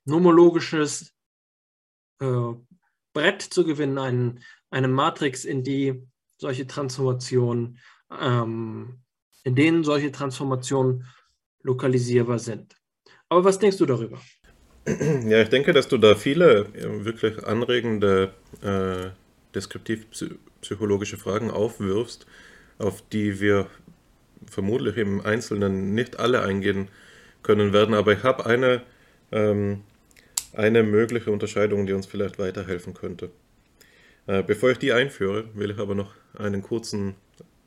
[0.05, 1.11] nomologisches
[2.21, 2.53] äh,
[3.13, 6.03] Brett zu gewinnen, ein, eine Matrix, in die
[6.37, 7.79] solche Transformationen,
[8.21, 8.99] ähm,
[9.43, 11.07] in denen solche Transformationen
[11.63, 12.75] lokalisierbar sind.
[13.27, 14.21] Aber was denkst du darüber?
[14.87, 19.09] Ja, ich denke, dass du da viele äh, wirklich anregende äh,
[20.65, 22.25] deskriptiv-psychologische Fragen aufwirfst,
[22.77, 23.67] auf die wir
[24.49, 26.89] vermutlich im Einzelnen nicht alle eingehen
[27.43, 27.93] können werden.
[27.93, 28.81] Aber ich habe eine,
[29.31, 29.81] ähm,
[30.53, 33.29] eine mögliche Unterscheidung, die uns vielleicht weiterhelfen könnte.
[34.27, 37.15] Äh, bevor ich die einführe, will ich aber noch einen kurzen,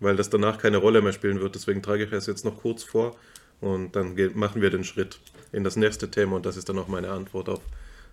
[0.00, 2.82] weil das danach keine Rolle mehr spielen wird, deswegen trage ich es jetzt noch kurz
[2.82, 3.16] vor
[3.60, 5.18] und dann machen wir den Schritt
[5.52, 7.60] in das nächste Thema und das ist dann auch meine Antwort auf,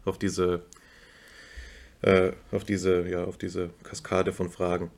[0.05, 0.61] auf diese
[2.01, 4.91] äh, auf diese ja auf diese Kaskade von Fragen.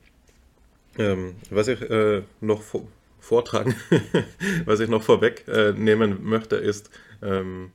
[0.98, 2.62] Ähm, was ich äh, noch
[3.20, 3.74] vortragen,
[4.64, 6.90] was ich noch vorweg äh, möchte, ist,
[7.22, 7.72] ähm,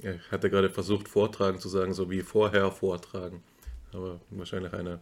[0.00, 3.42] ich hatte gerade versucht, vortragen zu sagen, so wie vorher vortragen,
[3.92, 5.00] aber wahrscheinlich eine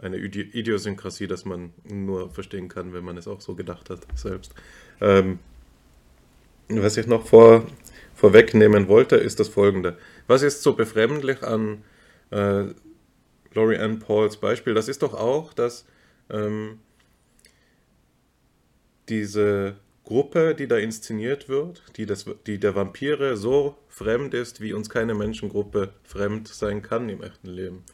[0.00, 4.54] eine Idiosynkrasie, dass man nur verstehen kann, wenn man es auch so gedacht hat selbst.
[5.00, 5.38] Ähm,
[6.68, 7.66] was ich noch vor,
[8.14, 9.98] vorwegnehmen wollte, ist das folgende.
[10.26, 11.82] Was ist so befremdlich an
[12.30, 12.64] äh,
[13.52, 14.74] Laurie Ann Pauls Beispiel?
[14.74, 15.86] Das ist doch auch, dass
[16.30, 16.78] ähm,
[19.08, 24.72] diese Gruppe, die da inszeniert wird, die, das, die der Vampire so fremd ist, wie
[24.72, 27.84] uns keine Menschengruppe fremd sein kann im echten Leben.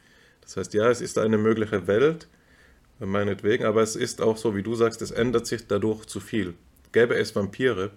[0.40, 2.28] Das heißt, ja, es ist eine mögliche Welt,
[2.98, 6.54] meinetwegen, aber es ist auch so, wie du sagst, es ändert sich dadurch zu viel.
[6.92, 7.90] Gäbe es Vampire,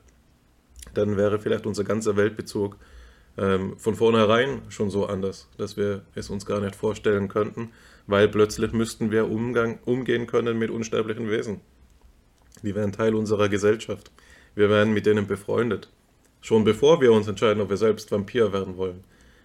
[0.94, 2.78] dann wäre vielleicht unser ganzer Weltbezug
[3.40, 7.72] ähm, von vornherein schon so anders, dass wir es uns gar nicht vorstellen könnten,
[8.06, 11.62] weil plötzlich müssten wir Umgang, umgehen können mit unsterblichen Wesen.
[12.64, 14.12] Die wären Teil unserer Gesellschaft.
[14.56, 15.90] Wir wären mit denen befreundet.
[16.42, 19.04] Schon bevor wir uns entscheiden, ob wir selbst Vampir werden wollen.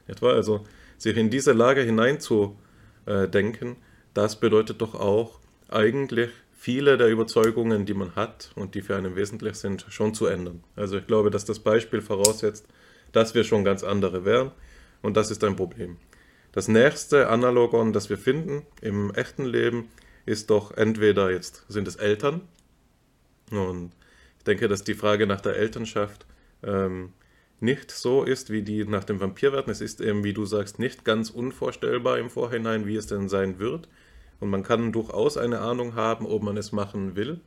[0.08, 0.64] Etwa also,
[0.98, 3.76] sich in diese Lage hineinzudenken,
[4.12, 5.38] das bedeutet doch auch
[5.68, 10.26] eigentlich viele der Überzeugungen, die man hat und die für einen wesentlich sind, schon zu
[10.26, 10.64] ändern.
[10.76, 12.66] Also ich glaube, dass das Beispiel voraussetzt,
[13.14, 14.52] dass wir schon ganz andere wären
[15.02, 15.96] und das ist ein Problem.
[16.52, 19.88] Das nächste Analogon, das wir finden im echten Leben,
[20.26, 22.42] ist doch entweder jetzt sind es Eltern
[23.50, 23.92] und
[24.38, 26.26] ich denke, dass die Frage nach der Elternschaft
[26.62, 27.12] ähm,
[27.60, 29.70] nicht so ist, wie die nach dem Vampirwerden.
[29.70, 33.58] Es ist eben, wie du sagst, nicht ganz unvorstellbar im Vorhinein, wie es denn sein
[33.58, 33.88] wird.
[34.40, 37.40] Und man kann durchaus eine Ahnung haben, ob man es machen will.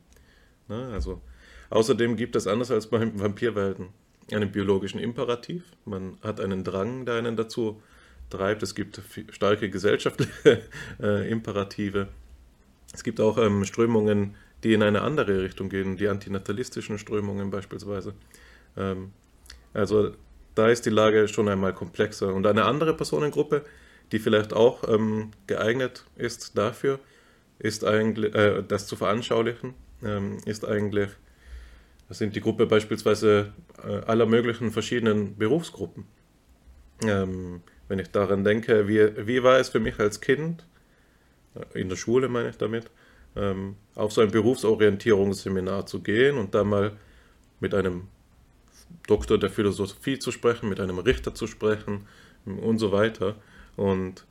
[0.67, 1.21] Na, also,
[1.69, 3.89] außerdem gibt es anders als beim Vampirwelten
[4.31, 5.63] einen biologischen Imperativ.
[5.85, 7.81] Man hat einen Drang, der einen dazu
[8.29, 8.63] treibt.
[8.63, 9.01] Es gibt
[9.31, 10.63] starke gesellschaftliche
[11.01, 12.07] äh, Imperative.
[12.93, 18.13] Es gibt auch ähm, Strömungen, die in eine andere Richtung gehen, die antinatalistischen Strömungen beispielsweise.
[18.75, 19.11] Ähm,
[19.73, 20.11] also
[20.55, 22.33] da ist die Lage schon einmal komplexer.
[22.33, 23.63] Und eine andere Personengruppe,
[24.11, 26.99] die vielleicht auch ähm, geeignet ist dafür,
[27.59, 29.73] ist eigentlich, äh, das zu veranschaulichen,
[30.03, 31.09] ähm, ist eigentlich,
[32.07, 33.53] das sind die Gruppe beispielsweise
[33.83, 36.05] äh, aller möglichen verschiedenen Berufsgruppen.
[37.03, 40.65] Ähm, wenn ich daran denke, wie, wie war es für mich als Kind,
[41.55, 42.89] äh, in der Schule meine ich damit,
[43.35, 46.93] ähm, auf so ein Berufsorientierungsseminar zu gehen und da mal
[47.59, 48.07] mit einem
[49.07, 52.07] Doktor der Philosophie zu sprechen, mit einem Richter zu sprechen
[52.45, 53.35] und so weiter.
[53.75, 54.25] Und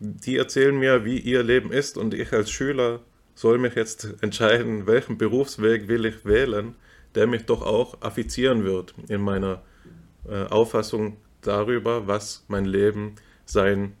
[0.00, 3.00] die erzählen mir, wie ihr Leben ist und ich als Schüler
[3.36, 6.74] soll mich jetzt entscheiden, welchen Berufsweg will ich wählen,
[7.14, 9.62] der mich doch auch affizieren wird in meiner
[10.28, 13.14] äh, Auffassung darüber, was mein Leben
[13.44, 13.92] sein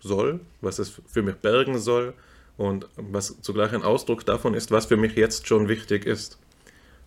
[0.00, 2.12] soll, was es für mich bergen soll
[2.56, 6.38] und was zugleich ein Ausdruck davon ist, was für mich jetzt schon wichtig ist.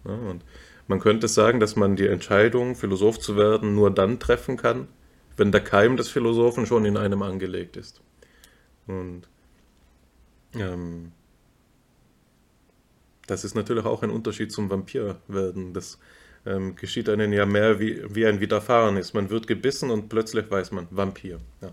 [0.05, 0.43] Ja, und
[0.87, 4.87] man könnte sagen, dass man die Entscheidung, Philosoph zu werden, nur dann treffen kann,
[5.35, 8.01] wenn der Keim des Philosophen schon in einem angelegt ist.
[8.87, 9.23] Und
[10.53, 11.11] ähm,
[13.27, 15.73] das ist natürlich auch ein Unterschied zum Vampirwerden.
[15.73, 15.99] Das
[16.45, 19.13] ähm, geschieht einem ja mehr wie, wie ein Widerfahren ist.
[19.13, 21.39] Man wird gebissen und plötzlich weiß man, Vampir.
[21.61, 21.71] Ja.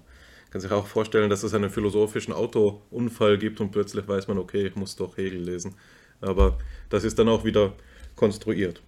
[0.50, 4.66] kann sich auch vorstellen, dass es einen philosophischen Autounfall gibt und plötzlich weiß man, okay,
[4.66, 5.74] ich muss doch Hegel lesen.
[6.20, 6.58] Aber
[6.88, 7.72] das ist dann auch wieder
[8.16, 8.80] konstruiert.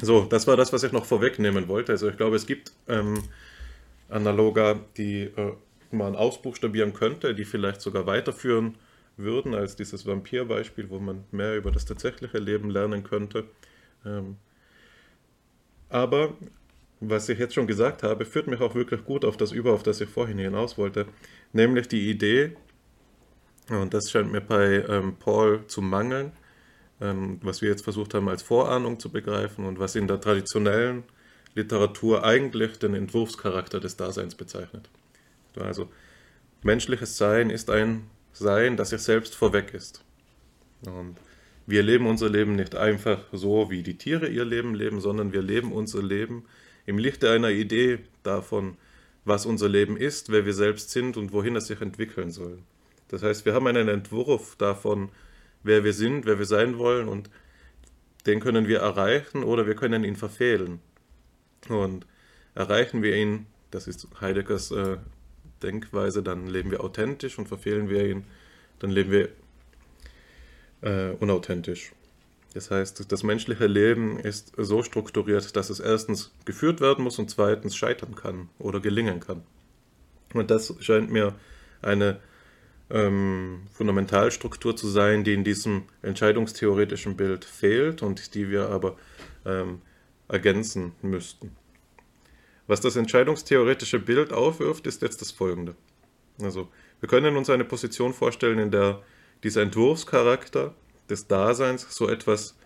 [0.00, 1.92] So, das war das, was ich noch vorwegnehmen wollte.
[1.92, 3.22] Also ich glaube, es gibt ähm,
[4.08, 5.52] Analoga, die äh,
[5.90, 8.74] man ausbuchstabieren könnte, die vielleicht sogar weiterführen
[9.16, 13.44] würden als dieses Vampirbeispiel, wo man mehr über das tatsächliche Leben lernen könnte.
[14.04, 14.36] Ähm,
[15.88, 16.34] aber
[17.00, 19.82] was ich jetzt schon gesagt habe, führt mich auch wirklich gut auf das über, auf
[19.82, 21.06] das ich vorhin hinaus wollte,
[21.52, 22.56] nämlich die Idee,
[23.68, 26.32] und das scheint mir bei ähm, Paul zu mangeln,
[27.00, 31.04] ähm, was wir jetzt versucht haben als Vorahnung zu begreifen und was in der traditionellen
[31.54, 34.88] Literatur eigentlich den Entwurfscharakter des Daseins bezeichnet.
[35.58, 35.88] Also
[36.62, 40.04] menschliches Sein ist ein Sein, das sich selbst vorweg ist.
[40.84, 41.16] Und
[41.66, 45.42] wir leben unser Leben nicht einfach so, wie die Tiere ihr Leben leben, sondern wir
[45.42, 46.44] leben unser Leben
[46.84, 48.76] im Lichte einer Idee davon,
[49.24, 52.58] was unser Leben ist, wer wir selbst sind und wohin es sich entwickeln soll.
[53.08, 55.08] Das heißt, wir haben einen Entwurf davon,
[55.62, 57.30] wer wir sind, wer wir sein wollen und
[58.26, 60.80] den können wir erreichen oder wir können ihn verfehlen.
[61.68, 62.06] Und
[62.54, 64.98] erreichen wir ihn, das ist Heideggers äh,
[65.62, 68.24] Denkweise, dann leben wir authentisch und verfehlen wir ihn,
[68.78, 69.28] dann leben wir
[70.82, 71.92] äh, unauthentisch.
[72.54, 77.28] Das heißt, das menschliche Leben ist so strukturiert, dass es erstens geführt werden muss und
[77.30, 79.42] zweitens scheitern kann oder gelingen kann.
[80.32, 81.34] Und das scheint mir
[81.82, 82.18] eine
[82.88, 88.96] ähm, Fundamentalstruktur zu sein, die in diesem entscheidungstheoretischen Bild fehlt und die wir aber
[89.44, 89.82] ähm,
[90.28, 91.54] ergänzen müssten.
[92.66, 95.76] Was das entscheidungstheoretische Bild aufwirft, ist jetzt das folgende.
[96.42, 96.68] Also,
[97.00, 99.02] wir können uns eine Position vorstellen, in der
[99.42, 100.74] dieser Entwurfscharakter
[101.08, 102.56] des Daseins so etwas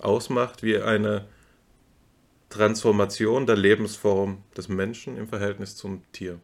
[0.00, 1.26] ausmacht wie eine
[2.48, 6.40] Transformation der Lebensform des Menschen im Verhältnis zum Tier.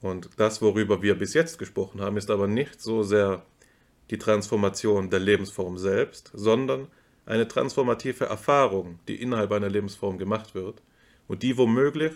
[0.00, 3.44] Und das, worüber wir bis jetzt gesprochen haben, ist aber nicht so sehr
[4.10, 6.88] die Transformation der Lebensform selbst, sondern
[7.24, 10.82] eine transformative Erfahrung, die innerhalb einer Lebensform gemacht wird
[11.28, 12.12] und die womöglich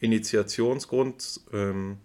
[0.00, 1.98] Initiationsgrund ähm,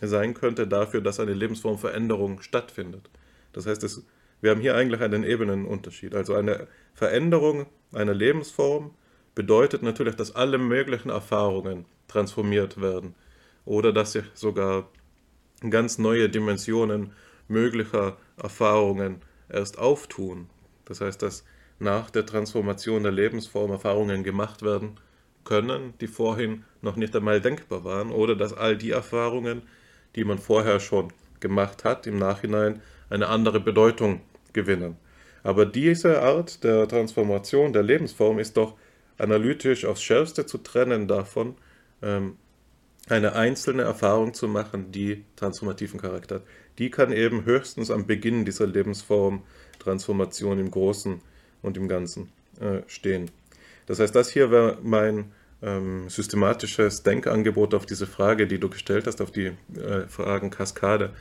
[0.00, 3.08] sein könnte dafür, dass eine Lebensformveränderung stattfindet.
[3.52, 4.04] Das heißt, es
[4.40, 6.14] wir haben hier eigentlich einen Ebenenunterschied.
[6.14, 8.94] Also eine Veränderung einer Lebensform
[9.34, 13.14] bedeutet natürlich, dass alle möglichen Erfahrungen transformiert werden
[13.64, 14.88] oder dass sich sogar
[15.70, 17.12] ganz neue Dimensionen
[17.48, 20.48] möglicher Erfahrungen erst auftun.
[20.84, 21.44] Das heißt, dass
[21.78, 24.98] nach der Transformation der Lebensform Erfahrungen gemacht werden
[25.46, 29.62] können, die vorhin noch nicht einmal denkbar waren, oder dass all die Erfahrungen,
[30.14, 34.20] die man vorher schon gemacht hat, im Nachhinein eine andere Bedeutung
[34.52, 34.96] gewinnen.
[35.42, 38.74] Aber diese Art der Transformation der Lebensform ist doch
[39.16, 41.54] analytisch aufs Schärfste zu trennen davon,
[42.02, 42.36] ähm,
[43.08, 46.42] eine einzelne Erfahrung zu machen, die transformativen Charakter hat.
[46.78, 49.42] Die kann eben höchstens am Beginn dieser Lebensform
[49.78, 51.20] Transformation im Großen
[51.62, 53.30] und im Ganzen äh, stehen.
[53.86, 55.32] Das heißt, das hier wäre mein
[55.62, 61.12] ähm, systematisches Denkangebot auf diese Frage, die du gestellt hast, auf die äh, Fragenkaskade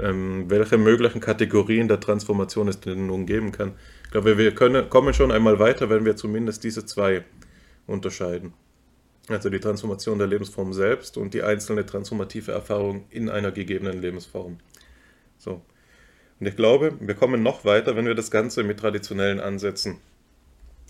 [0.00, 3.72] ähm, welche möglichen Kategorien der Transformation es denn nun geben kann.
[4.04, 7.24] Ich glaube, wir können, kommen schon einmal weiter, wenn wir zumindest diese zwei
[7.86, 8.54] unterscheiden.
[9.28, 14.58] Also die Transformation der Lebensform selbst und die einzelne transformative Erfahrung in einer gegebenen Lebensform.
[15.38, 15.62] So.
[16.40, 19.98] Und ich glaube, wir kommen noch weiter, wenn wir das Ganze mit traditionellen Ansätzen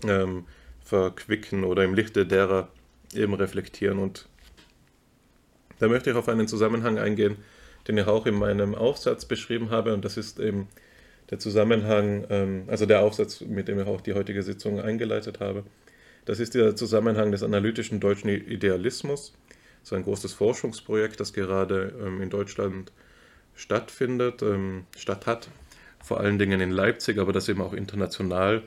[0.03, 0.45] ähm,
[0.83, 2.69] verquicken oder im Lichte derer
[3.15, 3.99] eben reflektieren.
[3.99, 4.27] Und
[5.79, 7.37] da möchte ich auf einen Zusammenhang eingehen,
[7.87, 9.93] den ich auch in meinem Aufsatz beschrieben habe.
[9.93, 10.67] Und das ist eben
[11.29, 15.63] der Zusammenhang, ähm, also der Aufsatz, mit dem ich auch die heutige Sitzung eingeleitet habe.
[16.25, 19.33] Das ist der Zusammenhang des analytischen deutschen Idealismus.
[19.81, 22.91] Das ist ein großes Forschungsprojekt, das gerade ähm, in Deutschland
[23.55, 25.49] stattfindet, ähm, statt hat.
[26.01, 28.63] Vor allen Dingen in Leipzig, aber das eben auch international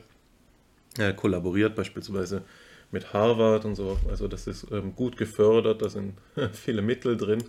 [0.97, 2.43] äh, kollaboriert, beispielsweise
[2.91, 3.97] mit Harvard und so.
[4.09, 6.13] Also das ist gut gefördert, da sind
[6.53, 7.43] viele Mittel drin.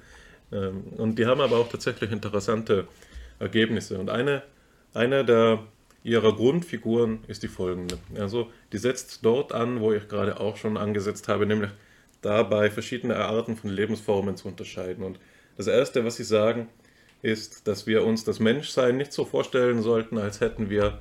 [0.53, 2.87] Ähm, und die haben aber auch tatsächlich interessante
[3.39, 3.99] Ergebnisse.
[3.99, 4.43] Und eine,
[4.95, 5.61] eine der
[6.03, 7.99] ihrer Grundfiguren ist die folgende.
[8.17, 11.71] Also die setzt dort an, wo ich gerade auch schon angesetzt habe, nämlich
[12.23, 15.05] dabei verschiedene Arten von Lebensformen zu unterscheiden.
[15.05, 15.19] Und
[15.57, 16.69] das Erste, was sie sagen,
[17.23, 21.01] ist, dass wir uns das Menschsein nicht so vorstellen sollten, als hätten wir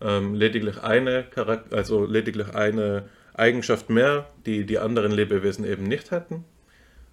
[0.00, 1.26] ähm, lediglich eine
[1.70, 6.44] also lediglich eine Eigenschaft mehr, die die anderen Lebewesen eben nicht hätten,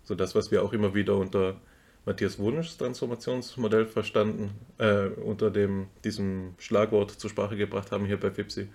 [0.03, 1.60] so das, was wir auch immer wieder unter
[2.06, 8.31] Matthias Wunschs Transformationsmodell verstanden, äh, unter dem, diesem Schlagwort zur Sprache gebracht haben hier bei
[8.31, 8.68] FIPSI,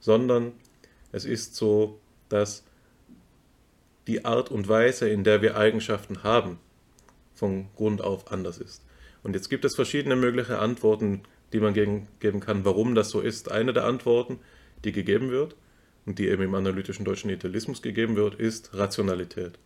[0.00, 0.52] sondern
[1.12, 2.64] es ist so, dass
[4.06, 6.58] die Art und Weise, in der wir Eigenschaften haben,
[7.34, 8.84] von Grund auf anders ist.
[9.22, 13.50] Und jetzt gibt es verschiedene mögliche Antworten, die man geben kann, warum das so ist.
[13.50, 14.38] Eine der Antworten,
[14.84, 15.56] die gegeben wird
[16.06, 19.58] und die eben im analytischen deutschen Idealismus gegeben wird, ist Rationalität.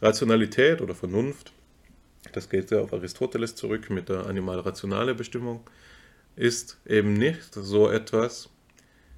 [0.00, 1.52] Rationalität oder Vernunft,
[2.32, 5.60] das geht ja auf Aristoteles zurück mit der animal-rationale Bestimmung,
[6.36, 8.48] ist eben nicht so etwas,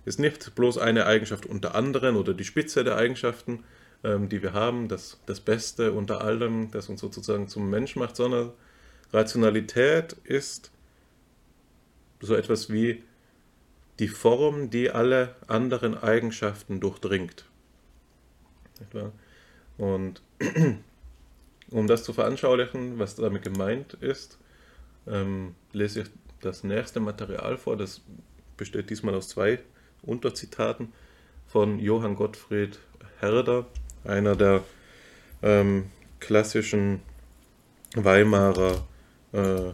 [0.05, 3.65] ist nicht bloß eine Eigenschaft unter anderen oder die Spitze der Eigenschaften,
[4.03, 8.17] ähm, die wir haben, das, das Beste unter allem, das uns sozusagen zum Mensch macht,
[8.17, 8.53] sondern
[9.13, 10.71] Rationalität ist
[12.21, 13.03] so etwas wie
[13.99, 17.47] die Form, die alle anderen Eigenschaften durchdringt.
[19.79, 20.23] Und
[21.71, 24.39] um das zu veranschaulichen, was damit gemeint ist,
[25.07, 26.11] ähm, lese ich
[26.41, 27.77] das nächste Material vor.
[27.77, 28.03] Das
[28.57, 29.61] besteht diesmal aus zwei
[30.03, 30.93] Unterzitaten
[31.47, 32.79] von Johann Gottfried
[33.21, 33.67] Herder,
[34.05, 34.63] einer der
[35.43, 35.91] ähm,
[36.21, 37.01] klassischen
[37.95, 38.87] Weimarer
[39.33, 39.73] äh,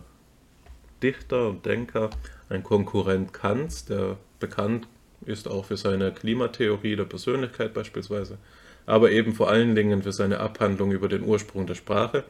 [1.03, 2.11] Dichter und Denker,
[2.51, 4.86] ein Konkurrent Kants, der bekannt
[5.24, 8.39] ist auch für seine Klimatheorie der Persönlichkeit beispielsweise,
[8.86, 12.24] aber eben vor allen Dingen für seine Abhandlung über den Ursprung der Sprache,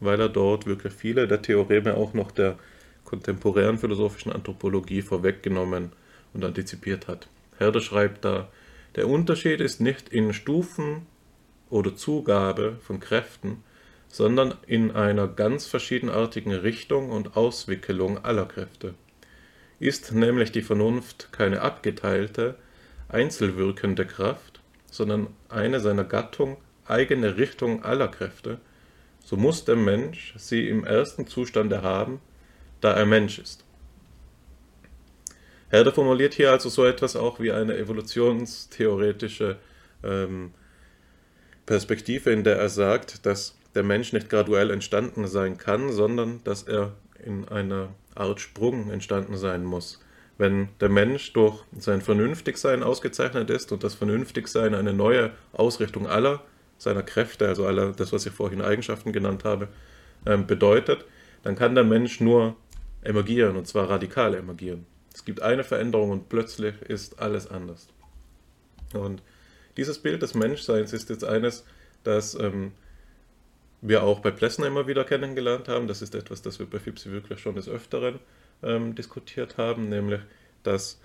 [0.00, 2.58] weil er dort wirklich viele der Theoreme auch noch der
[3.04, 5.92] kontemporären philosophischen Anthropologie vorweggenommen
[6.34, 7.28] und antizipiert hat.
[7.58, 8.48] Herder schreibt da,
[8.96, 11.06] der Unterschied ist nicht in Stufen
[11.70, 13.62] oder Zugabe von Kräften,
[14.08, 18.94] sondern in einer ganz verschiedenartigen Richtung und Auswickelung aller Kräfte.
[19.78, 22.56] Ist nämlich die Vernunft keine abgeteilte,
[23.08, 28.58] einzelwirkende Kraft, sondern eine seiner Gattung eigene Richtung aller Kräfte,
[29.24, 32.20] so muss der Mensch sie im ersten Zustande haben,
[32.80, 33.64] da er Mensch ist.
[35.68, 39.56] Herder formuliert hier also so etwas auch wie eine evolutionstheoretische
[40.04, 40.52] ähm,
[41.66, 46.62] Perspektive, in der er sagt, dass der Mensch nicht graduell entstanden sein kann, sondern dass
[46.62, 46.92] er
[47.26, 50.00] in einer Art Sprung entstanden sein muss.
[50.38, 56.42] Wenn der Mensch durch sein Vernünftigsein ausgezeichnet ist und das Vernünftigsein eine neue Ausrichtung aller
[56.78, 59.68] seiner Kräfte, also aller das, was ich vorhin Eigenschaften genannt habe,
[60.26, 61.04] ähm, bedeutet,
[61.42, 62.56] dann kann der Mensch nur
[63.02, 64.86] emergieren und zwar radikal emergieren.
[65.14, 67.88] Es gibt eine Veränderung und plötzlich ist alles anders.
[68.92, 69.22] Und
[69.76, 71.64] dieses Bild des Menschseins ist jetzt eines,
[72.04, 72.72] das ähm,
[73.80, 75.86] wir auch bei Plessner immer wieder kennengelernt haben.
[75.86, 78.18] Das ist etwas, das wir bei Fipsi wirklich schon des Öfteren
[78.62, 80.20] ähm, diskutiert haben, nämlich
[80.62, 81.00] dass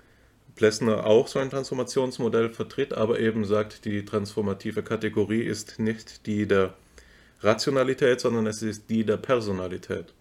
[0.54, 6.46] Plessner auch so ein Transformationsmodell vertritt, aber eben sagt, die transformative Kategorie ist nicht die
[6.46, 6.74] der
[7.40, 10.12] Rationalität, sondern es ist die der Personalität.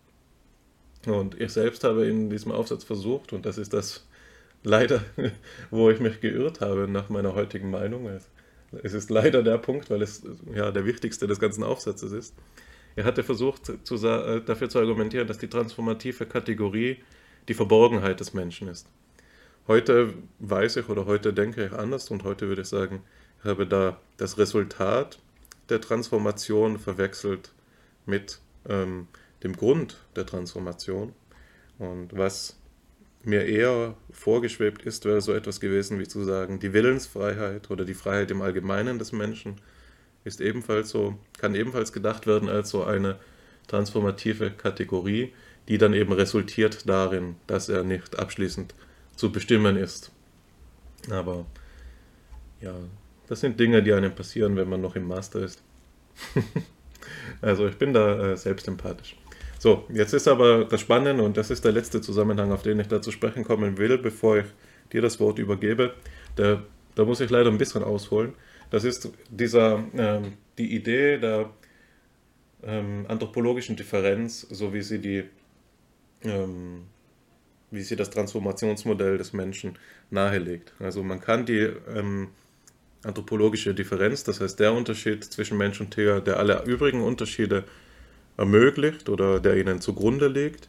[1.05, 4.05] Und ich selbst habe in diesem Aufsatz versucht, und das ist das
[4.63, 5.03] leider,
[5.71, 8.07] wo ich mich geirrt habe nach meiner heutigen Meinung,
[8.83, 10.23] es ist leider der Punkt, weil es
[10.53, 12.35] ja der wichtigste des ganzen Aufsatzes ist.
[12.95, 16.97] Er hatte versucht, zu, äh, dafür zu argumentieren, dass die transformative Kategorie
[17.47, 18.87] die Verborgenheit des Menschen ist.
[19.67, 23.03] Heute weiß ich oder heute denke ich anders und heute würde ich sagen,
[23.39, 25.19] ich habe da das Resultat
[25.69, 27.51] der Transformation verwechselt
[28.05, 29.07] mit ähm,
[29.43, 31.13] dem Grund der Transformation.
[31.79, 32.57] Und was
[33.23, 37.93] mir eher vorgeschwebt ist, wäre so etwas gewesen wie zu sagen, die Willensfreiheit oder die
[37.93, 39.55] Freiheit im Allgemeinen des Menschen
[40.23, 43.17] ist ebenfalls so, kann ebenfalls gedacht werden als so eine
[43.67, 45.33] transformative Kategorie,
[45.67, 48.73] die dann eben resultiert darin, dass er nicht abschließend
[49.15, 50.11] zu bestimmen ist.
[51.09, 51.45] Aber
[52.59, 52.75] ja,
[53.27, 55.61] das sind Dinge, die einem passieren, wenn man noch im Master ist.
[57.41, 59.15] also ich bin da äh, selbst empathisch.
[59.61, 62.87] So, jetzt ist aber das Spannende und das ist der letzte Zusammenhang, auf den ich
[62.87, 64.47] da zu sprechen kommen will, bevor ich
[64.91, 65.93] dir das Wort übergebe.
[66.35, 66.63] Der,
[66.95, 68.33] da muss ich leider ein bisschen ausholen.
[68.71, 71.51] Das ist dieser, ähm, die Idee der
[72.63, 75.25] ähm, anthropologischen Differenz, so wie sie die,
[76.23, 76.87] ähm,
[77.69, 79.77] wie sie das Transformationsmodell des Menschen
[80.09, 80.73] nahelegt.
[80.79, 82.29] Also man kann die ähm,
[83.03, 87.65] anthropologische Differenz, das heißt der Unterschied zwischen Mensch und Tier, der alle übrigen Unterschiede
[88.41, 90.67] ermöglicht oder der ihnen zugrunde liegt,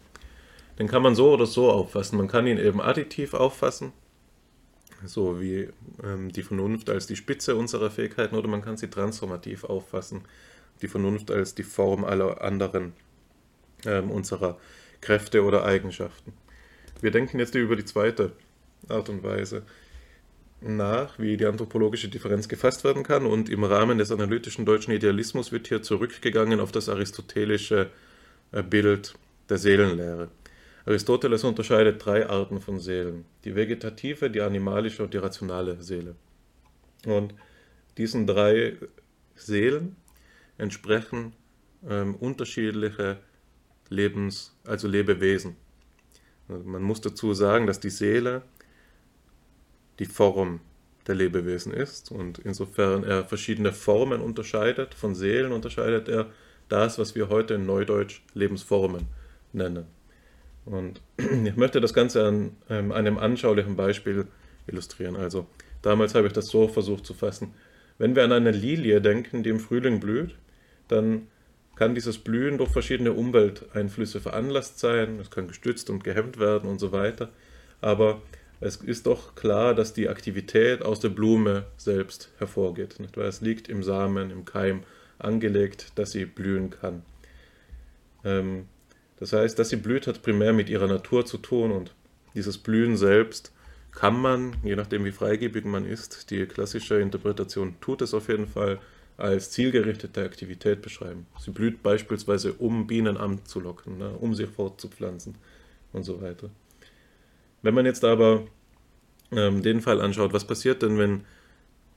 [0.79, 2.19] den kann man so oder so auffassen.
[2.19, 3.93] Man kann ihn eben additiv auffassen,
[5.05, 5.69] so wie
[6.05, 10.23] ähm, die Vernunft als die Spitze unserer Fähigkeiten, oder man kann sie transformativ auffassen,
[10.83, 12.93] die Vernunft als die Form aller anderen
[13.87, 14.59] ähm, unserer
[15.01, 16.35] Kräfte oder Eigenschaften.
[17.01, 18.33] Wir denken jetzt über die zweite
[18.89, 19.63] Art und Weise
[20.65, 23.27] nach, wie die anthropologische Differenz gefasst werden kann.
[23.27, 27.91] Und im Rahmen des analytischen deutschen Idealismus wird hier zurückgegangen auf das aristotelische
[28.53, 29.15] äh, Bild
[29.49, 30.29] der Seelenlehre.
[30.85, 36.17] Aristoteles unterscheidet drei Arten von Seelen: die vegetative, die animalische und die rationale Seele.
[37.07, 37.35] Und
[37.99, 38.77] diesen drei
[39.35, 39.97] Seelen
[40.59, 41.33] entsprechen
[41.89, 43.19] ähm, unterschiedliche
[43.89, 45.57] Lebens, also Lebewesen.
[46.49, 48.43] Also man muss dazu sagen, dass die Seele
[49.99, 50.61] die Form
[51.07, 56.27] der Lebewesen ist und insofern er verschiedene Formen unterscheidet, von Seelen unterscheidet er
[56.69, 59.07] das, was wir heute in Neudeutsch Lebensformen
[59.53, 59.87] nennen.
[60.65, 64.27] Und ich möchte das Ganze an ähm, einem anschaulichen Beispiel
[64.67, 65.17] illustrieren.
[65.17, 65.47] Also
[65.83, 67.53] damals habe ich das so versucht zu fassen.
[67.99, 70.37] Wenn wir an eine Lilie denken, die im Frühling blüht,
[70.89, 71.29] dann
[71.75, 76.79] kann dieses Blühen durch verschiedene Umwelteinflüsse veranlasst sein, es kann gestützt und gehemmt werden und
[76.79, 77.31] so weiter.
[77.81, 78.23] Aber
[78.63, 83.01] es ist doch klar, dass die Aktivität aus der Blume selbst hervorgeht.
[83.01, 84.85] Nicht Es liegt im Samen, im Keim
[85.19, 87.03] angelegt, dass sie blühen kann.
[88.25, 88.69] Ähm,
[89.19, 91.93] das heißt, dass sie blüht, hat primär mit ihrer Natur zu tun und
[92.35, 93.53] dieses Blühen selbst
[93.91, 98.47] kann man, je nachdem wie freigebig man ist, die klassische Interpretation tut es auf jeden
[98.47, 98.79] Fall,
[99.17, 101.27] als zielgerichtete Aktivität beschreiben.
[101.39, 105.35] Sie blüht beispielsweise, um Bienen anzulocken, ne, um sich fortzupflanzen
[105.93, 106.49] und so weiter.
[107.63, 108.45] Wenn man jetzt aber
[109.31, 111.25] ähm, den Fall anschaut, was passiert denn, wenn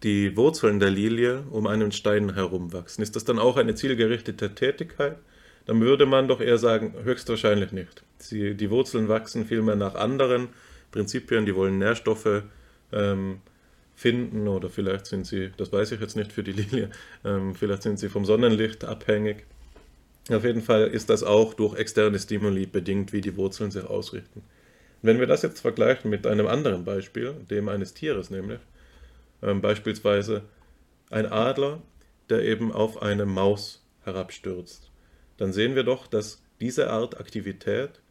[0.03, 3.01] die Wurzeln der Lilie um einen Stein herum wachsen?
[3.01, 5.17] Ist das dann auch eine zielgerichtete Tätigkeit?
[5.65, 8.03] Dann würde man doch eher sagen, höchstwahrscheinlich nicht.
[8.19, 10.49] Sie, die Wurzeln wachsen vielmehr nach anderen
[10.91, 12.43] Prinzipien, die wollen Nährstoffe
[12.91, 13.39] ähm,
[13.95, 16.89] finden oder vielleicht sind sie, das weiß ich jetzt nicht für die Lilie,
[17.23, 19.45] ähm, vielleicht sind sie vom Sonnenlicht abhängig.
[20.29, 24.43] Auf jeden Fall ist das auch durch externe Stimuli bedingt, wie die Wurzeln sich ausrichten.
[25.05, 28.59] Wenn wir das jetzt vergleichen mit einem anderen Beispiel, dem eines Tieres nämlich,
[29.43, 30.41] ähm, beispielsweise
[31.11, 31.83] ein Adler,
[32.29, 34.89] der eben auf eine Maus herabstürzt,
[35.37, 38.01] dann sehen wir doch, dass diese Art Aktivität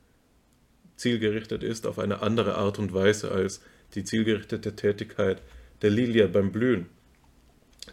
[0.95, 3.61] zielgerichtet ist auf eine andere Art und Weise als
[3.97, 5.43] die zielgerichtete Tätigkeit
[5.83, 6.87] der Lilie beim Blühen.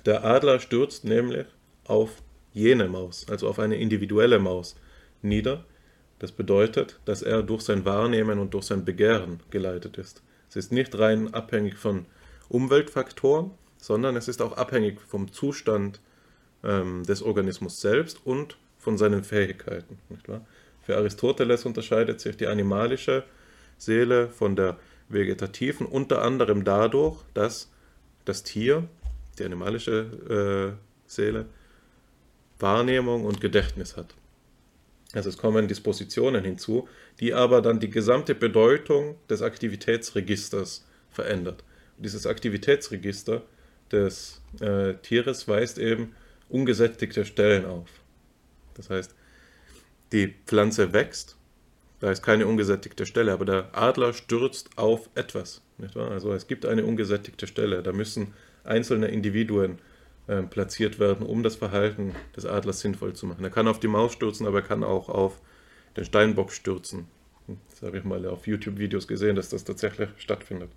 [0.05, 1.47] Der Adler stürzt nämlich
[1.85, 2.21] auf
[2.53, 4.75] jene Maus, also auf eine individuelle Maus,
[5.23, 5.65] nieder
[6.21, 10.21] das bedeutet, dass er durch sein Wahrnehmen und durch sein Begehren geleitet ist.
[10.49, 12.05] Es ist nicht rein abhängig von
[12.47, 15.99] Umweltfaktoren, sondern es ist auch abhängig vom Zustand
[16.63, 19.97] ähm, des Organismus selbst und von seinen Fähigkeiten.
[20.83, 23.23] Für Aristoteles unterscheidet sich die animalische
[23.79, 24.77] Seele von der
[25.09, 27.71] vegetativen unter anderem dadurch, dass
[28.25, 28.87] das Tier,
[29.39, 31.47] die animalische äh, Seele,
[32.59, 34.13] Wahrnehmung und Gedächtnis hat.
[35.13, 36.87] Also es kommen Dispositionen hinzu,
[37.19, 41.63] die aber dann die gesamte Bedeutung des Aktivitätsregisters verändert.
[41.97, 43.41] Und dieses Aktivitätsregister
[43.91, 46.15] des äh, Tieres weist eben
[46.49, 47.89] ungesättigte Stellen auf.
[48.75, 49.13] Das heißt,
[50.13, 51.37] die Pflanze wächst,
[51.99, 55.61] da ist keine ungesättigte Stelle, aber der Adler stürzt auf etwas.
[55.95, 58.33] Also es gibt eine ungesättigte Stelle, da müssen
[58.63, 59.79] einzelne Individuen
[60.27, 63.43] ähm, platziert werden, um das Verhalten des Adlers sinnvoll zu machen.
[63.43, 65.39] Er kann auf die Maus stürzen, aber er kann auch auf
[65.97, 67.07] den Steinbock stürzen.
[67.69, 70.69] Das habe ich mal auf YouTube-Videos gesehen, dass das tatsächlich stattfindet.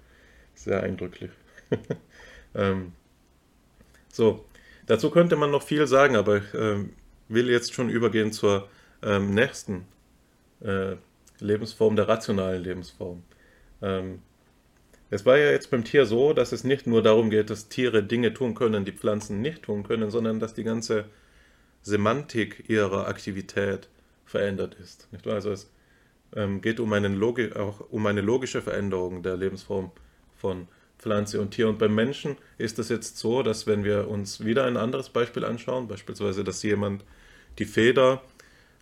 [0.55, 1.31] Sehr eindrücklich.
[2.55, 2.93] ähm,
[4.09, 4.45] so,
[4.87, 6.85] dazu könnte man noch viel sagen, aber ich äh,
[7.29, 8.69] will jetzt schon übergehen zur
[9.03, 9.87] ähm, nächsten
[10.61, 10.97] äh,
[11.41, 13.23] Lebensform, der rationalen Lebensform.
[13.83, 14.23] Ähm,
[15.15, 18.03] es war ja jetzt beim Tier so, dass es nicht nur darum geht, dass Tiere
[18.03, 21.05] Dinge tun können, die Pflanzen nicht tun können, sondern dass die ganze
[21.83, 23.89] Semantik ihrer Aktivität
[24.25, 25.07] verändert ist.
[25.25, 25.71] Also es
[26.35, 29.93] ähm, geht um, auch um eine logische Veränderung der Lebensform
[30.37, 30.67] von
[30.99, 31.69] Pflanze und Tier.
[31.69, 35.45] Und beim Menschen ist es jetzt so, dass wenn wir uns wieder ein anderes Beispiel
[35.45, 37.05] anschauen, beispielsweise, dass jemand
[37.61, 38.21] die Feder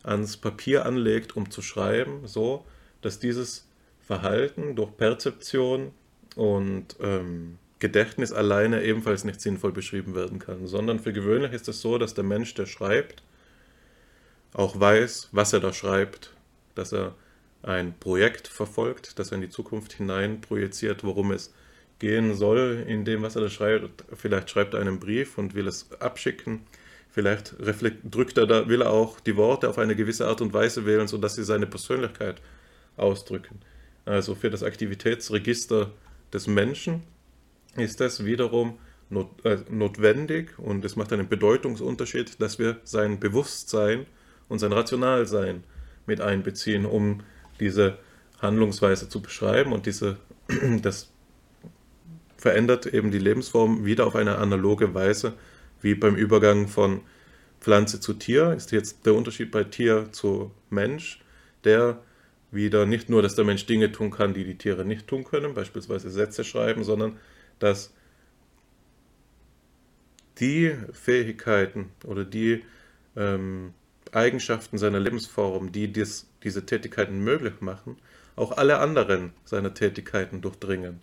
[0.03, 2.65] ans Papier anlegt, um zu schreiben, so,
[3.03, 3.69] dass dieses
[4.01, 5.93] Verhalten durch Perzeption
[6.37, 11.81] und ähm, Gedächtnis alleine ebenfalls nicht sinnvoll beschrieben werden kann, sondern für gewöhnlich ist es
[11.81, 13.23] so, dass der Mensch, der schreibt,
[14.55, 16.33] auch weiß, was er da schreibt,
[16.75, 17.15] dass er
[17.63, 21.53] ein Projekt verfolgt, dass er in die Zukunft hinein projiziert, worum es
[21.99, 24.05] gehen soll in dem, was er da schreibt.
[24.15, 26.61] Vielleicht schreibt er einen Brief und will es abschicken.
[27.11, 27.55] Vielleicht
[28.05, 31.09] drückt er da, will er auch die Worte auf eine gewisse Art und Weise wählen,
[31.09, 32.41] sodass sie seine Persönlichkeit
[32.97, 33.61] ausdrücken.
[34.05, 35.91] Also für das Aktivitätsregister
[36.33, 37.03] des Menschen
[37.77, 38.79] ist es wiederum
[39.11, 44.07] not, äh, notwendig und es macht einen Bedeutungsunterschied, dass wir sein Bewusstsein
[44.49, 45.65] und sein Rationalsein
[46.07, 47.21] mit einbeziehen, um
[47.61, 47.99] diese
[48.41, 50.17] Handlungsweise zu beschreiben und diese,
[50.83, 51.11] das
[52.37, 55.35] verändert eben die Lebensform wieder auf eine analoge Weise,
[55.81, 57.03] wie beim Übergang von
[57.61, 61.21] Pflanze zu Tier, ist jetzt der Unterschied bei Tier zu Mensch,
[61.63, 62.01] der
[62.53, 65.55] wieder nicht nur, dass der Mensch Dinge tun kann, die die Tiere nicht tun können,
[65.55, 67.19] beispielsweise Sätze schreiben, sondern
[67.59, 67.93] dass
[70.39, 72.63] die Fähigkeiten oder die
[73.17, 73.75] ähm,
[74.13, 77.97] Eigenschaften seiner Lebensform, die dies, diese Tätigkeiten möglich machen,
[78.37, 81.01] auch alle anderen seiner Tätigkeiten durchdringen.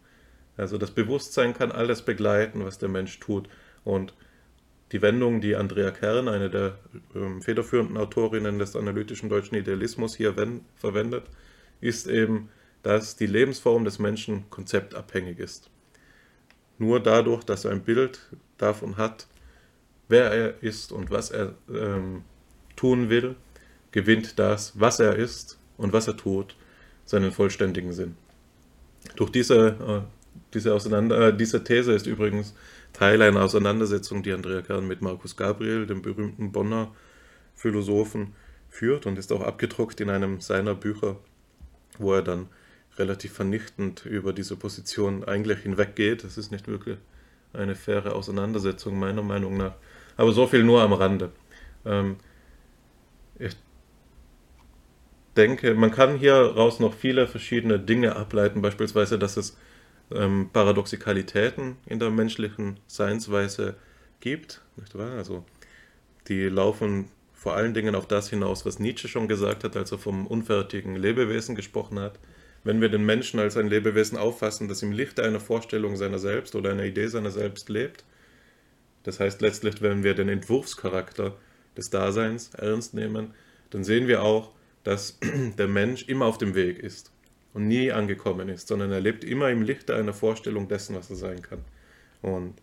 [0.58, 3.50] Also das Bewusstsein kann alles begleiten, was der Mensch tut.
[3.84, 4.14] Und
[4.92, 6.78] die Wendung, die Andrea Kern, eine der
[7.16, 11.26] ähm, federführenden Autorinnen des analytischen deutschen Idealismus, hier wenn, verwendet,
[11.82, 12.50] ist eben,
[12.84, 15.70] dass die Lebensform des Menschen konzeptabhängig ist.
[16.78, 18.20] Nur dadurch, dass er ein Bild
[18.58, 19.28] davon hat,
[20.08, 22.24] wer er ist und was er ähm,
[22.76, 23.36] tun will,
[23.92, 26.56] gewinnt das, was er ist und was er tut,
[27.06, 28.16] seinen vollständigen Sinn.
[29.16, 30.02] Durch diese, äh,
[30.54, 32.56] diese, Auseinander äh, diese These ist übrigens
[33.00, 36.94] Teil einer Auseinandersetzung, die Andrea Kern mit Markus Gabriel, dem berühmten Bonner
[37.56, 38.36] Philosophen,
[38.68, 41.16] führt und ist auch abgedruckt in einem seiner Bücher,
[41.98, 42.48] wo er dann
[42.98, 46.26] relativ vernichtend über diese Position eigentlich hinweggeht.
[46.26, 46.98] Das ist nicht wirklich
[47.54, 49.76] eine faire Auseinandersetzung, meiner Meinung nach.
[50.18, 51.32] Aber so viel nur am Rande.
[51.86, 52.18] Ähm,
[53.40, 53.56] ich
[55.38, 59.56] denke, man kann hieraus noch viele verschiedene Dinge ableiten, beispielsweise, dass es
[60.14, 63.76] ähm, Paradoxikalitäten in der menschlichen Seinsweise
[64.20, 64.62] gibt.
[64.76, 65.14] Nicht wahr?
[65.14, 65.46] Also
[66.28, 69.98] die laufen vor allen Dingen auf das hinaus, was Nietzsche schon gesagt hat, als er
[69.98, 72.20] vom unfertigen Lebewesen gesprochen hat.
[72.66, 76.56] Wenn wir den Menschen als ein Lebewesen auffassen, das im Lichte einer Vorstellung seiner selbst
[76.56, 78.04] oder einer Idee seiner selbst lebt,
[79.04, 81.38] das heißt letztlich, wenn wir den Entwurfscharakter
[81.78, 83.34] des Daseins ernst nehmen,
[83.70, 84.52] dann sehen wir auch,
[84.84, 85.18] dass
[85.58, 87.14] der Mensch immer auf dem Weg ist
[87.60, 91.18] und nie angekommen ist, sondern er lebt immer im Lichte einer Vorstellung dessen, was er
[91.18, 91.60] sein kann.
[92.22, 92.56] Und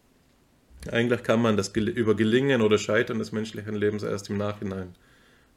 [0.90, 4.94] eigentlich kann man das über Gelingen oder Scheitern des menschlichen Lebens erst im Nachhinein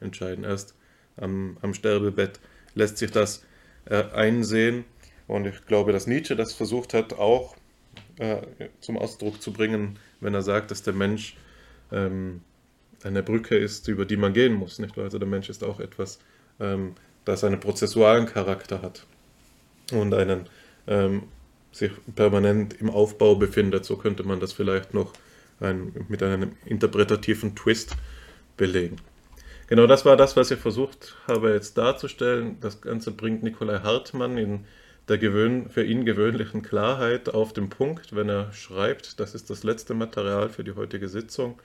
[0.01, 0.43] entscheiden.
[0.43, 0.75] Erst
[1.15, 2.39] am, am Sterbebett
[2.75, 3.45] lässt sich das
[3.85, 4.83] äh, einsehen.
[5.27, 7.55] Und ich glaube, dass Nietzsche das versucht hat, auch
[8.17, 8.41] äh,
[8.81, 11.37] zum Ausdruck zu bringen, wenn er sagt, dass der Mensch
[11.91, 12.41] ähm,
[13.03, 14.79] eine Brücke ist, über die man gehen muss.
[14.79, 14.97] Nicht?
[14.97, 16.19] Also der Mensch ist auch etwas,
[16.59, 19.05] ähm, das einen prozessualen Charakter hat
[19.97, 20.47] und einen
[20.87, 21.23] ähm,
[21.71, 23.85] sich permanent im Aufbau befindet.
[23.85, 25.13] So könnte man das vielleicht noch
[25.59, 27.95] ein, mit einem interpretativen Twist
[28.57, 28.97] belegen.
[29.67, 32.57] Genau das war das, was ich versucht habe jetzt darzustellen.
[32.59, 34.65] Das Ganze bringt Nikolai Hartmann in
[35.07, 39.63] der gewöhn, für ihn gewöhnlichen Klarheit auf den Punkt, wenn er schreibt, das ist das
[39.63, 41.59] letzte Material für die heutige Sitzung,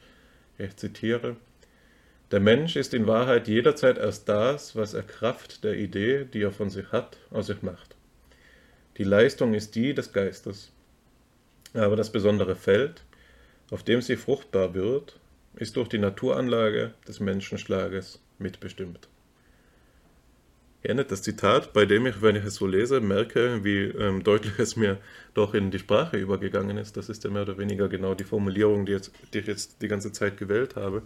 [0.59, 1.37] ich zitiere,
[2.31, 6.53] der Mensch ist in Wahrheit jederzeit erst das, was er Kraft der Idee, die er
[6.53, 7.94] von sich hat, aus sich macht.
[8.97, 10.73] Die Leistung ist die des Geistes.
[11.73, 13.03] Aber das besondere Feld,
[13.71, 15.19] auf dem sie fruchtbar wird,
[15.57, 19.09] ist durch die Naturanlage des Menschenschlages mitbestimmt.
[20.83, 24.59] Endet das Zitat, bei dem ich, wenn ich es so lese, merke, wie ähm, deutlich
[24.59, 24.99] es mir
[25.33, 26.97] doch in die Sprache übergegangen ist.
[26.97, 29.89] Das ist ja mehr oder weniger genau die Formulierung, die, jetzt, die ich jetzt die
[29.89, 31.03] ganze Zeit gewählt habe.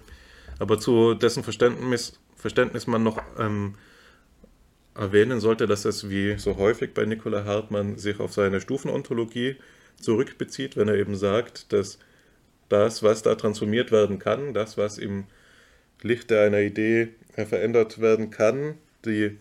[0.58, 3.76] Aber zu dessen Verständnis, Verständnis man noch ähm,
[4.98, 9.56] erwähnen sollte, dass es wie so häufig bei Nicola Hartmann sich auf seine Stufenontologie
[10.00, 11.98] zurückbezieht, wenn er eben sagt, dass
[12.68, 15.24] das, was da transformiert werden kann, das, was im
[16.02, 19.38] Lichte einer Idee verändert werden kann, die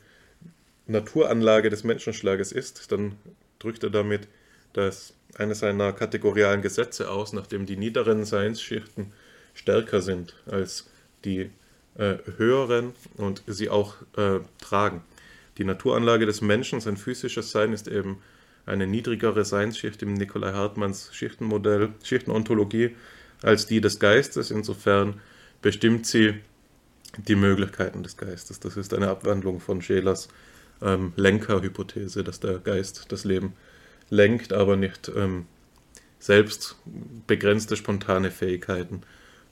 [0.86, 3.16] Naturanlage des Menschenschlages ist, dann
[3.60, 4.28] drückt er damit
[4.74, 9.12] das eines seiner kategorialen Gesetze aus, nachdem die niederen Seinsschichten
[9.54, 10.88] stärker sind als
[11.26, 11.50] die
[11.98, 15.02] äh, höheren und sie auch äh, tragen.
[15.58, 18.20] Die Naturanlage des Menschen, sein physisches Sein, ist eben
[18.66, 22.96] eine niedrigere Seinsschicht im Nikolai Hartmanns Schichtenmodell, Schichtenontologie,
[23.42, 24.52] als die des Geistes.
[24.52, 25.22] Insofern
[25.62, 26.36] bestimmt sie
[27.18, 28.60] die Möglichkeiten des Geistes.
[28.60, 30.28] Das ist eine Abwandlung von Schelers
[30.82, 33.54] ähm, Lenkerhypothese, dass der Geist das Leben
[34.10, 35.46] lenkt, aber nicht ähm,
[36.20, 36.76] selbst
[37.26, 39.02] begrenzte spontane Fähigkeiten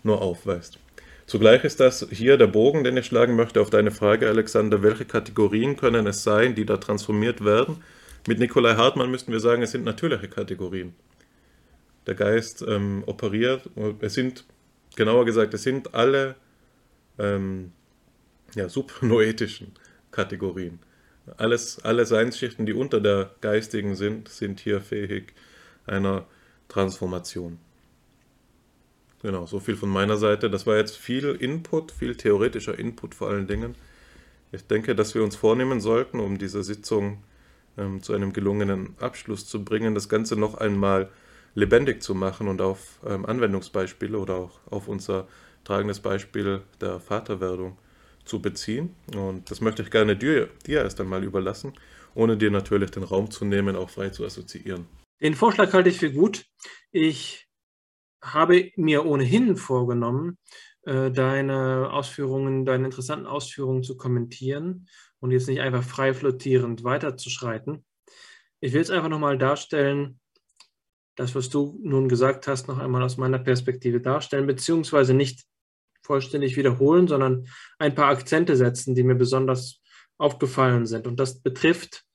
[0.04, 0.80] nur aufweist.
[1.28, 4.84] Zugleich ist das hier der Bogen, den ich schlagen möchte auf deine Frage, Alexander.
[4.84, 7.84] Welche Kategorien können es sein, die da transformiert werden?
[8.28, 10.94] Mit Nikolai Hartmann müssten wir sagen, es sind natürliche Kategorien.
[12.06, 13.70] Der Geist ähm, operiert,
[14.00, 14.46] es sind,
[14.96, 16.36] genauer gesagt, es sind alle
[17.18, 17.72] ähm,
[18.54, 19.74] ja, subnoetischen
[20.12, 20.80] Kategorien.
[21.38, 25.34] Alles, alle Seinsschichten, die unter der geistigen sind, sind hier fähig
[25.88, 26.28] einer
[26.68, 27.60] Transformation.
[29.26, 30.52] Genau, so viel von meiner Seite.
[30.52, 33.74] Das war jetzt viel Input, viel theoretischer Input vor allen Dingen.
[34.52, 37.24] Ich denke, dass wir uns vornehmen sollten, um diese Sitzung
[37.76, 41.10] ähm, zu einem gelungenen Abschluss zu bringen, das Ganze noch einmal
[41.56, 45.28] lebendig zu machen und auf ähm, Anwendungsbeispiele oder auch auf unser
[45.64, 47.80] tragendes Beispiel der Vaterwerdung
[48.26, 48.96] zu beziehen.
[49.16, 51.74] Und das möchte ich gerne dir, dir erst einmal überlassen,
[52.14, 54.86] ohne dir natürlich den Raum zu nehmen, auch frei zu assoziieren.
[55.20, 56.46] Den Vorschlag halte ich für gut.
[56.92, 57.45] Ich
[58.34, 60.38] habe mir ohnehin vorgenommen,
[60.84, 64.88] äh, deine Ausführungen, deine interessanten Ausführungen zu kommentieren
[65.20, 67.86] und jetzt nicht einfach frei flottierend weiterzuschreiten.
[68.60, 70.20] Ich will es einfach nochmal darstellen,
[71.16, 75.46] das, was du nun gesagt hast, noch einmal aus meiner Perspektive darstellen, beziehungsweise nicht
[76.04, 77.48] vollständig wiederholen, sondern
[77.80, 79.82] ein paar Akzente setzen, die mir besonders
[80.18, 81.08] aufgefallen sind.
[81.08, 82.06] Und das betrifft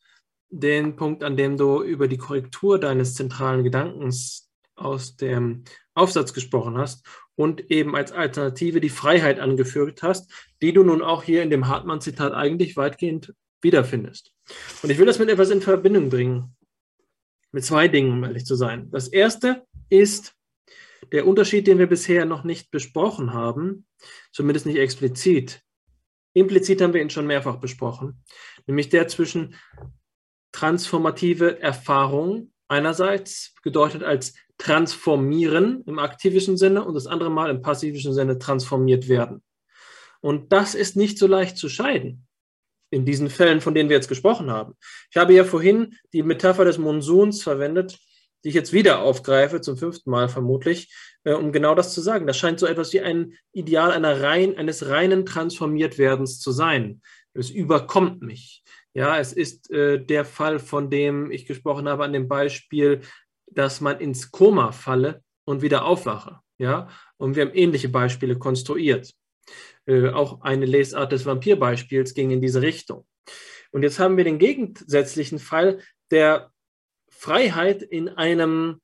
[0.50, 5.64] den Punkt, an dem du über die Korrektur deines zentralen Gedankens aus dem
[6.00, 7.06] Aufsatz gesprochen hast
[7.36, 10.32] und eben als Alternative die Freiheit angeführt hast,
[10.62, 14.32] die du nun auch hier in dem Hartmann-Zitat eigentlich weitgehend wiederfindest.
[14.82, 16.56] Und ich will das mit etwas in Verbindung bringen.
[17.52, 18.90] Mit zwei Dingen, um ehrlich zu sein.
[18.90, 20.34] Das erste ist
[21.12, 23.86] der Unterschied, den wir bisher noch nicht besprochen haben,
[24.32, 25.62] zumindest nicht explizit.
[26.32, 28.22] Implizit haben wir ihn schon mehrfach besprochen,
[28.66, 29.56] nämlich der zwischen
[30.52, 38.12] transformative Erfahrung einerseits gedeutet als transformieren im aktivischen Sinne und das andere Mal im passivischen
[38.12, 39.42] Sinne transformiert werden.
[40.20, 42.26] Und das ist nicht so leicht zu scheiden
[42.90, 44.74] in diesen Fällen, von denen wir jetzt gesprochen haben.
[45.10, 47.98] Ich habe ja vorhin die Metapher des Monsuns verwendet,
[48.44, 50.92] die ich jetzt wieder aufgreife, zum fünften Mal vermutlich,
[51.24, 52.26] äh, um genau das zu sagen.
[52.26, 57.00] Das scheint so etwas wie ein Ideal einer rein, eines reinen Transformiertwerdens zu sein.
[57.32, 58.62] Es überkommt mich.
[58.92, 63.02] Ja, es ist äh, der Fall, von dem ich gesprochen habe, an dem Beispiel,
[63.50, 66.40] dass man ins Koma falle und wieder aufwache.
[66.58, 69.14] Ja, und wir haben ähnliche Beispiele konstruiert.
[69.86, 73.06] Äh, auch eine Lesart des Vampirbeispiels ging in diese Richtung.
[73.72, 76.50] Und jetzt haben wir den gegensätzlichen Fall der
[77.08, 78.80] Freiheit in einem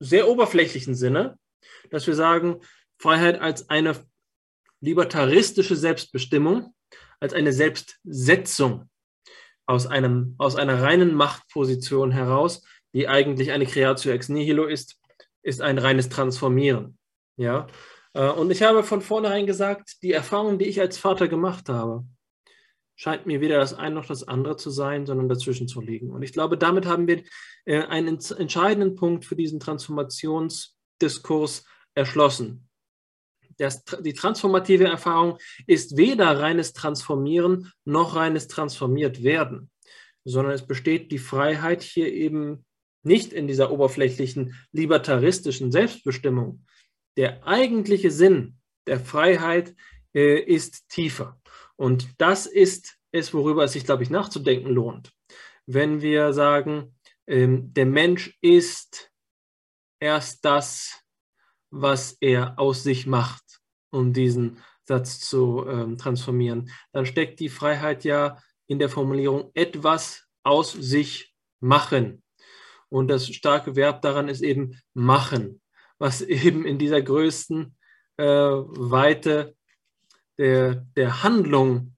[0.00, 1.38] sehr oberflächlichen Sinne,
[1.90, 2.60] dass wir sagen,
[2.98, 3.94] Freiheit als eine
[4.80, 6.74] libertaristische Selbstbestimmung,
[7.20, 8.90] als eine Selbstsetzung
[9.66, 12.62] aus, einem, aus einer reinen Machtposition heraus,
[12.94, 15.00] die eigentlich eine Creatio ex nihilo ist,
[15.42, 16.98] ist ein reines Transformieren.
[17.36, 17.66] Ja?
[18.14, 22.04] Äh, und ich habe von vornherein gesagt, die Erfahrung, die ich als Vater gemacht habe,
[22.94, 26.10] scheint mir weder das eine noch das andere zu sein, sondern dazwischen zu liegen.
[26.10, 27.24] Und ich glaube, damit haben wir
[27.64, 31.64] äh, einen entscheidenden Punkt für diesen Transformationsdiskurs
[31.94, 32.68] erschlossen.
[33.58, 39.70] Das, die transformative Erfahrung ist weder reines Transformieren noch reines Transformiert werden,
[40.24, 42.64] sondern es besteht die Freiheit hier eben
[43.02, 46.64] nicht in dieser oberflächlichen libertaristischen Selbstbestimmung,
[47.16, 49.74] der eigentliche Sinn der Freiheit
[50.14, 51.40] äh, ist tiefer.
[51.76, 55.12] Und das ist es, worüber es sich, glaube ich, nachzudenken lohnt.
[55.66, 56.96] Wenn wir sagen,
[57.26, 59.10] ähm, der Mensch ist
[60.00, 61.02] erst das,
[61.70, 63.60] was er aus sich macht,
[63.90, 70.26] um diesen Satz zu ähm, transformieren, dann steckt die Freiheit ja in der Formulierung etwas
[70.42, 72.21] aus sich machen.
[72.92, 75.62] Und das starke Verb daran ist eben machen
[76.02, 77.76] was eben in dieser größten
[78.16, 79.54] äh, Weite
[80.36, 81.96] der, der Handlung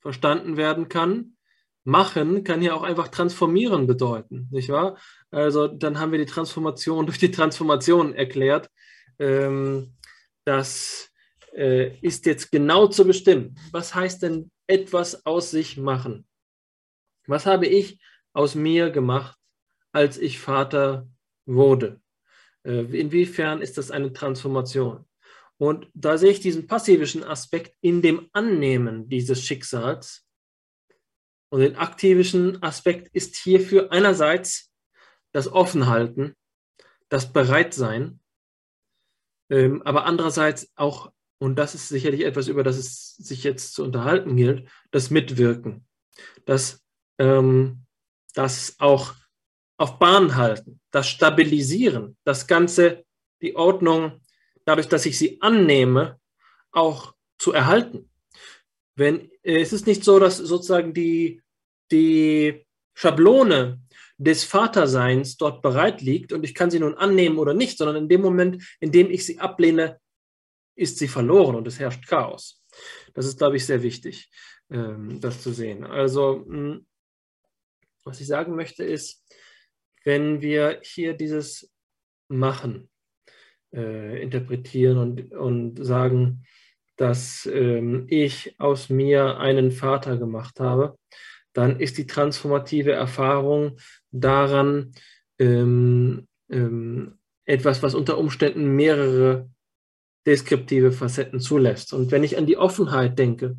[0.00, 1.36] verstanden werden kann.
[1.82, 4.98] Machen kann hier auch einfach transformieren bedeuten, nicht wahr?
[5.32, 8.70] Also dann haben wir die Transformation durch die Transformation erklärt.
[9.18, 9.96] Ähm,
[10.44, 11.10] das
[11.56, 13.58] äh, ist jetzt genau zu bestimmen.
[13.72, 16.24] Was heißt denn etwas aus sich machen?
[17.26, 18.00] Was habe ich
[18.32, 19.37] aus mir gemacht,
[19.98, 21.08] als ich Vater
[21.44, 22.00] wurde?
[22.64, 25.04] Äh, inwiefern ist das eine Transformation?
[25.56, 30.24] Und da sehe ich diesen passivischen Aspekt in dem Annehmen dieses Schicksals.
[31.50, 34.72] Und den aktivischen Aspekt ist hierfür einerseits
[35.32, 36.36] das Offenhalten,
[37.08, 38.20] das Bereitsein,
[39.50, 43.82] ähm, aber andererseits auch, und das ist sicherlich etwas, über das es sich jetzt zu
[43.82, 45.88] unterhalten gilt, das Mitwirken,
[46.44, 46.84] das,
[47.18, 47.84] ähm,
[48.34, 49.14] das auch
[49.78, 53.04] auf Bahn halten, das Stabilisieren, das Ganze,
[53.40, 54.20] die Ordnung,
[54.64, 56.20] dadurch, dass ich sie annehme,
[56.72, 58.10] auch zu erhalten.
[58.96, 61.40] Wenn, äh, es ist nicht so, dass sozusagen die,
[61.90, 63.80] die Schablone
[64.18, 68.08] des Vaterseins dort bereit liegt und ich kann sie nun annehmen oder nicht, sondern in
[68.08, 70.00] dem Moment, in dem ich sie ablehne,
[70.74, 72.64] ist sie verloren und es herrscht Chaos.
[73.14, 74.28] Das ist, glaube ich, sehr wichtig,
[74.70, 75.84] ähm, das zu sehen.
[75.84, 76.84] Also, hm,
[78.02, 79.24] was ich sagen möchte ist,
[80.08, 81.70] wenn wir hier dieses
[82.28, 82.88] Machen
[83.74, 86.46] äh, interpretieren und, und sagen,
[86.96, 90.96] dass ähm, ich aus mir einen Vater gemacht habe,
[91.52, 93.76] dann ist die transformative Erfahrung
[94.10, 94.94] daran
[95.38, 99.50] ähm, ähm, etwas, was unter Umständen mehrere
[100.24, 101.92] deskriptive Facetten zulässt.
[101.92, 103.58] Und wenn ich an die Offenheit denke,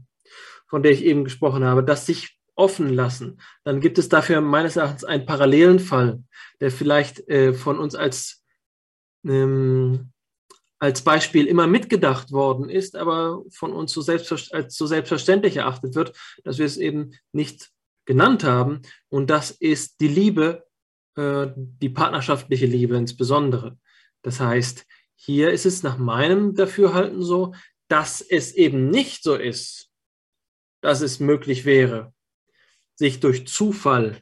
[0.66, 4.76] von der ich eben gesprochen habe, dass sich offen lassen, dann gibt es dafür meines
[4.76, 6.24] Erachtens einen parallelen Fall,
[6.60, 8.44] der vielleicht äh, von uns als
[9.26, 10.12] ähm,
[10.80, 16.18] als Beispiel immer mitgedacht worden ist, aber von uns so als so selbstverständlich erachtet wird,
[16.46, 17.70] dass wir es eben nicht
[18.06, 18.82] genannt haben.
[19.10, 20.66] Und das ist die Liebe,
[21.16, 23.78] äh, die partnerschaftliche Liebe insbesondere.
[24.22, 27.54] Das heißt, hier ist es nach meinem Dafürhalten so,
[27.90, 29.90] dass es eben nicht so ist,
[30.82, 32.14] dass es möglich wäre,
[33.00, 34.22] sich durch Zufall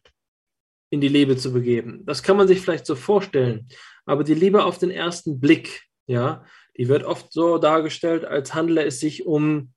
[0.91, 2.05] in die Liebe zu begeben.
[2.05, 3.67] Das kann man sich vielleicht so vorstellen.
[4.05, 6.45] Aber die Liebe auf den ersten Blick, ja,
[6.77, 9.73] die wird oft so dargestellt, als handle es sich um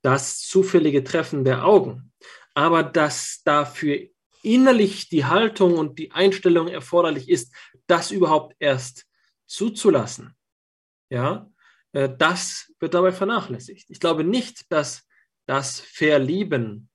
[0.00, 2.10] das zufällige Treffen der Augen.
[2.54, 4.08] Aber dass dafür
[4.42, 7.54] innerlich die Haltung und die Einstellung erforderlich ist,
[7.86, 9.04] das überhaupt erst
[9.46, 10.34] zuzulassen,
[11.10, 11.50] ja,
[11.92, 13.90] äh, das wird dabei vernachlässigt.
[13.90, 15.06] Ich glaube nicht, dass
[15.46, 16.87] das Verlieben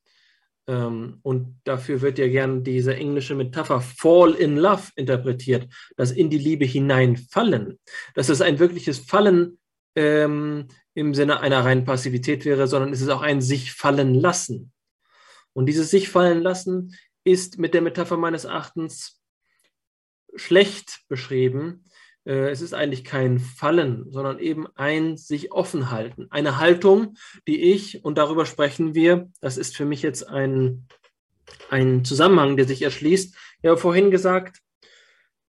[0.68, 5.68] ähm, und dafür wird ja gern diese englische Metapher Fall in Love interpretiert,
[5.98, 7.80] das in die Liebe hineinfallen.
[8.16, 9.60] Dass es ein wirkliches Fallen
[9.96, 14.72] ähm, im Sinne einer reinen Passivität wäre, sondern es ist auch ein sich fallen lassen.
[15.54, 19.22] Und dieses sich fallen lassen ist mit der Metapher meines Erachtens
[20.36, 21.84] schlecht beschrieben,
[22.26, 26.28] es ist eigentlich kein Fallen, sondern eben ein sich offen halten.
[26.30, 27.16] Eine Haltung,
[27.48, 30.88] die ich, und darüber sprechen wir, das ist für mich jetzt ein,
[31.70, 33.36] ein Zusammenhang, der sich erschließt.
[33.62, 34.60] Ich habe vorhin gesagt,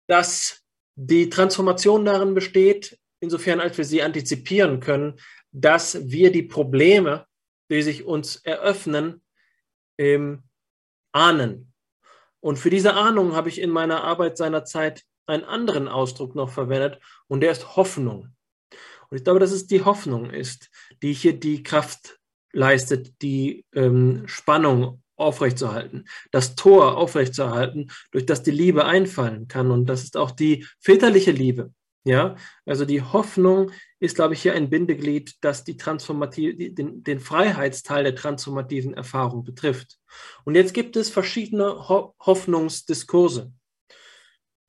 [0.06, 0.62] dass
[0.94, 5.18] die Transformation darin besteht, insofern als wir sie antizipieren können,
[5.52, 7.26] dass wir die Probleme,
[7.70, 9.22] die sich uns eröffnen,
[9.96, 10.42] ähm,
[11.12, 11.72] ahnen.
[12.40, 17.00] Und für diese Ahnung habe ich in meiner Arbeit seinerzeit einen anderen Ausdruck noch verwendet
[17.26, 18.28] und der ist Hoffnung.
[19.10, 20.70] Und ich glaube, dass es die Hoffnung ist,
[21.02, 22.18] die hier die Kraft
[22.52, 29.70] leistet, die ähm, Spannung aufrechtzuerhalten, das Tor aufrechtzuerhalten, durch das die Liebe einfallen kann.
[29.70, 31.72] Und das ist auch die väterliche Liebe.
[32.04, 37.20] Ja, also die Hoffnung ist, glaube ich, hier ein Bindeglied, das die transformative, den, den
[37.20, 39.98] Freiheitsteil der transformativen Erfahrung betrifft.
[40.44, 43.52] Und jetzt gibt es verschiedene Ho Hoffnungsdiskurse.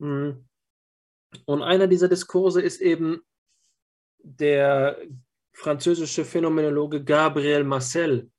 [0.02, 0.49] Hm.
[1.46, 3.22] Und einer dieser Diskurse ist eben
[4.20, 4.98] der
[5.54, 8.32] französische Phänomenologe Gabriel Marcel,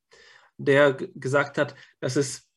[0.56, 2.48] der gesagt hat, dass es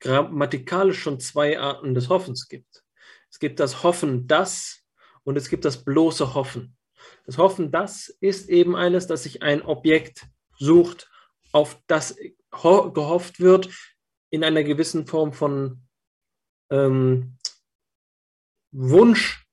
[0.00, 2.84] grammatikalisch schon zwei Arten des Hoffens gibt.
[3.30, 4.84] Es gibt das Hoffen das
[5.24, 6.76] und es gibt das bloße Hoffen.
[7.26, 10.26] Das Hoffen das ist eben eines, dass sich ein Objekt
[10.58, 11.10] sucht,
[11.52, 12.16] auf das
[12.50, 13.68] gehofft wird,
[14.30, 15.82] in einer gewissen Form von
[16.70, 17.38] ähm,
[18.70, 19.47] Wunsch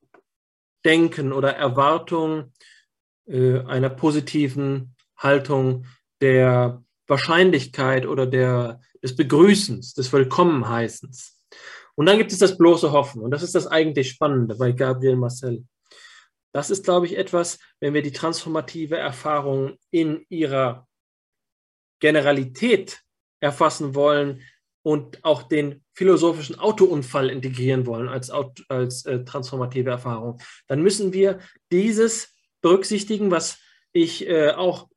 [0.86, 2.53] Denken oder Erwartung
[3.28, 5.86] äh, einer positiven Haltung
[6.22, 11.41] der Wahrscheinlichkeit oder der, des Begrüßens, des Willkommenheißens.
[11.95, 13.22] Und dann gibt es das bloße Hoffen.
[13.22, 15.66] Und das ist das eigentlich Spannende bei Gabriel Marcel.
[16.52, 20.88] Das ist, glaube ich, etwas, wenn wir die transformative Erfahrung in ihrer
[21.99, 23.02] Generalität
[23.40, 24.41] erfassen wollen,
[24.86, 31.40] und auch den philosophischen Autounfall integrieren wollen als, als äh, transformative Erfahrung, dann müssen wir
[31.72, 33.57] dieses berücksichtigen, was
[33.94, 34.88] ich äh, auch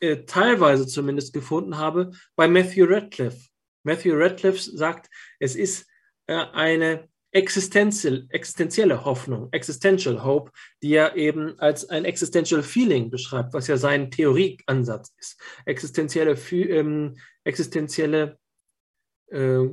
[0.00, 3.46] äh, teilweise zumindest gefunden habe bei Matthew Radcliffe.
[3.84, 5.08] Matthew Radcliffe sagt,
[5.38, 5.86] es ist
[6.26, 10.50] äh, eine existenzielle, existenzielle Hoffnung, existential hope,
[10.82, 15.40] die er eben als ein existential feeling beschreibt, was ja sein Theorieansatz ist.
[15.64, 18.41] Existenzielle, ähm, existenzielle
[19.32, 19.68] äh,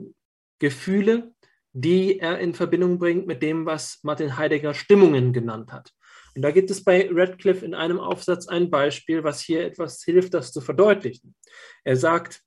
[0.59, 1.33] Gefühle,
[1.73, 5.91] die er in Verbindung bringt mit dem, was Martin Heidegger Stimmungen genannt hat.
[6.35, 10.33] Und da gibt es bei Radcliffe in einem Aufsatz ein Beispiel, was hier etwas hilft,
[10.33, 11.35] das zu verdeutlichen.
[11.83, 12.41] Er sagt,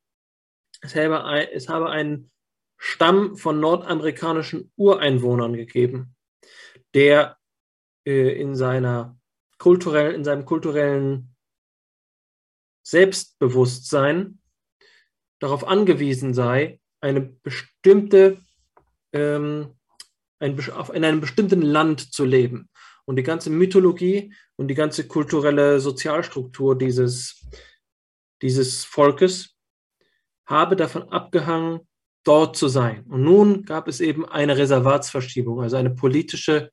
[0.80, 2.30] es habe, es habe einen
[2.78, 6.16] Stamm von nordamerikanischen Ureinwohnern gegeben,
[6.94, 7.38] der
[8.04, 9.18] äh, in, seiner
[9.58, 11.36] kulturell, in seinem kulturellen
[12.84, 14.40] Selbstbewusstsein
[15.38, 18.38] darauf angewiesen sei, eine bestimmte,
[19.12, 19.74] ähm,
[20.38, 20.58] ein,
[20.94, 22.70] in einem bestimmten Land zu leben.
[23.04, 27.44] Und die ganze Mythologie und die ganze kulturelle Sozialstruktur dieses,
[28.40, 29.56] dieses Volkes
[30.46, 31.80] habe davon abgehangen,
[32.24, 33.04] dort zu sein.
[33.08, 36.70] Und nun gab es eben eine Reservatsverschiebung, also eine politische,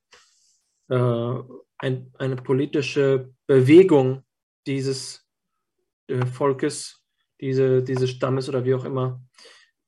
[0.89, 1.33] äh,
[1.79, 4.23] ein, eine politische Bewegung
[4.67, 5.27] dieses
[6.07, 7.03] äh, Volkes,
[7.41, 9.21] diese, dieses Stammes oder wie auch immer,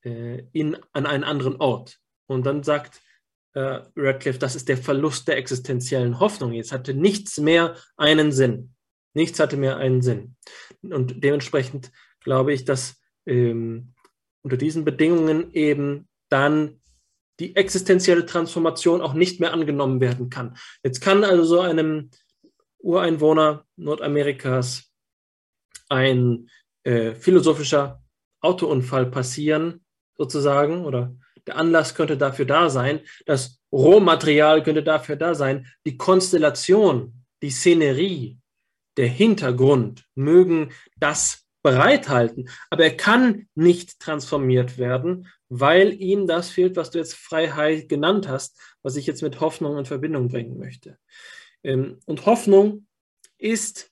[0.03, 1.99] äh, in, an einen anderen Ort.
[2.27, 3.01] Und dann sagt
[3.53, 6.53] äh, Radcliffe, das ist der Verlust der existenziellen Hoffnung.
[6.53, 8.75] Jetzt hatte nichts mehr einen Sinn.
[9.13, 10.35] Nichts hatte mehr einen Sinn.
[10.81, 11.91] Und dementsprechend
[12.21, 13.93] glaube ich, dass ähm,
[14.43, 16.81] unter diesen Bedingungen eben dann
[17.39, 20.57] die existenzielle Transformation auch nicht mehr angenommen werden kann.
[20.83, 22.11] Jetzt kann also so einem
[22.79, 24.91] Ureinwohner Nordamerikas
[25.89, 26.49] ein
[26.83, 28.03] äh, philosophischer
[28.41, 29.83] Autounfall passieren,
[30.21, 31.15] sozusagen, oder
[31.47, 37.49] der Anlass könnte dafür da sein, das Rohmaterial könnte dafür da sein, die Konstellation, die
[37.49, 38.37] Szenerie,
[38.97, 46.75] der Hintergrund mögen das bereithalten, aber er kann nicht transformiert werden, weil ihm das fehlt,
[46.75, 50.97] was du jetzt Freiheit genannt hast, was ich jetzt mit Hoffnung in Verbindung bringen möchte.
[51.63, 52.85] Ähm, und Hoffnung
[53.37, 53.91] ist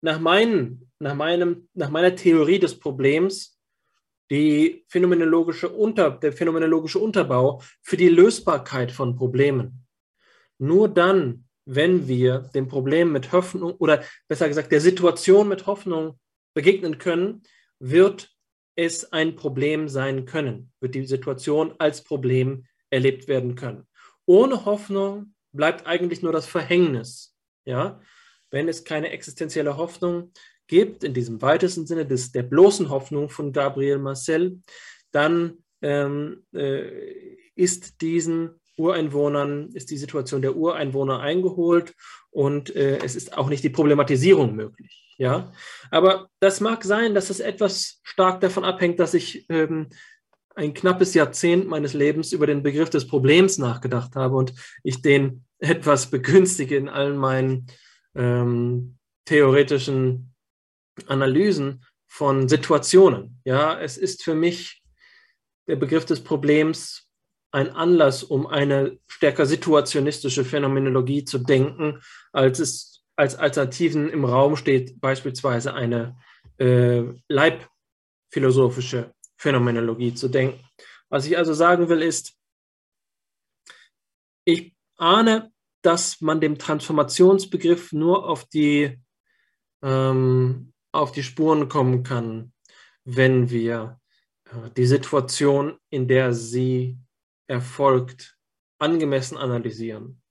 [0.00, 3.55] nach, meinen, nach, meinem, nach meiner Theorie des Problems
[4.30, 9.86] die phänomenologische Unter, der phänomenologische Unterbau für die Lösbarkeit von Problemen.
[10.58, 16.18] Nur dann, wenn wir dem Problem mit Hoffnung oder besser gesagt der Situation mit Hoffnung
[16.54, 17.42] begegnen können,
[17.78, 18.30] wird
[18.76, 23.86] es ein Problem sein können, wird die Situation als Problem erlebt werden können.
[24.26, 27.34] Ohne Hoffnung bleibt eigentlich nur das Verhängnis.
[27.64, 28.00] Ja?
[28.50, 30.32] Wenn es keine existenzielle Hoffnung
[30.66, 34.60] gibt, in diesem weitesten Sinne des, der bloßen Hoffnung von Gabriel Marcel,
[35.12, 36.90] dann ähm, äh,
[37.54, 41.94] ist diesen Ureinwohnern, ist die Situation der Ureinwohner eingeholt
[42.30, 45.02] und äh, es ist auch nicht die Problematisierung möglich.
[45.18, 45.50] Ja,
[45.90, 49.88] aber das mag sein, dass es etwas stark davon abhängt, dass ich ähm,
[50.54, 54.52] ein knappes Jahrzehnt meines Lebens über den Begriff des Problems nachgedacht habe und
[54.82, 57.66] ich den etwas begünstige in allen meinen
[58.14, 60.34] ähm, theoretischen
[61.06, 63.40] Analysen von Situationen.
[63.44, 64.82] Ja, es ist für mich
[65.68, 67.08] der Begriff des Problems
[67.50, 72.00] ein Anlass, um eine stärker situationistische Phänomenologie zu denken,
[72.32, 76.18] als es als Alternativen im Raum steht, beispielsweise eine
[76.58, 80.62] äh, leibphilosophische Phänomenologie zu denken.
[81.08, 82.36] Was ich also sagen will, ist,
[84.44, 85.50] ich ahne,
[85.82, 88.98] dass man dem Transformationsbegriff nur auf die
[89.82, 92.52] ähm, auf die Spuren kommen kann,
[93.04, 94.00] wenn wir
[94.46, 96.98] äh, die Situation, in der sie
[97.46, 98.36] erfolgt,
[98.78, 100.22] angemessen analysieren.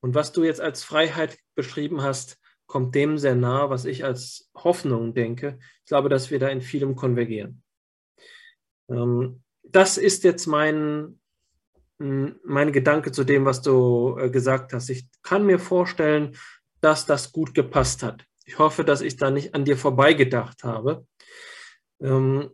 [0.00, 4.50] Und was du jetzt als Freiheit beschrieben hast, kommt dem sehr nah, was ich als
[4.54, 5.58] Hoffnung denke.
[5.80, 7.62] Ich glaube, dass wir da in vielem konvergieren.
[8.88, 11.20] Ähm, das ist jetzt mein,
[11.98, 14.90] mein Gedanke zu dem, was du äh, gesagt hast.
[14.90, 16.36] Ich kann mir vorstellen,
[16.80, 18.26] dass das gut gepasst hat.
[18.52, 21.06] Ich hoffe, dass ich da nicht an dir vorbeigedacht habe.
[22.02, 22.50] Ähm,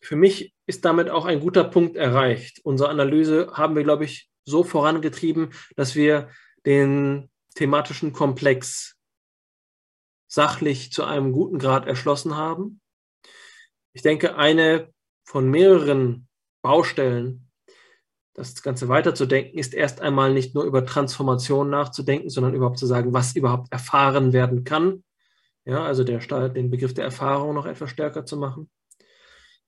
[0.00, 2.60] für mich ist damit auch ein guter Punkt erreicht.
[2.64, 6.30] Unsere Analyse haben wir, glaube ich, so vorangetrieben, dass wir
[6.64, 8.96] den thematischen Komplex
[10.28, 12.80] sachlich zu einem guten Grad erschlossen haben.
[13.92, 14.94] Ich denke, eine
[15.24, 16.26] von mehreren
[16.62, 17.50] Baustellen,
[18.34, 23.12] das Ganze weiterzudenken, ist erst einmal nicht nur über Transformation nachzudenken, sondern überhaupt zu sagen,
[23.12, 25.04] was überhaupt erfahren werden kann.
[25.64, 26.18] Ja, also der,
[26.48, 28.70] den Begriff der Erfahrung noch etwas stärker zu machen.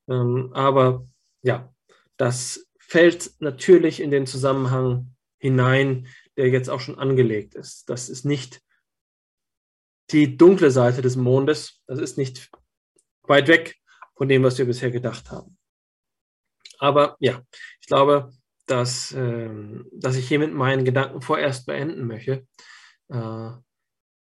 [0.08, 1.06] Ähm, aber
[1.42, 1.72] ja,
[2.16, 7.88] das fällt natürlich in den Zusammenhang hinein, der jetzt auch schon angelegt ist.
[7.90, 8.60] Das ist nicht
[10.10, 11.82] die dunkle Seite des Mondes.
[11.86, 12.50] Das ist nicht
[13.22, 13.76] weit weg
[14.16, 15.58] von dem, was wir bisher gedacht haben.
[16.78, 17.42] Aber ja,
[17.80, 18.32] ich glaube,
[18.66, 22.46] dass, ähm, dass ich hiermit meinen Gedanken vorerst beenden möchte
[23.08, 23.50] äh,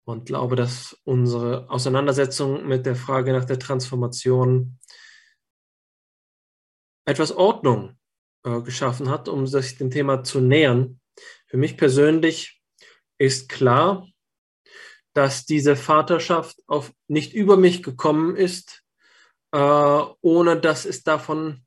[0.04, 4.78] und glaube, dass unsere Auseinandersetzung mit der Frage nach der Transformation
[7.06, 7.98] etwas Ordnung
[8.44, 11.00] äh, geschaffen hat, um sich dem Thema zu nähern.
[11.46, 12.62] Für mich persönlich
[13.18, 14.06] ist klar,
[15.14, 18.82] dass diese Vaterschaft auf, nicht über mich gekommen ist,
[19.52, 19.58] äh,
[20.20, 21.64] ohne dass es davon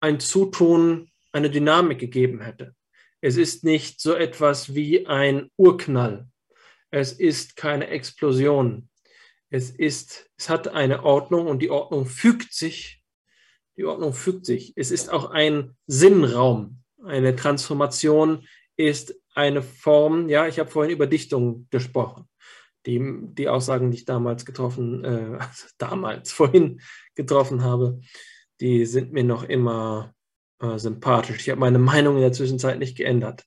[0.00, 2.74] ein Zutun, eine Dynamik gegeben hätte.
[3.20, 6.28] Es ist nicht so etwas wie ein Urknall.
[6.90, 8.88] Es ist keine Explosion.
[9.50, 13.04] Es ist, es hat eine Ordnung und die Ordnung fügt sich
[13.76, 14.72] die Ordnung fügt sich.
[14.76, 16.78] Es ist auch ein Sinnraum.
[17.02, 18.46] Eine Transformation
[18.76, 22.28] ist eine Form, ja, ich habe vorhin über Dichtung gesprochen.
[22.86, 25.38] Die, die Aussagen, die ich damals getroffen, äh,
[25.78, 26.80] damals, vorhin
[27.14, 28.00] getroffen habe,
[28.60, 30.14] die sind mir noch immer
[30.60, 31.40] äh, sympathisch.
[31.40, 33.44] Ich habe meine Meinung in der Zwischenzeit nicht geändert.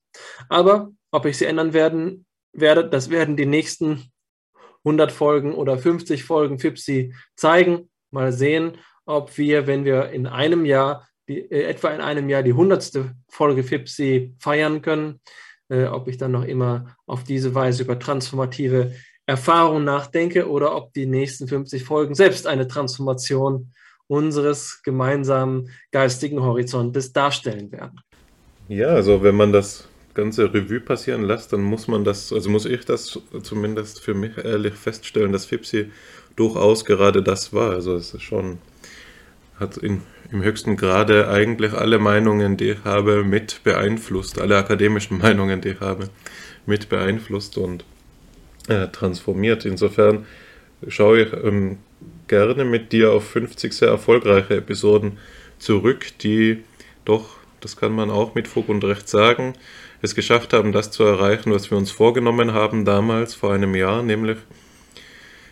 [0.49, 4.11] Aber ob ich sie ändern werden, werde, das werden die nächsten
[4.83, 7.89] 100 Folgen oder 50 Folgen FIPSI zeigen.
[8.11, 12.43] Mal sehen, ob wir, wenn wir in einem Jahr, die, äh, etwa in einem Jahr
[12.43, 15.19] die hundertste Folge FIPSI feiern können,
[15.69, 18.93] äh, ob ich dann noch immer auf diese Weise über transformative
[19.25, 23.73] Erfahrungen nachdenke oder ob die nächsten 50 Folgen selbst eine Transformation
[24.07, 27.99] unseres gemeinsamen geistigen Horizontes darstellen werden.
[28.69, 32.65] Ja, also wenn man das ganze Revue passieren lässt, dann muss man das, also muss
[32.65, 35.91] ich das zumindest für mich ehrlich feststellen, dass Fipsi
[36.35, 37.71] durchaus gerade das war.
[37.71, 38.57] Also es ist schon,
[39.59, 40.01] hat in,
[40.31, 45.69] im höchsten Grade eigentlich alle Meinungen, die ich habe, mit beeinflusst, alle akademischen Meinungen, die
[45.69, 46.09] ich habe,
[46.65, 47.85] mit beeinflusst und
[48.67, 49.65] äh, transformiert.
[49.65, 50.25] Insofern
[50.87, 51.77] schaue ich ähm,
[52.27, 55.17] gerne mit dir auf 50 sehr erfolgreiche Episoden
[55.59, 56.63] zurück, die
[57.05, 59.53] doch, das kann man auch mit Fug und Recht sagen,
[60.01, 64.03] es geschafft haben, das zu erreichen, was wir uns vorgenommen haben damals, vor einem Jahr,
[64.03, 64.37] nämlich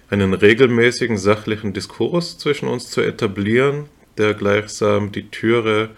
[0.09, 3.85] einen regelmäßigen sachlichen Diskurs zwischen uns zu etablieren,
[4.17, 5.89] der gleichsam die Türe,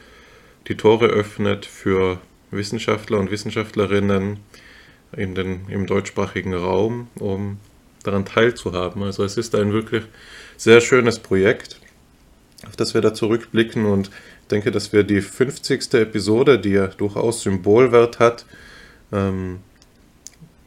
[0.68, 2.20] die Tore öffnet für
[2.52, 4.40] Wissenschaftler und Wissenschaftlerinnen
[5.16, 7.60] in den, im deutschsprachigen Raum, um
[8.04, 9.04] daran teilzuhaben.
[9.04, 10.04] Also es ist ein wirklich
[10.58, 11.80] sehr schönes Projekt,
[12.66, 14.10] auf das wir da zurückblicken und
[14.42, 15.94] ich denke, dass wir die 50.
[15.94, 18.46] Episode, die ja durchaus Symbolwert hat,
[19.12, 19.60] ähm,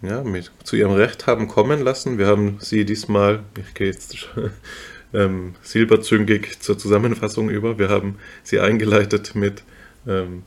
[0.02, 2.18] ja, mit, zu ihrem Recht haben kommen lassen.
[2.18, 4.28] Wir haben sie diesmal, ich gehe jetzt
[5.14, 9.62] ähm, silberzüngig zur Zusammenfassung über, wir haben sie eingeleitet mit
[10.06, 10.44] ähm,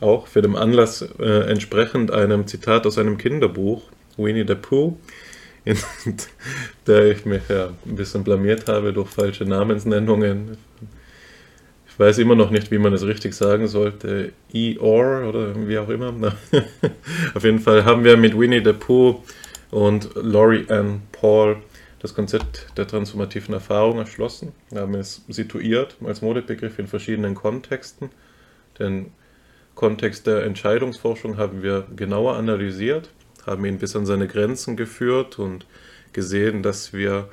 [0.00, 3.82] auch für den Anlass äh, entsprechend einem Zitat aus einem Kinderbuch,
[4.16, 4.96] Winnie the Pooh,
[6.04, 6.16] in
[6.86, 10.56] der ich mich ja ein bisschen blamiert habe durch falsche Namensnennungen.
[11.88, 14.32] Ich weiß immer noch nicht, wie man es richtig sagen sollte.
[14.54, 16.12] Eeyore oder wie auch immer.
[17.34, 19.22] Auf jeden Fall haben wir mit Winnie the Pooh
[19.70, 21.56] und Laurie Ann Paul
[22.00, 24.52] das Konzept der transformativen Erfahrung erschlossen.
[24.70, 28.10] Wir haben es situiert als Modebegriff in verschiedenen Kontexten.
[28.78, 29.12] Den
[29.74, 33.10] Kontext der Entscheidungsforschung haben wir genauer analysiert,
[33.48, 35.66] haben ihn bis an seine Grenzen geführt und
[36.12, 37.28] gesehen, dass wir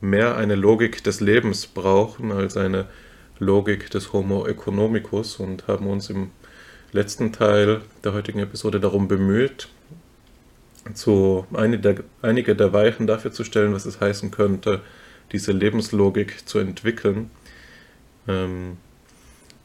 [0.00, 2.86] mehr eine Logik des Lebens brauchen als eine
[3.38, 6.30] Logik des Homo economicus und haben uns im
[6.92, 9.68] letzten Teil der heutigen Episode darum bemüht,
[10.92, 14.80] so eine der, einige der Weichen dafür zu stellen, was es heißen könnte,
[15.32, 17.30] diese Lebenslogik zu entwickeln.
[18.28, 18.76] Ähm,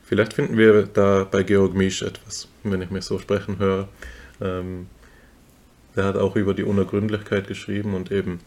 [0.03, 3.89] vielleicht finden wir da bei Georg Misch etwas, wenn ich mich so sprechen höre.
[4.41, 4.87] Ähm,
[5.95, 8.39] der hat auch über die Unergründlichkeit geschrieben und eben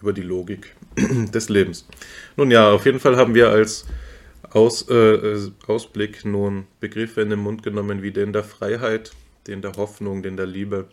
[0.00, 1.86] über die Logik des Lebens.
[2.36, 3.86] Nun ja, auf jeden Fall haben wir als
[4.50, 9.12] Aus, äh, Ausblick nun Begriffe in den Mund genommen wie den der Freiheit,
[9.46, 10.88] den der Hoffnung, den der Liebe,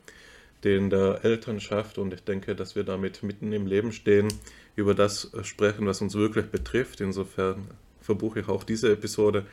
[0.64, 4.28] den der Elternschaft und ich denke, dass wir damit mitten im Leben stehen,
[4.76, 7.02] über das sprechen, was uns wirklich betrifft.
[7.02, 7.68] Insofern
[8.02, 9.46] verbuche ich auch diese Episode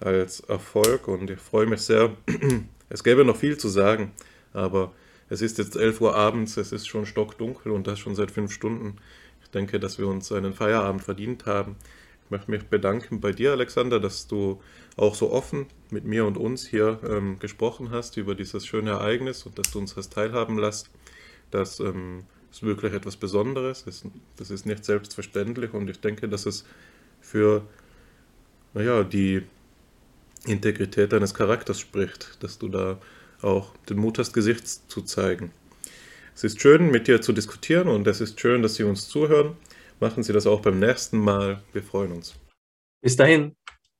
[0.00, 2.10] als Erfolg und ich freue mich sehr.
[2.90, 4.12] Es gäbe noch viel zu sagen,
[4.52, 4.92] aber
[5.34, 8.52] es ist jetzt 11 Uhr abends, es ist schon stockdunkel und das schon seit fünf
[8.52, 8.96] Stunden.
[9.42, 11.74] Ich denke, dass wir uns einen Feierabend verdient haben.
[12.24, 14.62] Ich möchte mich bedanken bei dir, Alexander, dass du
[14.96, 19.44] auch so offen mit mir und uns hier ähm, gesprochen hast über dieses schöne Ereignis
[19.44, 20.90] und dass du uns das teilhaben lässt.
[21.50, 23.84] Das ähm, ist wirklich etwas Besonderes.
[23.84, 24.04] Das,
[24.36, 26.64] das ist nicht selbstverständlich und ich denke, dass es
[27.20, 27.62] für
[28.72, 29.42] naja, die
[30.46, 32.98] Integrität deines Charakters spricht, dass du da
[33.44, 35.52] auch den Mut hast, Gesicht zu zeigen.
[36.34, 39.56] Es ist schön, mit dir zu diskutieren und es ist schön, dass Sie uns zuhören.
[40.00, 41.62] Machen Sie das auch beim nächsten Mal.
[41.72, 42.34] Wir freuen uns.
[43.00, 43.54] Bis dahin.